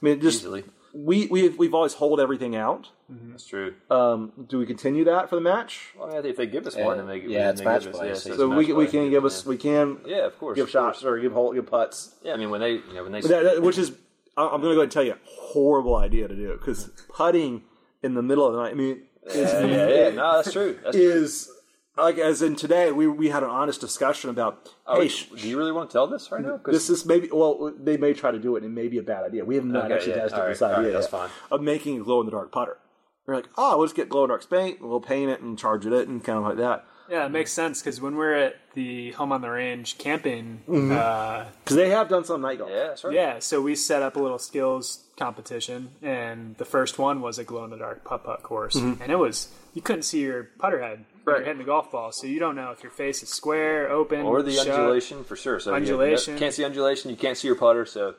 mean, 0.00 0.20
just 0.20 0.40
Easily. 0.40 0.64
we 0.94 1.26
we've 1.26 1.58
we've 1.58 1.74
always 1.74 1.94
hold 1.94 2.20
everything 2.20 2.54
out. 2.56 2.88
That's 3.08 3.46
true. 3.46 3.74
Um, 3.90 4.32
do 4.48 4.58
we 4.58 4.64
continue 4.66 5.04
that 5.04 5.28
for 5.28 5.34
the 5.34 5.42
match? 5.42 5.92
Well, 5.98 6.08
I 6.10 6.16
mean, 6.22 6.26
if 6.26 6.36
they 6.38 6.46
give 6.46 6.66
us 6.66 6.74
one, 6.76 6.96
then 6.96 7.06
they 7.06 7.18
yeah, 7.20 7.50
it's 7.50 7.60
they 7.60 7.64
match 7.66 7.82
give 7.84 7.92
us- 7.92 7.98
play, 7.98 8.08
yeah, 8.08 8.14
so 8.14 8.28
it's 8.30 8.38
So 8.38 8.48
match 8.48 8.58
we 8.58 8.72
we 8.72 8.84
play. 8.86 8.92
can 8.92 9.10
give 9.10 9.24
us 9.26 9.44
we 9.44 9.56
can 9.58 9.98
Yeah, 10.06 10.16
yeah 10.16 10.26
of 10.26 10.38
course. 10.38 10.56
give 10.56 10.64
of 10.64 10.70
shots 10.70 11.00
course. 11.00 11.04
or 11.10 11.18
give 11.18 11.32
hole 11.32 11.52
give 11.52 11.66
putts. 11.66 12.14
Yeah, 12.22 12.32
I 12.32 12.36
mean 12.38 12.48
when 12.50 12.60
they 12.62 12.72
you 12.72 12.94
know 12.94 13.02
when 13.02 13.12
they 13.12 13.20
That- 13.20 13.42
that- 13.44 13.62
which 13.62 13.76
is 13.78 13.92
I- 14.36 14.46
I'm 14.48 14.60
going 14.62 14.72
to 14.72 14.74
go 14.74 14.80
ahead 14.80 14.82
and 14.84 14.92
tell 14.92 15.04
you, 15.04 15.14
horrible 15.26 15.94
idea 15.96 16.26
to 16.28 16.34
do 16.34 16.52
because 16.58 16.90
putting 17.08 17.62
in 18.02 18.14
the 18.14 18.22
middle 18.22 18.46
of 18.46 18.52
the 18.54 18.60
night. 18.62 18.70
I 18.72 18.74
mean, 18.74 19.02
is, 19.26 19.52
yeah, 19.52 19.64
yeah, 19.66 19.88
yeah. 19.88 20.10
No, 20.10 20.36
that's 20.36 20.52
true. 20.52 20.78
That's 20.82 20.96
true. 20.96 21.12
is 21.12 21.50
like 21.96 22.18
as 22.18 22.42
in 22.42 22.56
today 22.56 22.90
we 22.92 23.06
we 23.06 23.28
had 23.28 23.42
an 23.42 23.50
honest 23.50 23.80
discussion 23.80 24.28
about 24.30 24.68
Oh, 24.86 25.00
hey. 25.00 25.08
sh- 25.08 25.28
do 25.36 25.48
you 25.48 25.56
really 25.56 25.72
want 25.72 25.90
to 25.90 25.92
tell 25.94 26.06
this 26.06 26.30
right 26.32 26.42
now? 26.44 26.60
this 26.66 26.90
is 26.90 27.06
maybe 27.06 27.28
well 27.32 27.72
they 27.78 27.96
may 27.96 28.12
try 28.14 28.30
to 28.32 28.38
do 28.38 28.56
it 28.56 28.62
and 28.64 28.72
it 28.72 28.74
may 28.74 28.88
be 28.88 28.98
a 28.98 29.02
bad 29.02 29.24
idea. 29.24 29.44
We 29.44 29.54
have 29.56 29.64
not 29.64 29.84
Okay, 29.86 29.94
actually 29.94 30.12
yeah, 30.14 30.22
tested 30.22 30.40
all 30.40 30.48
this 30.48 30.62
idea 30.62 30.84
right, 30.84 30.92
that's 30.92 31.06
fine. 31.06 31.30
of 31.50 31.60
making 31.62 32.00
a 32.00 32.04
glow 32.04 32.20
in 32.20 32.26
the 32.26 32.32
dark 32.32 32.50
putter. 32.52 32.78
We're 33.26 33.36
like, 33.36 33.48
oh, 33.56 33.78
we'll 33.78 33.86
just 33.86 33.96
get 33.96 34.08
glow 34.10 34.24
in 34.24 34.28
the 34.28 34.32
dark 34.36 34.50
paint, 34.50 34.80
and 34.80 34.90
we'll 34.90 35.00
paint 35.00 35.30
it 35.30 35.40
and 35.40 35.58
charge 35.58 35.86
it 35.86 36.08
and 36.08 36.22
kind 36.22 36.36
of 36.38 36.44
like 36.44 36.58
that. 36.58 36.84
Yeah, 37.10 37.26
it 37.26 37.30
makes 37.30 37.52
sense 37.52 37.80
because 37.82 38.00
when 38.00 38.16
we're 38.16 38.34
at 38.34 38.56
the 38.74 39.12
home 39.12 39.30
on 39.32 39.40
the 39.42 39.50
range 39.50 39.98
camping, 39.98 40.62
Mm-hmm. 40.68 40.92
uh, 40.92 41.44
Because 41.62 41.76
they 41.76 41.90
have 41.90 42.08
done 42.08 42.24
some 42.24 42.40
night 42.40 42.58
golf. 42.58 42.70
yeah, 42.70 42.86
that's 42.88 43.04
right. 43.04 43.14
yeah, 43.14 43.38
so 43.40 43.60
we 43.60 43.74
set 43.74 44.02
up 44.02 44.16
a 44.16 44.20
little 44.20 44.38
skills 44.38 45.04
competition, 45.18 45.90
and 46.02 46.56
the 46.56 46.64
first 46.64 46.98
one 46.98 47.20
was 47.20 47.38
a 47.38 47.44
glow 47.44 47.64
in 47.64 47.70
the 47.70 47.76
dark 47.76 48.04
putt 48.04 48.24
putt 48.24 48.42
course, 48.42 48.74
and 48.74 49.00
it 49.10 49.18
was 49.18 49.48
you 49.74 49.82
couldn't 49.82 50.02
see 50.02 50.20
your 50.20 50.44
putter 50.58 50.80
head 50.82 50.98
Mm-hmm. 51.24 51.30
Right. 51.30 51.36
you're 51.38 51.44
hitting 51.46 51.58
the 51.58 51.64
golf 51.64 51.90
ball, 51.90 52.12
so 52.12 52.26
you 52.26 52.38
don't 52.38 52.54
know 52.54 52.70
if 52.70 52.82
your 52.82 52.92
face 52.92 53.22
is 53.22 53.30
square, 53.30 53.88
open, 53.90 54.20
Or 54.26 54.42
the 54.42 54.52
shut. 54.52 54.68
undulation 54.68 55.24
for 55.24 55.36
sure. 55.36 55.58
So 55.58 55.70
you- 55.70 55.76
Undulation. 55.76 56.34
You 56.34 56.38
can't 56.38 56.52
see 56.52 56.64
undulation. 56.64 57.10
You 57.10 57.16
can't 57.16 57.36
see 57.38 57.48
your 57.48 57.56
putter. 57.56 57.86
So 57.86 58.14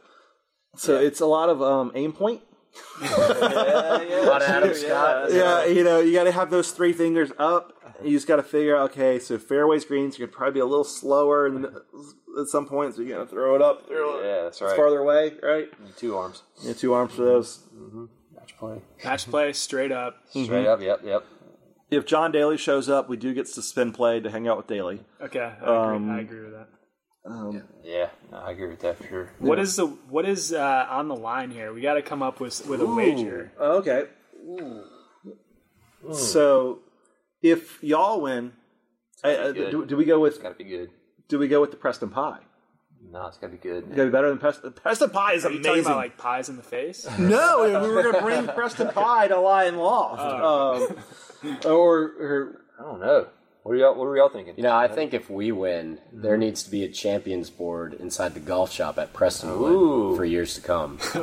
So 0.75 0.97
it's 0.99 1.19
a 1.21 1.27
lot 1.27 1.49
of 1.49 1.61
um, 1.61 1.91
aim 1.93 2.13
point. 2.13 2.41
A 3.01 4.25
lot 4.27 4.41
of 4.41 4.49
Adam 4.49 4.73
Scott. 4.73 5.31
Yeah, 5.31 5.65
you 5.65 5.83
know, 5.83 5.99
you 5.99 6.13
got 6.13 6.23
to 6.25 6.31
have 6.31 6.49
those 6.49 6.71
three 6.71 6.93
fingers 6.93 7.31
up. 7.37 7.73
You 8.03 8.11
just 8.11 8.27
got 8.27 8.35
to 8.37 8.43
figure 8.43 8.75
out, 8.75 8.91
okay, 8.91 9.19
so 9.19 9.37
fairways 9.37 9.85
greens, 9.85 10.19
you 10.19 10.25
could 10.27 10.33
probably 10.35 10.53
be 10.55 10.59
a 10.59 10.65
little 10.65 10.83
slower 10.83 11.45
and 11.47 11.65
at 11.65 12.47
some 12.47 12.65
points, 12.67 12.97
you're 12.97 13.07
gonna 13.07 13.25
throw 13.25 13.55
it 13.55 13.61
up, 13.61 13.87
throw 13.87 14.19
it 14.19 14.25
Yeah, 14.25 14.43
that's 14.43 14.57
it's 14.57 14.61
right. 14.61 14.75
farther 14.75 14.99
away, 14.99 15.33
right? 15.41 15.69
Two 15.97 16.17
arms. 16.17 16.43
Yeah, 16.61 16.73
two 16.73 16.93
arms 16.93 17.13
for 17.13 17.23
those. 17.23 17.59
Match 18.35 18.57
play. 18.57 18.81
Match 19.03 19.25
play 19.27 19.53
straight 19.53 19.91
up. 19.93 20.17
Straight 20.29 20.67
up. 20.67 20.81
Yep. 20.81 21.01
Yep. 21.05 21.25
If 21.91 22.05
John 22.05 22.31
Daly 22.33 22.57
shows 22.57 22.89
up, 22.89 23.07
we 23.07 23.15
do 23.15 23.33
get 23.33 23.45
to 23.45 23.61
spin 23.61 23.93
play 23.93 24.19
to 24.19 24.29
hang 24.29 24.47
out 24.47 24.57
with 24.57 24.67
Daly. 24.67 24.99
Okay, 25.21 25.39
I 25.39 25.53
agree, 25.53 25.67
Um, 25.95 26.11
I 26.11 26.19
agree 26.19 26.41
with 26.41 26.51
that. 26.53 26.67
Yeah. 27.83 28.09
No, 28.31 28.37
I 28.37 28.51
agree 28.51 28.67
with 28.67 28.81
that 28.81 28.97
for 28.97 29.07
sure. 29.07 29.29
What 29.39 29.57
is 29.59 29.75
the 29.77 29.85
what 29.87 30.25
is 30.27 30.51
uh, 30.51 30.85
on 30.89 31.07
the 31.07 31.15
line 31.15 31.51
here? 31.51 31.73
We 31.73 31.81
got 31.81 31.93
to 31.93 32.01
come 32.01 32.21
up 32.21 32.39
with 32.41 32.67
with 32.67 32.81
a 32.81 32.85
wager. 32.85 33.51
Oh, 33.57 33.77
Okay. 33.77 34.07
So, 36.11 36.79
if 37.51 37.83
y'all 37.83 38.21
win, 38.21 38.53
uh, 39.23 39.27
uh, 39.27 39.51
do, 39.51 39.85
do 39.85 39.95
we 39.97 40.05
go 40.05 40.19
with 40.19 40.33
It's 40.33 40.41
got 40.41 40.49
to 40.49 40.63
be 40.63 40.69
good. 40.69 40.89
do 41.27 41.39
we 41.39 41.47
go 41.47 41.61
with 41.61 41.71
the 41.71 41.77
Preston 41.77 42.09
Pie? 42.09 42.39
No, 43.11 43.27
it's 43.27 43.37
got 43.37 43.47
to 43.47 43.51
be 43.53 43.57
good. 43.59 43.83
It's 43.85 43.89
Got 43.95 44.03
to 44.03 44.05
be 44.05 44.11
better 44.11 44.29
than 44.29 44.39
Preston. 44.39 44.73
Preston 44.73 45.09
Pie 45.11 45.33
is 45.33 45.45
Are 45.45 45.51
you 45.51 45.59
amazing. 45.59 45.71
talking 45.71 45.85
about 45.85 45.97
like 45.97 46.17
pies 46.17 46.49
in 46.49 46.57
the 46.57 46.63
face? 46.63 47.07
no, 47.19 47.63
we 47.81 47.87
were 47.93 48.01
going 48.03 48.15
to 48.15 48.21
bring 48.21 48.47
Preston 48.47 48.89
Pie 48.89 49.27
to 49.27 49.39
Lion 49.39 49.77
Loft, 49.77 50.21
um, 50.21 50.97
or, 51.71 51.99
or 52.19 52.61
I 52.79 52.83
don't 52.83 52.99
know. 52.99 53.27
What 53.63 53.71
are 53.73 53.75
y'all? 53.77 53.95
What 53.95 54.05
were 54.05 54.17
y'all 54.17 54.29
thinking? 54.29 54.55
You 54.57 54.63
know, 54.63 54.75
I 54.75 54.87
think 54.87 55.13
if 55.13 55.29
we 55.29 55.51
win, 55.51 55.99
there 56.13 56.37
needs 56.37 56.61
to 56.63 56.69
be 56.71 56.83
a 56.83 56.87
champions 56.89 57.49
board 57.49 57.93
inside 57.95 58.33
the 58.35 58.39
golf 58.39 58.71
shop 58.71 58.97
at 58.99 59.11
Prestonwood 59.13 59.71
Ooh. 59.71 60.15
for 60.15 60.23
years 60.25 60.53
to 60.55 60.61
come. 60.61 60.99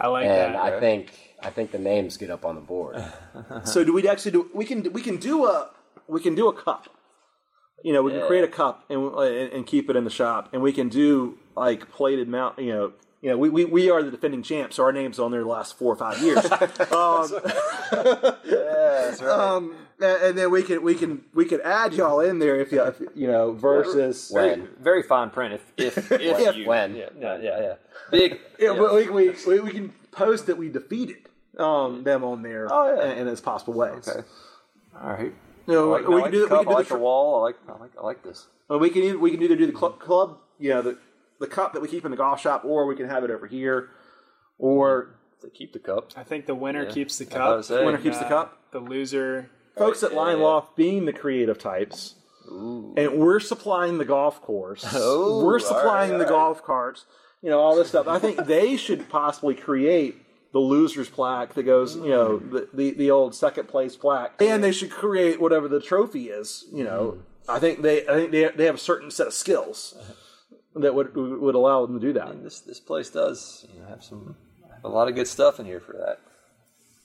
I 0.00 0.06
like 0.08 0.26
And 0.26 0.54
that. 0.54 0.56
I 0.56 0.80
think 0.80 1.12
I 1.44 1.50
think 1.50 1.70
the 1.72 1.78
names 1.78 2.16
get 2.16 2.30
up 2.30 2.44
on 2.44 2.54
the 2.54 2.60
board. 2.60 3.02
so 3.64 3.84
do 3.84 3.92
we 3.92 4.08
actually 4.08 4.32
do? 4.32 4.50
We 4.54 4.64
can 4.64 4.92
we 4.92 5.02
can 5.02 5.16
do 5.16 5.46
a 5.46 5.70
we 6.08 6.20
can 6.20 6.34
do 6.34 6.48
a 6.48 6.52
cup. 6.52 6.88
You 7.82 7.92
know, 7.92 8.02
we 8.02 8.12
can 8.12 8.20
Yeah. 8.20 8.26
create 8.26 8.44
a 8.44 8.48
cup 8.48 8.84
and, 8.88 9.12
and 9.14 9.52
and 9.52 9.66
keep 9.66 9.90
it 9.90 9.96
in 9.96 10.04
the 10.04 10.10
shop, 10.10 10.48
and 10.52 10.62
we 10.62 10.72
can 10.72 10.88
do 10.88 11.38
like 11.56 11.90
plated 11.90 12.28
mount. 12.28 12.58
You 12.58 12.72
know. 12.72 12.92
You 13.22 13.30
know, 13.30 13.38
we, 13.38 13.48
we, 13.48 13.64
we 13.64 13.88
are 13.88 14.02
the 14.02 14.10
defending 14.10 14.42
champs, 14.42 14.76
so 14.76 14.82
our 14.82 14.92
name's 14.92 15.18
on 15.18 15.30
there 15.30 15.40
the 15.40 15.48
last 15.48 15.78
four 15.78 15.90
or 15.90 15.96
five 15.96 16.20
years. 16.20 16.44
um, 16.92 17.30
Yeah, 17.90 18.34
that's 18.44 19.22
right. 19.22 19.30
um, 19.30 19.74
and 19.98 20.22
and 20.22 20.38
then 20.38 20.50
we 20.50 20.62
can 20.62 20.82
we 20.82 20.94
can 20.94 21.22
we 21.32 21.46
can 21.46 21.60
add 21.62 21.94
y'all 21.94 22.20
in 22.20 22.38
there 22.38 22.60
if 22.60 22.70
you 22.70 22.82
if, 22.82 23.00
you 23.14 23.26
know 23.26 23.52
versus 23.52 24.30
When? 24.30 24.68
Very 24.78 25.02
fine 25.02 25.30
print. 25.30 25.54
If 25.78 25.96
if 25.96 26.12
if 26.12 26.56
you 26.56 26.68
When? 26.68 26.94
Yeah, 26.96 27.08
yeah, 27.18 27.38
yeah, 27.40 27.60
yeah. 27.60 27.74
Big. 28.10 28.40
Yeah, 28.58 28.74
but 28.76 28.94
we, 28.94 29.08
we, 29.08 29.34
we, 29.46 29.60
we 29.60 29.70
can 29.70 29.88
post 30.12 30.44
that 30.46 30.58
we 30.58 30.68
defeated 30.68 31.28
um, 31.58 32.04
them 32.04 32.24
on 32.24 32.42
there 32.42 32.68
Oh, 32.70 32.94
yeah. 32.96 33.12
in, 33.12 33.18
in 33.18 33.28
as 33.28 33.40
possible 33.40 33.74
ways. 33.74 34.08
Okay. 34.08 34.26
All 35.00 35.10
right. 35.10 35.34
You 35.66 35.72
know, 35.74 35.94
I 35.94 36.00
like, 36.00 36.08
we 36.08 36.14
I 36.14 36.16
can 36.16 36.22
like 36.22 36.32
do 36.32 36.40
the 36.40 36.46
that. 36.48 36.58
We 36.58 36.58
can 36.58 36.64
do 36.64 36.70
I 36.70 36.72
the, 36.72 36.78
like 36.78 36.88
the 36.88 36.98
wall. 36.98 37.38
I 37.40 37.42
like. 37.42 37.56
I 37.68 37.80
like. 37.80 37.90
I 37.98 38.02
like 38.02 38.22
this. 38.22 38.46
uh, 38.70 38.78
we 38.78 38.90
can 38.90 39.02
either, 39.02 39.18
we 39.18 39.30
can 39.30 39.42
either 39.42 39.56
do 39.56 39.66
the 39.66 39.72
club, 39.72 39.98
club, 39.98 40.38
you 40.58 40.70
know, 40.70 40.82
the 40.82 40.98
the 41.40 41.46
cup 41.46 41.72
that 41.72 41.80
we 41.82 41.88
keep 41.88 42.04
in 42.04 42.10
the 42.10 42.16
golf 42.16 42.40
shop, 42.40 42.64
or 42.64 42.86
we 42.86 42.94
can 42.96 43.08
have 43.08 43.24
it 43.24 43.30
over 43.30 43.46
here, 43.46 43.88
or 44.58 45.16
To 45.40 45.48
keep 45.50 45.72
the 45.72 45.78
cup. 45.78 46.10
I 46.16 46.22
think 46.22 46.46
the 46.46 46.54
winner 46.54 46.84
Yeah. 46.84 46.90
keeps 46.90 47.18
the 47.18 47.24
I 47.24 47.28
was 47.28 47.34
about 47.34 47.48
to 47.48 47.56
cup. 47.56 47.64
say. 47.80 47.84
winner 47.86 47.98
keeps 47.98 48.18
the 48.18 48.26
Uh, 48.26 48.28
cup. 48.28 48.58
The 48.70 48.78
loser. 48.80 49.50
Folks 49.76 50.02
at 50.02 50.12
Lion 50.14 50.40
Loft 50.40 50.76
being 50.76 51.04
the 51.06 51.12
creative 51.12 51.58
types, 51.58 52.14
and 52.48 53.18
we're 53.18 53.40
supplying 53.40 53.98
the 53.98 54.04
golf 54.04 54.40
course. 54.42 54.84
Oh, 54.96 55.44
we're 55.44 55.58
supplying 55.58 56.12
right, 56.12 56.18
the 56.18 56.24
all 56.26 56.30
golf 56.54 56.62
carts. 56.62 57.06
You 57.42 57.50
know 57.50 57.58
all 57.58 57.74
this 57.74 57.88
stuff. 57.88 58.06
I 58.06 58.18
think 58.18 58.46
they 58.46 58.76
should 58.76 59.08
possibly 59.08 59.54
create 59.54 60.23
the 60.54 60.60
losers 60.60 61.10
plaque 61.10 61.54
that 61.54 61.64
goes, 61.64 61.96
you 61.96 62.10
know, 62.10 62.38
the, 62.38 62.68
the 62.72 62.92
the 62.92 63.10
old 63.10 63.34
second 63.34 63.66
place 63.66 63.96
plaque, 63.96 64.40
and 64.40 64.62
they 64.62 64.70
should 64.70 64.90
create 64.90 65.40
whatever 65.40 65.66
the 65.66 65.80
trophy 65.80 66.28
is. 66.28 66.66
You 66.72 66.84
know, 66.84 67.18
I 67.48 67.58
think 67.58 67.82
they 67.82 68.06
I 68.06 68.14
think 68.14 68.30
they 68.30 68.48
they 68.56 68.64
have 68.66 68.76
a 68.76 68.78
certain 68.78 69.10
set 69.10 69.26
of 69.26 69.34
skills 69.34 69.96
that 70.76 70.94
would 70.94 71.16
would 71.16 71.56
allow 71.56 71.84
them 71.84 71.98
to 71.98 72.06
do 72.06 72.12
that. 72.12 72.28
And 72.28 72.46
this 72.46 72.60
this 72.60 72.78
place 72.78 73.10
does 73.10 73.66
you 73.74 73.80
know, 73.80 73.88
have 73.88 74.04
some 74.04 74.36
have 74.72 74.84
a 74.84 74.88
lot 74.88 75.08
of 75.08 75.16
good 75.16 75.26
stuff 75.26 75.58
in 75.58 75.66
here 75.66 75.80
for 75.80 75.94
that. 75.94 76.20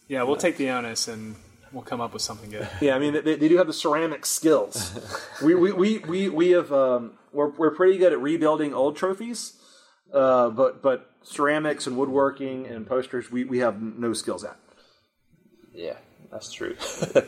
Yeah, 0.08 0.22
we'll 0.24 0.38
take 0.38 0.58
the 0.58 0.70
onus 0.70 1.08
and 1.08 1.36
we'll 1.72 1.82
come 1.82 2.02
up 2.02 2.14
with 2.14 2.22
something 2.22 2.52
good. 2.52 2.70
Yeah, 2.82 2.96
I 2.96 3.00
mean 3.00 3.14
they, 3.14 3.36
they 3.36 3.50
do 3.50 3.58
have 3.58 3.68
the 3.68 3.74
ceramic 3.74 4.28
skills. 4.28 4.94
we, 5.44 5.56
we, 5.56 5.72
we, 5.72 5.98
we, 5.98 6.30
we 6.30 6.50
have 6.52 6.72
um, 6.72 7.14
we're 7.34 7.50
we're 7.50 7.72
pretty 7.72 7.98
good 7.98 8.14
at 8.14 8.22
rebuilding 8.22 8.76
old 8.76 8.96
trophies, 8.96 9.59
uh, 10.14 10.50
but 10.50 10.82
but 10.82 11.10
ceramics 11.24 11.86
and 11.88 11.98
woodworking 11.98 12.66
and 12.68 12.88
posters 12.88 13.32
we, 13.32 13.44
we 13.44 13.60
have 13.60 13.82
no 13.82 14.14
skills 14.14 14.44
at. 14.44 14.58
Yeah, 15.74 15.98
that's 16.32 16.52
true. 16.52 16.76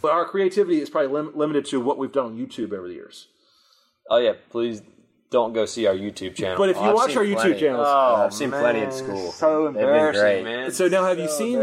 But 0.00 0.12
our 0.12 0.24
creativity 0.26 0.80
is 0.80 0.88
probably 0.88 1.10
lim- 1.12 1.36
limited 1.36 1.64
to 1.66 1.80
what 1.80 1.98
we've 1.98 2.12
done 2.12 2.26
on 2.26 2.38
YouTube 2.38 2.72
over 2.72 2.86
the 2.86 2.94
years. 2.94 3.26
oh 4.08 4.18
yeah, 4.18 4.34
please 4.50 4.80
don't 5.30 5.52
go 5.52 5.66
see 5.66 5.86
our 5.86 5.94
YouTube 5.94 6.34
channel. 6.36 6.56
But 6.56 6.70
if 6.70 6.76
you 6.76 6.82
I've 6.82 6.94
watch 6.94 7.08
seen 7.10 7.18
our 7.18 7.24
YouTube 7.24 7.34
plenty. 7.40 7.60
channels, 7.60 7.86
oh, 7.90 8.14
I've 8.24 8.32
seen 8.32 8.50
plenty 8.50 8.80
in 8.80 8.92
school. 8.92 9.32
So 9.32 9.66
embarrassing, 9.66 10.44
man. 10.44 10.70
so 10.70 10.88
now 10.88 11.04
have 11.04 11.18
you 11.18 11.28
seen 11.28 11.58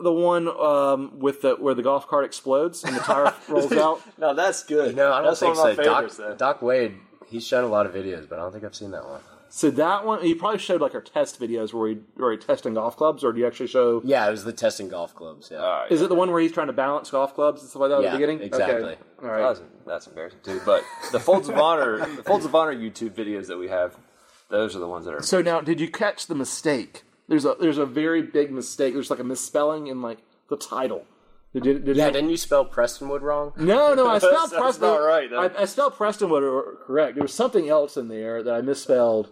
the 0.00 0.12
one 0.12 0.48
um, 0.48 1.18
with 1.20 1.42
the 1.42 1.54
where 1.54 1.74
the 1.74 1.82
golf 1.82 2.08
cart 2.08 2.24
explodes 2.24 2.82
and 2.84 2.96
the 2.96 3.00
tire 3.00 3.32
rolls 3.48 3.72
out? 3.72 4.02
No, 4.18 4.34
that's 4.34 4.64
good. 4.64 4.96
No, 4.96 5.12
I 5.12 5.18
don't 5.18 5.28
that's 5.28 5.40
think 5.40 5.56
one 5.56 5.70
of 5.70 5.76
so. 5.76 5.82
my 5.82 5.88
favorites, 5.88 6.16
Doc. 6.16 6.38
Doc 6.38 6.62
Wade, 6.62 6.96
he's 7.26 7.46
shown 7.46 7.62
a 7.62 7.68
lot 7.68 7.86
of 7.86 7.94
videos, 7.94 8.28
but 8.28 8.38
I 8.38 8.42
don't 8.42 8.50
think 8.52 8.64
I've 8.64 8.74
seen 8.74 8.90
that 8.90 9.04
one. 9.06 9.20
So 9.48 9.70
that 9.70 10.04
one 10.04 10.22
he 10.22 10.34
probably 10.34 10.58
showed 10.58 10.80
like 10.80 10.94
our 10.94 11.00
test 11.00 11.40
videos 11.40 11.72
where 11.72 11.94
we 11.94 12.00
where 12.14 12.32
he 12.32 12.38
testing 12.38 12.74
golf 12.74 12.96
clubs, 12.96 13.24
or 13.24 13.32
do 13.32 13.40
you 13.40 13.46
actually 13.46 13.68
show? 13.68 14.02
Yeah, 14.04 14.26
it 14.26 14.30
was 14.30 14.44
the 14.44 14.52
testing 14.52 14.88
golf 14.88 15.14
clubs. 15.14 15.48
Yeah. 15.50 15.58
All 15.58 15.80
right. 15.82 15.92
Is 15.92 16.02
it 16.02 16.08
the 16.08 16.14
one 16.14 16.30
where 16.30 16.40
he's 16.40 16.52
trying 16.52 16.66
to 16.66 16.72
balance 16.72 17.10
golf 17.10 17.34
clubs 17.34 17.62
and 17.62 17.70
stuff 17.70 17.80
like 17.80 17.90
that 17.90 18.04
at 18.04 18.12
the 18.12 18.16
beginning? 18.18 18.40
exactly. 18.40 18.92
Okay. 18.92 18.98
All 19.22 19.28
right. 19.28 19.42
That's, 19.42 19.62
that's 19.86 20.06
embarrassing 20.06 20.40
too. 20.42 20.60
But 20.64 20.84
the 21.12 21.20
Folds 21.20 21.48
of 21.48 21.56
Honor, 21.56 21.98
the 21.98 22.22
Folds 22.22 22.44
of 22.44 22.54
Honor 22.54 22.74
YouTube 22.74 23.10
videos 23.10 23.46
that 23.46 23.58
we 23.58 23.68
have, 23.68 23.96
those 24.48 24.76
are 24.76 24.80
the 24.80 24.88
ones 24.88 25.06
that 25.06 25.14
are. 25.14 25.22
So 25.22 25.42
now, 25.42 25.60
did 25.60 25.80
you 25.80 25.90
catch 25.90 26.26
the 26.26 26.34
mistake? 26.34 27.04
There's 27.28 27.44
a 27.44 27.56
there's 27.58 27.78
a 27.78 27.86
very 27.86 28.22
big 28.22 28.50
mistake. 28.52 28.94
There's 28.94 29.10
like 29.10 29.18
a 29.18 29.24
misspelling 29.24 29.86
in 29.86 30.02
like 30.02 30.18
the 30.48 30.56
title. 30.56 31.06
Did, 31.56 31.62
did, 31.64 31.84
did 31.86 31.96
Yeah, 31.96 32.06
you- 32.06 32.12
didn't 32.12 32.30
you 32.30 32.36
spell 32.36 32.66
Prestonwood 32.66 33.22
wrong? 33.22 33.52
no, 33.56 33.94
no, 33.94 34.06
I 34.08 34.18
spelled 34.18 34.50
That's 34.50 34.52
Preston. 34.52 34.88
not 34.88 34.96
right. 34.98 35.32
I, 35.32 35.62
I 35.62 35.64
spelled 35.64 35.94
Prestonwood 35.94 36.86
correct. 36.86 37.14
There 37.14 37.22
was 37.22 37.32
something 37.32 37.68
else 37.68 37.96
in 37.96 38.08
there 38.08 38.42
that 38.42 38.54
I 38.54 38.60
misspelled. 38.60 39.30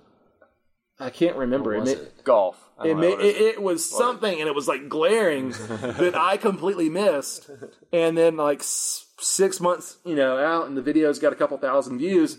I 0.98 1.10
can't 1.10 1.36
remember. 1.36 1.78
was 1.78 1.90
it, 1.90 1.98
it? 1.98 2.24
golf. 2.24 2.56
It, 2.82 2.88
don't 2.88 2.96
ma- 2.96 3.02
know 3.02 3.10
what 3.10 3.24
it, 3.24 3.36
it 3.36 3.62
was 3.62 3.88
something, 3.88 4.40
and 4.40 4.48
it 4.48 4.54
was 4.54 4.66
like 4.68 4.88
glaring 4.88 5.50
that 5.68 6.14
I 6.16 6.36
completely 6.38 6.88
missed. 6.88 7.50
And 7.92 8.16
then, 8.16 8.36
like 8.36 8.60
s- 8.60 9.06
six 9.18 9.60
months, 9.60 9.98
you 10.04 10.14
know, 10.14 10.38
out, 10.38 10.66
and 10.66 10.76
the 10.76 10.82
video's 10.82 11.18
got 11.18 11.32
a 11.32 11.36
couple 11.36 11.58
thousand 11.58 11.98
views. 11.98 12.38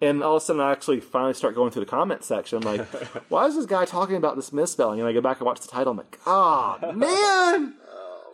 And 0.00 0.22
all 0.22 0.36
of 0.36 0.42
a 0.42 0.44
sudden, 0.44 0.60
I 0.60 0.72
actually 0.72 1.00
finally 1.00 1.32
start 1.34 1.54
going 1.54 1.70
through 1.72 1.84
the 1.86 1.90
comment 1.90 2.22
section. 2.22 2.58
I'm 2.66 2.78
like, 2.78 2.86
why 3.30 3.46
is 3.46 3.56
this 3.56 3.64
guy 3.66 3.84
talking 3.86 4.16
about 4.16 4.36
this 4.36 4.52
misspelling? 4.52 5.00
And 5.00 5.08
I 5.08 5.12
go 5.12 5.20
back 5.22 5.38
and 5.38 5.46
watch 5.46 5.60
the 5.60 5.68
title. 5.68 5.92
I'm 5.92 5.96
like, 5.96 6.18
ah, 6.26 6.78
man. 6.94 7.74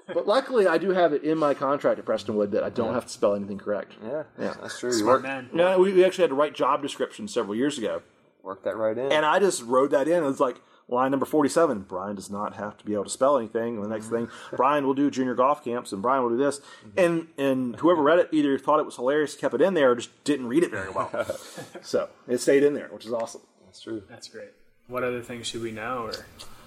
But 0.06 0.26
luckily, 0.26 0.66
I 0.66 0.78
do 0.78 0.90
have 0.90 1.12
it 1.12 1.22
in 1.22 1.38
my 1.38 1.54
contract 1.54 1.98
at 1.98 2.04
Prestonwood 2.04 2.50
that 2.50 2.62
I 2.64 2.70
don't 2.70 2.94
have 2.94 3.06
to 3.06 3.12
spell 3.12 3.34
anything 3.34 3.58
correct. 3.58 3.94
yeah, 4.02 4.24
Yeah. 4.38 4.54
that's 4.60 4.78
true. 4.80 4.90
You 4.90 4.96
Smart 4.98 5.22
worked, 5.22 5.24
man. 5.24 5.50
No, 5.52 5.78
we, 5.78 5.92
we 5.92 6.04
actually 6.04 6.22
had 6.22 6.30
to 6.30 6.34
write 6.34 6.54
job 6.54 6.82
descriptions 6.82 7.32
several 7.32 7.54
years 7.54 7.78
ago. 7.78 8.02
worked 8.42 8.64
that 8.64 8.76
right 8.76 8.98
in. 8.98 9.12
And 9.12 9.24
I 9.24 9.38
just 9.38 9.62
wrote 9.62 9.90
that 9.92 10.08
in. 10.08 10.22
It 10.22 10.26
was 10.26 10.40
like 10.40 10.60
line 10.88 11.12
number 11.12 11.24
47. 11.24 11.82
Brian 11.88 12.16
does 12.16 12.28
not 12.30 12.56
have 12.56 12.76
to 12.78 12.84
be 12.84 12.92
able 12.94 13.04
to 13.04 13.10
spell 13.10 13.38
anything. 13.38 13.76
And 13.76 13.84
the 13.84 13.88
next 13.88 14.08
thing, 14.08 14.28
Brian 14.56 14.84
will 14.84 14.94
do 14.94 15.10
junior 15.10 15.34
golf 15.34 15.64
camps 15.64 15.92
and 15.92 16.02
Brian 16.02 16.22
will 16.22 16.30
do 16.30 16.36
this. 16.36 16.60
And 16.96 17.28
and 17.38 17.76
whoever 17.76 18.02
read 18.02 18.18
it 18.18 18.28
either 18.32 18.58
thought 18.58 18.80
it 18.80 18.84
was 18.86 18.96
hilarious, 18.96 19.36
kept 19.36 19.54
it 19.54 19.60
in 19.62 19.74
there, 19.74 19.92
or 19.92 19.94
just 19.94 20.24
didn't 20.24 20.48
read 20.48 20.64
it 20.64 20.70
very 20.72 20.90
well. 20.90 21.10
so 21.82 22.08
it 22.28 22.38
stayed 22.38 22.64
in 22.64 22.74
there, 22.74 22.88
which 22.88 23.06
is 23.06 23.12
awesome. 23.12 23.42
that's 23.64 23.80
true. 23.80 24.02
That's 24.10 24.26
great. 24.28 24.50
What 24.88 25.04
other 25.04 25.22
things 25.22 25.46
should 25.46 25.62
we 25.62 25.70
know, 25.70 26.06
or 26.08 26.12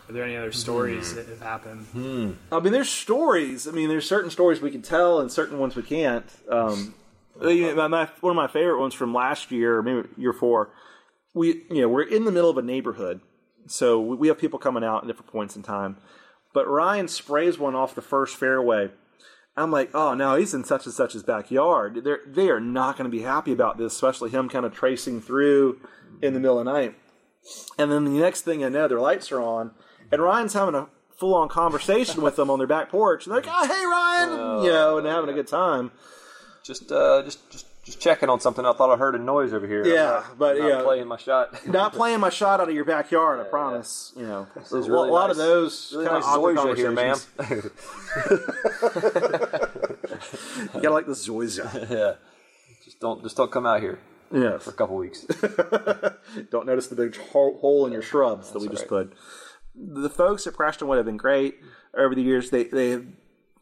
are 0.07 0.13
there 0.13 0.23
any 0.23 0.35
other 0.37 0.51
stories 0.51 1.11
Hmm. 1.11 1.17
that 1.17 1.27
have 1.27 1.41
happened? 1.41 2.35
I 2.51 2.59
mean, 2.59 2.73
there's 2.73 2.89
stories. 2.89 3.67
I 3.67 3.71
mean, 3.71 3.89
there's 3.89 4.07
certain 4.07 4.29
stories 4.29 4.61
we 4.61 4.71
can 4.71 4.81
tell 4.81 5.19
and 5.19 5.31
certain 5.31 5.57
ones 5.59 5.75
we 5.75 5.83
can't. 5.83 6.25
Um, 6.49 6.93
you 7.41 7.67
know, 7.67 7.75
my, 7.75 7.87
my, 7.87 8.09
one 8.21 8.31
of 8.31 8.35
my 8.35 8.47
favorite 8.47 8.79
ones 8.79 8.93
from 8.93 9.13
last 9.13 9.51
year, 9.51 9.81
maybe 9.81 10.07
year 10.17 10.33
four, 10.33 10.69
we 11.33 11.63
you 11.69 11.81
know 11.81 11.89
we're 11.89 12.03
in 12.03 12.23
the 12.25 12.31
middle 12.31 12.49
of 12.49 12.57
a 12.57 12.61
neighborhood, 12.61 13.19
so 13.67 13.99
we, 13.99 14.15
we 14.15 14.27
have 14.29 14.37
people 14.37 14.57
coming 14.59 14.83
out 14.83 15.03
at 15.03 15.07
different 15.07 15.31
points 15.31 15.55
in 15.55 15.63
time. 15.63 15.97
But 16.53 16.67
Ryan 16.69 17.09
sprays 17.09 17.57
one 17.59 17.75
off 17.75 17.93
the 17.95 18.01
first 18.01 18.37
fairway. 18.37 18.91
I'm 19.57 19.71
like, 19.71 19.89
oh 19.93 20.13
no, 20.13 20.35
he's 20.35 20.53
in 20.53 20.63
such 20.63 20.85
and 20.85 20.93
such's 20.93 21.23
backyard. 21.23 22.01
They're 22.05 22.21
they 22.25 22.49
are 22.49 22.61
not 22.61 22.97
going 22.97 23.09
to 23.09 23.17
be 23.17 23.23
happy 23.23 23.51
about 23.51 23.77
this, 23.77 23.93
especially 23.93 24.29
him 24.29 24.47
kind 24.47 24.65
of 24.65 24.73
tracing 24.73 25.19
through 25.21 25.79
in 26.21 26.33
the 26.33 26.39
middle 26.39 26.59
of 26.59 26.65
the 26.65 26.71
night. 26.71 26.95
And 27.77 27.91
then 27.91 28.05
the 28.05 28.11
next 28.11 28.41
thing 28.41 28.63
I 28.63 28.69
know, 28.69 28.87
their 28.87 28.99
lights 29.01 29.31
are 29.31 29.41
on, 29.41 29.71
and 30.15 30.23
Ryan's 30.23 30.53
having 30.53 30.75
a 30.75 30.87
full 31.17 31.35
on 31.35 31.47
conversation 31.47 32.21
with 32.21 32.35
them 32.35 32.49
on 32.49 32.59
their 32.59 32.67
back 32.67 32.89
porch. 32.89 33.25
And 33.25 33.33
they're 33.33 33.41
like, 33.41 33.51
oh, 33.51 33.67
hey, 33.67 33.85
Ryan, 33.85 34.63
you 34.63 34.71
know, 34.71 34.97
and 34.97 35.07
having 35.07 35.29
a 35.29 35.33
good 35.33 35.47
time. 35.47 35.91
Just, 36.63 36.91
uh, 36.91 37.21
just, 37.23 37.49
just 37.51 37.67
just 37.85 37.99
checking 38.01 38.29
on 38.29 38.39
something. 38.39 38.65
I 38.65 38.73
thought 38.73 38.91
I 38.91 38.97
heard 38.97 39.13
a 39.13 39.19
noise 39.19 39.53
over 39.53 39.67
here. 39.67 39.85
Yeah, 39.85 40.03
not, 40.03 40.39
but, 40.39 40.57
not 40.57 40.67
yeah. 40.67 40.81
playing 40.81 41.07
my 41.07 41.17
shot. 41.17 41.67
Not 41.67 41.93
playing 41.93 42.19
my 42.19 42.29
shot 42.29 42.59
out 42.59 42.67
of 42.67 42.73
your 42.73 42.83
backyard, 42.83 43.39
I 43.39 43.43
promise. 43.43 44.11
You 44.17 44.23
know, 44.23 44.47
This 44.55 44.71
a 44.73 44.77
is 44.77 44.87
lo- 44.87 45.03
really 45.03 45.11
lot 45.11 45.29
of 45.29 45.37
those 45.37 45.93
Really 45.93 46.07
kind 46.07 46.15
nice 46.19 46.25
of 46.25 46.43
awkward 46.43 46.77
here, 46.77 46.91
ma'am. 46.91 47.17
You 50.73 50.81
gotta 50.81 50.95
like 50.95 51.05
the 51.05 51.11
zoysia. 51.11 51.89
yeah, 51.91 52.13
just 52.83 52.99
don't 52.99 53.21
just 53.21 53.37
don't 53.37 53.51
come 53.51 53.67
out 53.67 53.81
here 53.81 53.99
Yeah, 54.31 54.57
for 54.57 54.71
a 54.71 54.73
couple 54.73 54.95
weeks. 54.95 55.21
Don't 56.51 56.65
notice 56.65 56.87
the 56.87 56.95
big 56.95 57.15
hole 57.15 57.59
hole 57.59 57.85
in 57.85 57.93
your 57.93 58.01
shrubs 58.01 58.51
that 58.51 58.59
we 58.59 58.67
just 58.67 58.87
put. 58.87 59.13
The 59.77 60.09
folks 60.09 60.47
at 60.47 60.53
Prestonwood 60.53 60.97
have 60.97 61.05
been 61.05 61.17
great 61.17 61.59
over 61.93 62.15
the 62.15 62.21
years. 62.21 62.49
They 62.49 62.63
they 62.63 62.89
have, 62.91 63.05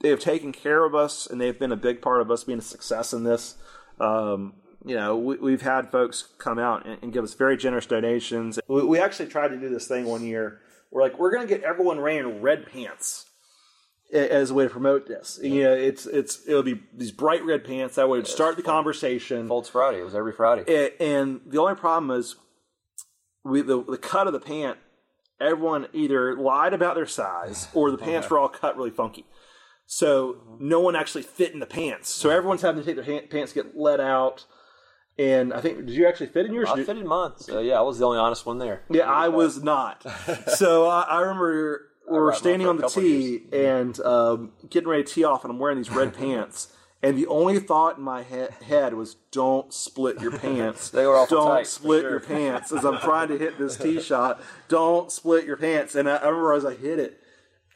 they 0.01 0.09
have 0.09 0.19
taken 0.19 0.51
care 0.51 0.85
of 0.85 0.93
us, 0.93 1.27
and 1.27 1.39
they've 1.41 1.57
been 1.57 1.71
a 1.71 1.77
big 1.77 2.01
part 2.01 2.21
of 2.21 2.29
us 2.29 2.43
being 2.43 2.59
a 2.59 2.63
success 2.63 3.13
in 3.13 3.23
this. 3.23 3.55
Um, 3.99 4.53
you 4.85 4.95
know, 4.95 5.17
we, 5.17 5.37
we've 5.37 5.61
had 5.61 5.91
folks 5.91 6.29
come 6.37 6.59
out 6.59 6.85
and, 6.85 6.99
and 7.01 7.13
give 7.13 7.23
us 7.23 7.33
very 7.33 7.57
generous 7.57 7.85
donations. 7.85 8.59
We, 8.67 8.83
we 8.83 8.99
actually 8.99 9.29
tried 9.29 9.49
to 9.49 9.57
do 9.57 9.69
this 9.69 9.87
thing 9.87 10.05
one 10.05 10.23
year. 10.25 10.59
We're 10.91 11.01
like, 11.01 11.17
we're 11.17 11.31
going 11.31 11.47
to 11.47 11.51
get 11.51 11.63
everyone 11.63 12.01
wearing 12.01 12.41
red 12.41 12.67
pants 12.71 13.25
as 14.13 14.51
a 14.51 14.53
way 14.53 14.65
to 14.65 14.69
promote 14.69 15.07
this. 15.07 15.39
You 15.41 15.63
know, 15.63 15.73
it's 15.73 16.05
it's 16.05 16.47
it'll 16.47 16.63
be 16.63 16.81
these 16.93 17.11
bright 17.11 17.43
red 17.43 17.63
pants 17.63 17.95
that 17.95 18.07
would 18.07 18.27
start 18.27 18.57
the 18.57 18.63
conversation. 18.63 19.47
Folds 19.47 19.69
Friday. 19.69 19.99
It 19.99 20.03
was 20.03 20.15
every 20.15 20.33
Friday. 20.33 20.63
A- 20.67 21.01
and 21.01 21.41
the 21.45 21.59
only 21.59 21.75
problem 21.75 22.11
is 22.11 22.35
we 23.43 23.61
the, 23.61 23.83
the 23.83 23.97
cut 23.97 24.27
of 24.27 24.33
the 24.33 24.39
pant 24.39 24.77
everyone 25.43 25.87
either 25.93 26.35
lied 26.37 26.73
about 26.73 26.95
their 26.95 27.05
size 27.05 27.67
or 27.73 27.91
the 27.91 27.97
pants 27.97 28.29
were 28.29 28.39
all 28.39 28.49
cut 28.49 28.75
really 28.77 28.91
funky. 28.91 29.25
So 29.85 30.37
no 30.59 30.79
one 30.79 30.95
actually 30.95 31.23
fit 31.23 31.53
in 31.53 31.59
the 31.59 31.65
pants. 31.65 32.09
So 32.09 32.29
everyone's 32.29 32.61
having 32.61 32.81
to 32.81 32.85
take 32.85 32.95
their 32.95 33.05
hand, 33.05 33.29
pants 33.29 33.53
get 33.53 33.75
let 33.77 33.99
out. 33.99 34.45
And 35.19 35.53
i 35.53 35.61
think 35.61 35.85
did 35.85 35.91
you 35.91 36.07
actually 36.07 36.27
fit 36.27 36.47
in 36.47 36.53
yours? 36.53 36.69
I 36.69 36.83
fitted 36.83 37.05
mine. 37.05 37.33
So 37.37 37.59
yeah, 37.59 37.77
I 37.77 37.81
was 37.81 37.99
the 37.99 38.05
only 38.05 38.17
honest 38.17 38.45
one 38.47 38.57
there. 38.57 38.81
yeah 38.89 39.03
i 39.11 39.27
was 39.27 39.61
not. 39.61 40.03
So 40.47 40.87
i, 40.87 41.01
I 41.03 41.21
remember 41.21 41.89
we 42.09 42.17
were 42.17 42.33
standing 42.33 42.67
on 42.67 42.77
the 42.77 42.87
tee 42.87 43.43
and 43.53 43.97
um, 44.01 44.51
getting 44.69 44.89
ready 44.89 45.03
to 45.03 45.13
tee 45.13 45.23
off 45.23 45.43
and 45.43 45.51
i'm 45.51 45.59
wearing 45.59 45.77
these 45.77 45.91
red 45.91 46.13
pants 46.17 46.73
and 47.03 47.17
the 47.17 47.27
only 47.27 47.59
thought 47.59 47.97
in 47.97 48.03
my 48.03 48.23
he- 48.23 48.65
head 48.65 48.93
was, 48.95 49.15
"Don't 49.31 49.71
split 49.73 50.19
your 50.21 50.31
pants. 50.31 50.89
They 50.91 51.05
were 51.05 51.15
awful 51.17 51.37
Don't 51.37 51.47
tight, 51.57 51.67
split 51.67 52.01
sure. 52.01 52.09
your 52.11 52.19
pants." 52.21 52.71
As 52.71 52.83
I'm 52.85 52.97
trying 53.01 53.27
to 53.27 53.37
hit 53.37 53.57
this 53.59 53.77
tee 53.77 54.01
shot, 54.01 54.41
don't 54.69 55.11
split 55.11 55.45
your 55.45 55.57
pants. 55.57 55.93
And 55.93 56.09
I, 56.09 56.15
I 56.15 56.27
remember 56.27 56.53
as 56.53 56.65
I 56.65 56.73
hit 56.73 56.97
it, 56.99 57.21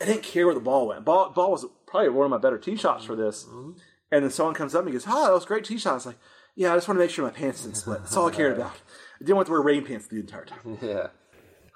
I 0.02 0.06
didn't 0.06 0.24
care 0.24 0.46
where 0.46 0.56
the 0.56 0.62
ball 0.62 0.88
went. 0.88 1.06
Ball, 1.06 1.30
ball 1.30 1.52
was 1.52 1.66
probably 1.86 2.10
one 2.10 2.26
of 2.26 2.32
my 2.32 2.38
better 2.38 2.58
tee 2.58 2.76
shots 2.78 3.04
for 3.06 3.16
this. 3.16 3.44
Mm-hmm. 3.46 3.72
And 4.12 4.24
then 4.24 4.32
someone 4.32 4.56
comes 4.56 4.74
up 4.74 4.82
and 4.82 4.90
he 4.90 4.94
goes, 4.94 5.06
"Oh, 5.08 5.26
that 5.26 5.34
was 5.34 5.44
a 5.44 5.48
great 5.48 5.66
tee 5.66 5.78
shot." 5.78 5.92
I 5.92 5.96
was 5.96 6.06
like, 6.06 6.18
"Yeah, 6.56 6.72
I 6.72 6.78
just 6.78 6.88
want 6.88 6.98
to 6.98 7.04
make 7.04 7.12
sure 7.12 7.26
my 7.26 7.32
pants 7.32 7.64
didn't 7.64 7.78
split. 7.78 8.00
That's 8.00 8.16
all 8.16 8.28
I 8.28 8.32
cared 8.32 8.54
about. 8.58 8.72
I 8.72 9.20
didn't 9.20 9.36
want 9.36 9.48
to 9.48 9.52
wear 9.52 9.62
rain 9.62 9.84
pants 9.86 10.08
the 10.08 10.20
entire 10.20 10.46
time." 10.46 10.78
Yeah. 10.82 11.08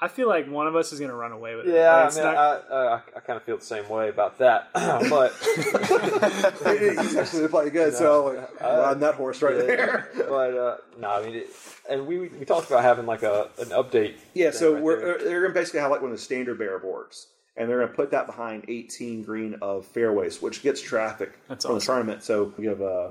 I 0.04 0.08
feel 0.08 0.28
like 0.28 0.50
one 0.50 0.66
of 0.66 0.76
us 0.76 0.92
is 0.92 1.00
going 1.00 1.12
to 1.12 1.16
run 1.16 1.32
away 1.32 1.56
with 1.56 1.68
it. 1.68 1.76
Yeah, 1.76 2.06
Like, 2.06 2.14
I 2.14 2.16
mean, 2.16 2.24
not- 2.24 2.66
I, 2.72 2.76
I, 2.76 2.96
I 3.18 3.20
kind 3.20 3.38
of 3.38 3.44
feel 3.44 3.58
the 3.58 3.64
same 3.64 3.88
way 3.88 4.10
about 4.10 4.40
that. 4.40 4.70
but 4.74 5.32
He's 7.02 7.16
actually 7.16 7.48
playing 7.48 7.70
good, 7.70 7.94
so 7.94 8.26
like, 8.26 8.62
riding 8.62 9.00
that 9.02 9.16
horse 9.16 9.42
right 9.42 9.56
there. 9.58 10.10
but 10.16 10.58
uh, 10.58 10.78
no, 11.00 11.10
I 11.10 11.24
mean, 11.24 11.36
it, 11.36 11.50
and 11.90 12.08
we 12.08 12.18
we 12.20 12.46
talked 12.46 12.68
about 12.68 12.84
having 12.84 13.06
like 13.06 13.24
a 13.24 13.50
an 13.60 13.70
update. 13.70 14.16
Yeah, 14.34 14.52
so 14.52 14.74
right 14.74 14.84
we're 14.84 15.00
there. 15.00 15.16
uh, 15.20 15.24
they're 15.24 15.42
gonna 15.42 15.54
basically 15.54 15.82
have 15.82 15.92
like 15.92 16.02
one 16.02 16.12
of 16.12 16.18
the 16.18 16.24
standard 16.24 16.58
bear 16.58 16.80
boards, 16.80 17.28
and 17.56 17.70
they're 17.70 17.80
gonna 17.82 17.94
put 17.94 18.12
that 18.12 18.26
behind 18.26 18.66
18 18.68 19.24
green 19.24 19.56
of 19.62 19.86
fairways, 19.86 20.42
which 20.42 20.64
gets 20.64 20.82
traffic 20.82 21.34
That's 21.48 21.66
from 21.66 21.76
the 21.76 21.82
tournament. 21.82 22.24
So 22.24 22.54
we 22.58 22.66
have 22.68 22.82
uh, 22.82 23.10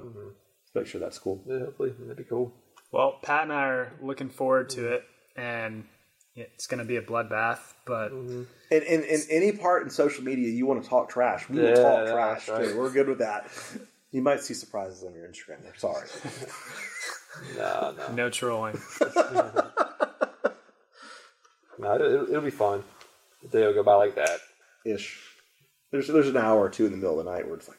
make 0.75 0.87
sure 0.87 1.01
that's 1.01 1.19
cool. 1.19 1.43
Yeah, 1.47 1.61
hopefully 1.61 1.95
that'd 2.01 2.17
be 2.17 2.25
cool. 2.25 2.53
well, 2.91 3.19
Pat 3.23 3.45
and 3.45 3.53
I 3.53 3.63
are 3.67 3.93
looking 4.03 4.29
forward 4.29 4.71
to 4.71 4.93
it, 4.95 5.05
and 5.37 5.85
it's 6.41 6.67
going 6.67 6.79
to 6.79 6.85
be 6.85 6.97
a 6.97 7.03
bloodbath. 7.03 7.59
But 7.87 8.13
mm-hmm. 8.13 8.43
And 8.73 8.83
in, 8.85 9.03
in 9.05 9.21
any 9.31 9.53
part 9.53 9.83
in 9.83 9.91
social 9.91 10.23
media 10.25 10.49
you 10.49 10.67
want 10.67 10.83
to 10.83 10.89
talk 10.89 11.09
trash, 11.11 11.49
we 11.49 11.59
will 11.59 11.69
Yeah, 11.69 11.75
talk 11.75 12.07
trash 12.09 12.49
right. 12.49 12.69
too. 12.69 12.79
We're 12.79 12.91
good 12.91 13.09
with 13.09 13.19
that. 13.19 13.51
You 14.13 14.23
might 14.23 14.41
see 14.41 14.55
surprises 14.55 15.05
on 15.05 15.15
your 15.15 15.27
Instagram. 15.29 15.63
There, 15.63 15.75
sorry. 15.77 16.09
No, 17.57 17.95
no, 17.97 18.13
no 18.13 18.29
trolling. 18.31 18.77
no 21.79 21.95
it'll, 21.95 22.29
it'll 22.29 22.41
be 22.41 22.51
fun. 22.51 22.83
The 23.43 23.49
day 23.49 23.67
will 23.67 23.73
go 23.75 23.83
by 23.83 23.95
like 23.95 24.17
that. 24.17 24.41
Ish. 24.85 25.17
There's 25.93 26.09
there's 26.09 26.29
an 26.29 26.37
hour 26.37 26.59
or 26.61 26.69
two 26.69 26.87
in 26.87 26.91
the 26.91 26.97
middle 26.97 27.19
of 27.19 27.25
the 27.25 27.31
night 27.31 27.47
where 27.47 27.57
it's 27.57 27.69
like, 27.69 27.79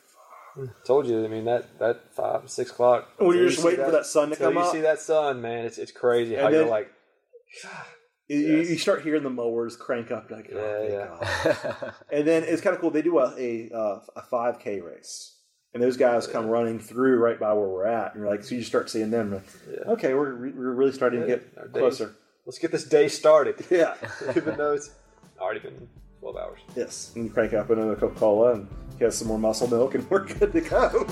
Told 0.85 1.07
you. 1.07 1.23
I 1.23 1.27
mean 1.27 1.45
that 1.45 1.79
that 1.79 2.13
five 2.13 2.49
six 2.49 2.71
o'clock. 2.71 3.09
When 3.17 3.27
you're 3.27 3.33
till 3.35 3.43
you 3.43 3.49
just 3.49 3.61
see 3.61 3.67
waiting 3.67 3.85
for 3.85 3.91
that 3.91 4.05
sun 4.05 4.29
to 4.29 4.35
till 4.35 4.47
come 4.47 4.55
you 4.55 4.61
up. 4.61 4.71
see 4.71 4.81
that 4.81 4.99
sun, 4.99 5.41
man. 5.41 5.65
It's 5.65 5.77
it's 5.77 5.91
crazy 5.91 6.35
how 6.35 6.47
And 6.47 6.55
you're 6.55 6.65
like. 6.65 6.91
You, 8.31 8.39
you- 8.39 8.61
you 8.63 8.77
start 8.77 9.01
hearing 9.03 9.23
the 9.23 9.29
mowers 9.29 9.75
crank 9.75 10.11
up. 10.11 10.31
Like, 10.31 10.49
oh, 10.53 10.87
Yeah, 10.89 11.17
thank 11.25 11.61
God. 11.79 11.93
and 12.11 12.27
then 12.27 12.43
it's 12.43 12.61
kind 12.61 12.73
of 12.75 12.81
cool. 12.81 12.91
They 12.91 13.01
do 13.01 13.19
a 13.19 13.33
a, 13.37 13.69
uh, 13.73 13.99
a 14.15 14.21
5K 14.21 14.83
race, 14.83 15.35
and 15.73 15.81
those 15.83 15.97
guys 15.97 16.27
come 16.27 16.47
running 16.47 16.79
through 16.79 17.17
right 17.17 17.39
by 17.39 17.53
where 17.53 17.67
we're 17.67 17.85
at. 17.87 18.13
And 18.13 18.21
you're 18.23 18.29
like, 18.31 18.43
so 18.43 18.55
you 18.55 18.63
start 18.63 18.89
seeing 18.89 19.09
them. 19.11 19.33
like, 19.33 19.43
Okay, 19.87 20.13
we're 20.13 20.35
we're 20.51 20.73
really 20.73 20.91
starting 20.93 21.21
to 21.21 21.27
get 21.27 21.53
Our 21.57 21.67
days- 21.67 21.79
closer. 21.79 22.15
Let's 22.45 22.57
get 22.57 22.71
this 22.71 22.85
day 22.85 23.07
started. 23.07 23.63
Yeah. 23.69 23.95
Even 24.35 24.57
though 24.57 24.73
it's 24.73 24.91
already 25.39 25.59
been 25.59 25.87
twelve 26.19 26.37
hours. 26.37 26.59
yes. 26.75 27.11
And 27.15 27.25
you 27.25 27.31
crank 27.31 27.53
up 27.53 27.69
another 27.69 27.95
Coca 27.95 28.15
Cola 28.19 28.53
and 28.53 28.67
get 28.99 29.13
some 29.13 29.27
more 29.27 29.37
muscle 29.39 29.67
milk, 29.67 29.93
and 29.95 30.09
we're 30.09 30.25
good 30.25 30.51
to 30.53 30.61
go. 30.61 31.03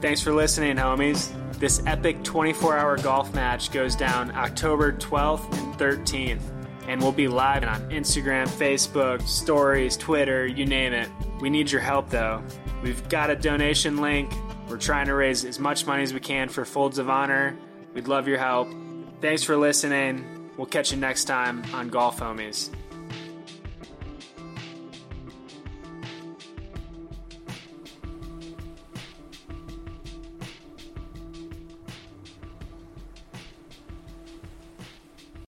Thanks 0.00 0.20
for 0.20 0.32
listening, 0.32 0.76
homies. 0.76 1.32
This 1.58 1.82
epic 1.86 2.22
24 2.24 2.76
hour 2.76 2.98
golf 2.98 3.32
match 3.34 3.70
goes 3.70 3.94
down 3.94 4.30
October 4.32 4.92
12th 4.92 5.56
and 5.56 5.74
13th, 5.74 6.42
and 6.88 7.00
we'll 7.00 7.12
be 7.12 7.28
live 7.28 7.64
on 7.64 7.80
Instagram, 7.90 8.48
Facebook, 8.48 9.22
stories, 9.22 9.96
Twitter, 9.96 10.46
you 10.46 10.66
name 10.66 10.92
it. 10.92 11.08
We 11.40 11.50
need 11.50 11.70
your 11.70 11.80
help 11.80 12.10
though. 12.10 12.42
We've 12.82 13.08
got 13.08 13.30
a 13.30 13.36
donation 13.36 13.98
link. 13.98 14.32
We're 14.68 14.78
trying 14.78 15.06
to 15.06 15.14
raise 15.14 15.44
as 15.44 15.58
much 15.58 15.86
money 15.86 16.02
as 16.02 16.12
we 16.12 16.20
can 16.20 16.48
for 16.48 16.64
Folds 16.64 16.98
of 16.98 17.08
Honor. 17.08 17.56
We'd 17.94 18.08
love 18.08 18.26
your 18.26 18.38
help. 18.38 18.68
Thanks 19.20 19.42
for 19.42 19.56
listening. 19.56 20.50
We'll 20.56 20.66
catch 20.66 20.92
you 20.92 20.98
next 20.98 21.24
time 21.24 21.64
on 21.72 21.88
Golf 21.88 22.20
Homies. 22.20 22.70